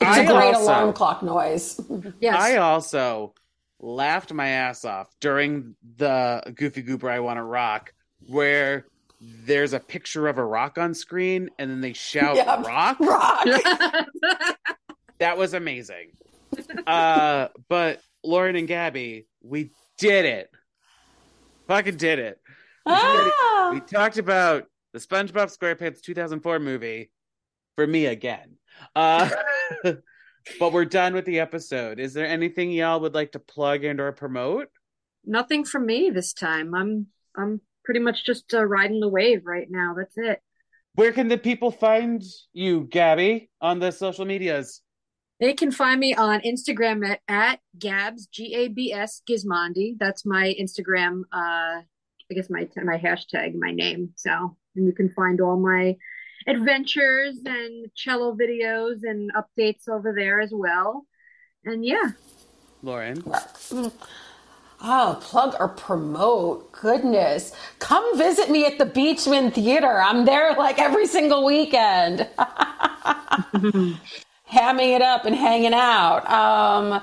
It's 0.00 0.02
a 0.02 0.06
I 0.08 0.24
great 0.24 0.54
also- 0.54 0.62
alarm 0.64 0.92
clock 0.94 1.22
noise. 1.22 1.78
Yes. 2.20 2.36
I 2.40 2.56
also 2.56 3.34
laughed 3.80 4.32
my 4.32 4.48
ass 4.48 4.84
off 4.84 5.08
during 5.20 5.74
the 5.96 6.42
Goofy 6.54 6.82
Goober 6.82 7.10
I 7.10 7.18
Want 7.20 7.36
to 7.38 7.42
Rock, 7.42 7.92
where 8.28 8.86
there's 9.20 9.74
a 9.74 9.80
picture 9.80 10.28
of 10.28 10.38
a 10.38 10.44
rock 10.44 10.78
on 10.78 10.94
screen 10.94 11.50
and 11.58 11.70
then 11.70 11.80
they 11.82 11.92
shout 11.92 12.36
Yeah. 12.36 12.62
rock. 12.62 12.98
Rock. 13.00 13.46
That 15.20 15.38
was 15.38 15.54
amazing. 15.54 16.12
uh, 16.86 17.48
but 17.68 18.00
Lauren 18.24 18.56
and 18.56 18.66
Gabby, 18.66 19.26
we 19.42 19.70
did 19.98 20.24
it. 20.24 20.50
Fucking 21.68 21.96
did 21.96 22.18
it. 22.18 22.40
Ah. 22.86 23.70
We 23.72 23.80
talked 23.80 24.18
about 24.18 24.64
the 24.92 24.98
SpongeBob 24.98 25.56
SquarePants 25.56 26.00
2004 26.02 26.58
movie 26.58 27.10
for 27.76 27.86
me 27.86 28.06
again. 28.06 28.56
Uh, 28.96 29.30
but 30.58 30.72
we're 30.72 30.86
done 30.86 31.14
with 31.14 31.26
the 31.26 31.38
episode. 31.38 32.00
Is 32.00 32.14
there 32.14 32.26
anything 32.26 32.72
y'all 32.72 33.00
would 33.00 33.14
like 33.14 33.32
to 33.32 33.38
plug 33.38 33.84
and 33.84 34.00
or 34.00 34.12
promote? 34.12 34.68
Nothing 35.24 35.64
from 35.64 35.86
me 35.86 36.10
this 36.10 36.32
time. 36.32 36.74
I'm 36.74 37.06
I'm 37.36 37.60
pretty 37.84 38.00
much 38.00 38.24
just 38.24 38.52
uh, 38.54 38.64
riding 38.64 39.00
the 39.00 39.08
wave 39.08 39.42
right 39.44 39.68
now. 39.70 39.94
That's 39.96 40.16
it. 40.16 40.40
Where 40.94 41.12
can 41.12 41.28
the 41.28 41.38
people 41.38 41.70
find 41.70 42.22
you, 42.52 42.88
Gabby, 42.90 43.50
on 43.60 43.78
the 43.78 43.92
social 43.92 44.24
medias? 44.24 44.80
They 45.40 45.54
can 45.54 45.70
find 45.70 45.98
me 45.98 46.14
on 46.14 46.40
Instagram 46.40 47.08
at, 47.08 47.20
at 47.26 47.60
Gabs 47.78 48.26
G 48.26 48.54
A 48.54 48.68
B 48.68 48.92
S 48.92 49.22
Gizmondi. 49.28 49.94
That's 49.98 50.26
my 50.26 50.54
Instagram. 50.60 51.22
Uh, 51.32 51.80
I 51.82 52.34
guess 52.34 52.50
my 52.50 52.68
my 52.84 52.98
hashtag, 52.98 53.54
my 53.58 53.72
name. 53.72 54.10
So, 54.16 54.56
and 54.76 54.86
you 54.86 54.92
can 54.92 55.08
find 55.08 55.40
all 55.40 55.58
my 55.58 55.96
adventures 56.46 57.38
and 57.44 57.86
cello 57.94 58.36
videos 58.36 59.00
and 59.02 59.32
updates 59.34 59.88
over 59.88 60.12
there 60.16 60.40
as 60.40 60.52
well. 60.52 61.06
And 61.64 61.84
yeah, 61.84 62.10
Lauren. 62.82 63.24
Oh, 64.82 65.18
plug 65.20 65.56
or 65.60 65.68
promote. 65.68 66.72
Goodness. 66.72 67.52
Come 67.80 68.16
visit 68.16 68.50
me 68.50 68.64
at 68.64 68.78
the 68.78 68.86
Beechman 68.86 69.52
Theater. 69.52 70.00
I'm 70.00 70.24
there 70.24 70.54
like 70.54 70.78
every 70.78 71.06
single 71.06 71.44
weekend. 71.44 72.26
Hamming 74.50 74.96
it 74.96 75.02
up 75.02 75.24
and 75.24 75.34
hanging 75.34 75.74
out. 75.74 76.28
Um, 76.28 77.02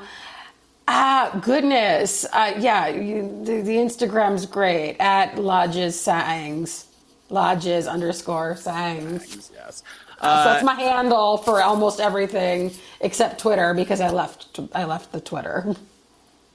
ah, 0.88 1.40
goodness. 1.42 2.26
Uh, 2.32 2.54
yeah, 2.60 2.88
you, 2.88 3.44
the, 3.44 3.62
the 3.62 3.76
Instagram's 3.76 4.46
great 4.46 4.98
at 5.00 5.38
Lodges 5.38 6.00
Sangs. 6.00 6.86
Lodges 7.30 7.88
underscore 7.88 8.56
Sangs. 8.56 9.52
Yes. 9.54 9.84
so 10.22 10.22
that's 10.22 10.64
my 10.64 10.74
handle 10.76 11.38
for 11.38 11.62
almost 11.62 12.00
everything 12.00 12.72
except 13.02 13.40
Twitter 13.40 13.74
because 13.74 14.02
I 14.02 14.10
left 14.10 14.60
I 14.74 14.86
left 14.86 15.12
the 15.12 15.22
Twitter. 15.22 15.76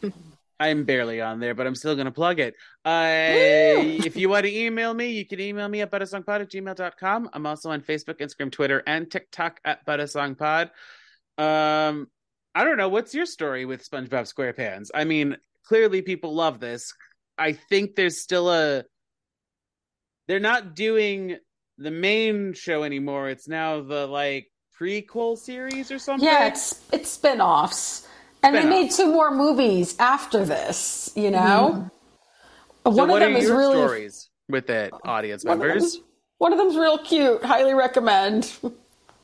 I'm 0.60 0.84
barely 0.84 1.20
on 1.20 1.40
there, 1.40 1.54
but 1.54 1.66
I'm 1.66 1.74
still 1.74 1.94
going 1.94 2.06
to 2.06 2.12
plug 2.12 2.38
it. 2.38 2.54
Uh, 2.84 3.78
if 4.04 4.16
you 4.16 4.28
want 4.28 4.44
to 4.44 4.52
email 4.52 4.92
me, 4.92 5.10
you 5.10 5.24
can 5.24 5.38
email 5.40 5.68
me 5.68 5.82
at 5.82 5.90
buttersongpod 5.90 6.40
at 6.40 6.50
gmail.com. 6.50 7.30
I'm 7.32 7.46
also 7.46 7.70
on 7.70 7.80
Facebook, 7.80 8.18
Instagram, 8.18 8.50
Twitter, 8.50 8.82
and 8.86 9.08
TikTok 9.10 9.60
at 9.64 9.86
buttersongpod. 9.86 10.70
Um, 11.38 12.08
I 12.54 12.64
don't 12.64 12.76
know. 12.76 12.88
What's 12.88 13.14
your 13.14 13.26
story 13.26 13.64
with 13.66 13.88
SpongeBob 13.88 14.32
SquarePants? 14.32 14.90
I 14.94 15.04
mean, 15.04 15.36
clearly 15.64 16.02
people 16.02 16.34
love 16.34 16.58
this. 16.58 16.92
I 17.38 17.52
think 17.52 17.94
there's 17.94 18.20
still 18.20 18.50
a. 18.50 18.84
They're 20.26 20.40
not 20.40 20.74
doing 20.74 21.36
the 21.78 21.90
main 21.90 22.52
show 22.52 22.82
anymore. 22.82 23.28
It's 23.28 23.48
now 23.48 23.80
the 23.80 24.06
like 24.06 24.50
prequel 24.78 25.38
series 25.38 25.90
or 25.90 25.98
something. 25.98 26.26
Yeah, 26.26 26.48
it's 26.48 26.80
it's 26.92 27.10
spin-offs. 27.10 28.08
And 28.42 28.56
they 28.56 28.64
made 28.64 28.90
two 28.90 29.06
more 29.06 29.30
movies 29.30 29.96
after 30.00 30.44
this, 30.44 31.12
you 31.14 31.30
know? 31.30 31.88
So 31.88 32.01
One 32.84 33.08
what 33.08 33.22
of 33.22 33.28
them 33.28 33.34
are 33.34 33.38
is 33.38 33.44
your 33.48 33.58
really 33.58 33.74
stories 33.76 34.30
with 34.48 34.68
it, 34.70 34.92
audience 35.04 35.44
one 35.44 35.54
of 35.54 35.58
members? 35.60 35.94
them- 35.94 36.04
one 36.38 36.52
of 36.52 36.58
them's 36.58 36.76
real 36.76 36.98
cute. 36.98 37.44
Highly 37.44 37.72
recommend. 37.74 38.52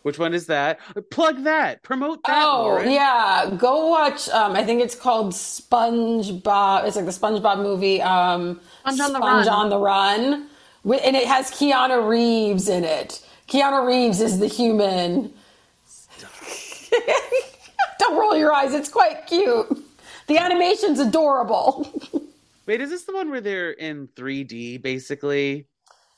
Which 0.02 0.18
one 0.20 0.32
is 0.34 0.46
that? 0.46 0.78
Plug 1.10 1.42
that. 1.42 1.82
Promote 1.82 2.20
that. 2.24 2.44
Oh, 2.46 2.62
Lauren. 2.62 2.90
yeah. 2.92 3.50
Go 3.58 3.88
watch 3.88 4.28
um 4.28 4.52
I 4.52 4.62
think 4.64 4.80
it's 4.82 4.94
called 4.94 5.32
SpongeBob. 5.32 6.84
It's 6.86 6.94
like 6.96 7.04
the 7.06 7.10
SpongeBob 7.10 7.58
movie 7.60 8.00
um 8.00 8.60
Sponge 8.82 9.00
on 9.00 9.12
the 9.12 9.18
Sponge 9.18 9.46
Run. 9.46 9.54
on 9.54 9.68
the 9.70 9.78
Run. 9.78 10.46
And 10.84 11.16
it 11.16 11.26
has 11.26 11.50
Keanu 11.50 12.08
Reeves 12.08 12.68
in 12.68 12.84
it. 12.84 13.26
Keanu 13.48 13.84
Reeves 13.86 14.20
is 14.20 14.38
the 14.38 14.46
human. 14.46 15.34
Don't 17.98 18.16
roll 18.18 18.36
your 18.36 18.52
eyes. 18.52 18.72
It's 18.74 18.88
quite 18.88 19.26
cute. 19.26 19.66
The 20.28 20.38
animation's 20.38 21.00
adorable. 21.00 21.90
Wait, 22.68 22.82
is 22.82 22.90
this 22.90 23.04
the 23.04 23.14
one 23.14 23.30
where 23.30 23.40
they're 23.40 23.70
in 23.70 24.08
3D 24.08 24.82
basically? 24.82 25.66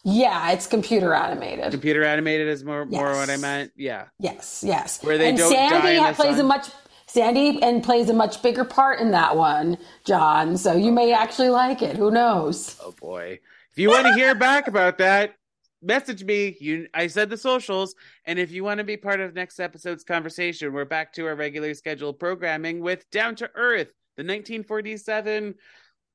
Yeah, 0.03 0.51
it's 0.51 0.67
computer 0.67 1.15
animated. 1.15 1.71
Computer 1.71 2.03
animated 2.03 2.49
is 2.49 2.65
more 2.65 2.85
more 2.87 3.13
what 3.13 3.31
I 3.31 3.37
meant. 3.37 3.71
Yeah. 3.77 4.07
Yes, 4.19 4.65
yes. 4.67 5.01
Where 5.05 5.17
they 5.17 5.29
and 5.29 5.39
don't 5.39 5.53
Sandy 5.53 5.99
die 5.99 6.13
plays 6.13 6.41
a 6.41 6.43
much 6.43 6.71
Sandy 7.07 7.63
and 7.63 7.85
plays 7.85 8.09
a 8.09 8.15
much 8.15 8.43
bigger 8.43 8.65
part 8.65 8.99
in 8.99 9.13
that 9.13 9.37
one, 9.37 9.79
John. 10.05 10.57
So 10.57 10.75
you 10.75 10.91
may 10.91 11.13
actually 11.13 11.51
like 11.51 11.83
it. 11.83 11.97
Who 11.97 12.11
knows? 12.11 12.77
Oh 12.83 12.93
boy. 13.01 13.39
If 13.71 13.79
you 13.79 13.91
want 13.91 14.09
to 14.09 14.15
hear 14.15 14.35
back 14.35 14.67
about 14.67 14.99
that, 14.99 15.37
message 15.81 16.25
me. 16.25 16.57
You 16.59 16.89
I 16.93 17.07
said 17.07 17.31
the 17.31 17.37
socials. 17.37 17.95
And 18.25 18.41
if 18.41 18.51
you 18.51 18.65
want 18.65 18.79
to 18.79 18.85
be 18.85 18.97
part 18.97 19.21
of 19.21 19.35
next 19.35 19.61
episode's 19.61 20.03
conversation, 20.03 20.73
we're 20.73 20.85
back 20.85 21.13
to 21.13 21.27
our 21.29 21.37
regular 21.37 21.75
scheduled 21.75 22.19
programming 22.19 22.81
with 22.81 23.09
Down 23.13 23.37
to 23.37 23.49
Earth, 23.55 23.93
the 24.17 24.25
1947 24.25 25.55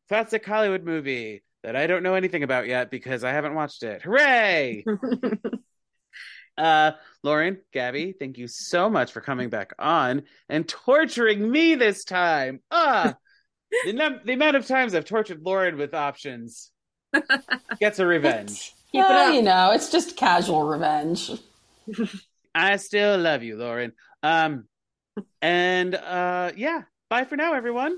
classic 0.10 0.46
Hollywood 0.46 0.84
movie 0.84 1.44
that 1.64 1.76
I 1.76 1.88
don't 1.88 2.04
know 2.04 2.14
anything 2.16 2.44
about 2.44 2.68
yet 2.68 2.92
because 2.92 3.24
I 3.24 3.32
haven't 3.32 3.56
watched 3.56 3.84
it. 3.84 4.02
Hooray! 4.02 4.86
Uh, 6.58 6.92
Lauren, 7.22 7.58
Gabby, 7.74 8.14
thank 8.18 8.38
you 8.38 8.48
so 8.48 8.90
much 8.90 9.12
for 9.12 9.20
coming 9.20 9.50
back 9.50 9.74
on 9.78 10.24
and 10.48 10.66
torturing 10.66 11.52
me 11.52 11.76
this 11.76 12.06
time. 12.06 12.62
Ah, 12.72 13.16
the, 13.84 13.92
num- 13.92 14.22
the 14.24 14.32
amount 14.32 14.56
of 14.56 14.66
times 14.66 14.96
I've 14.96 15.04
tortured 15.04 15.42
Lauren 15.42 15.78
with 15.78 15.94
options 15.94 16.72
gets 17.82 18.00
a 18.00 18.06
revenge. 18.06 18.72
Keep 18.94 19.02
it 19.02 19.08
Well, 19.10 19.30
up. 19.30 19.36
you 19.36 19.42
know, 19.42 19.72
it's 19.72 19.92
just 19.92 20.16
casual 20.16 20.64
revenge. 20.66 21.30
I 22.56 22.78
still 22.78 23.18
love 23.18 23.44
you, 23.44 23.58
Lauren. 23.58 23.92
Um, 24.24 24.64
and 25.42 25.94
uh, 25.94 26.54
yeah, 26.56 26.84
bye 27.10 27.26
for 27.26 27.36
now, 27.36 27.54
everyone. 27.54 27.98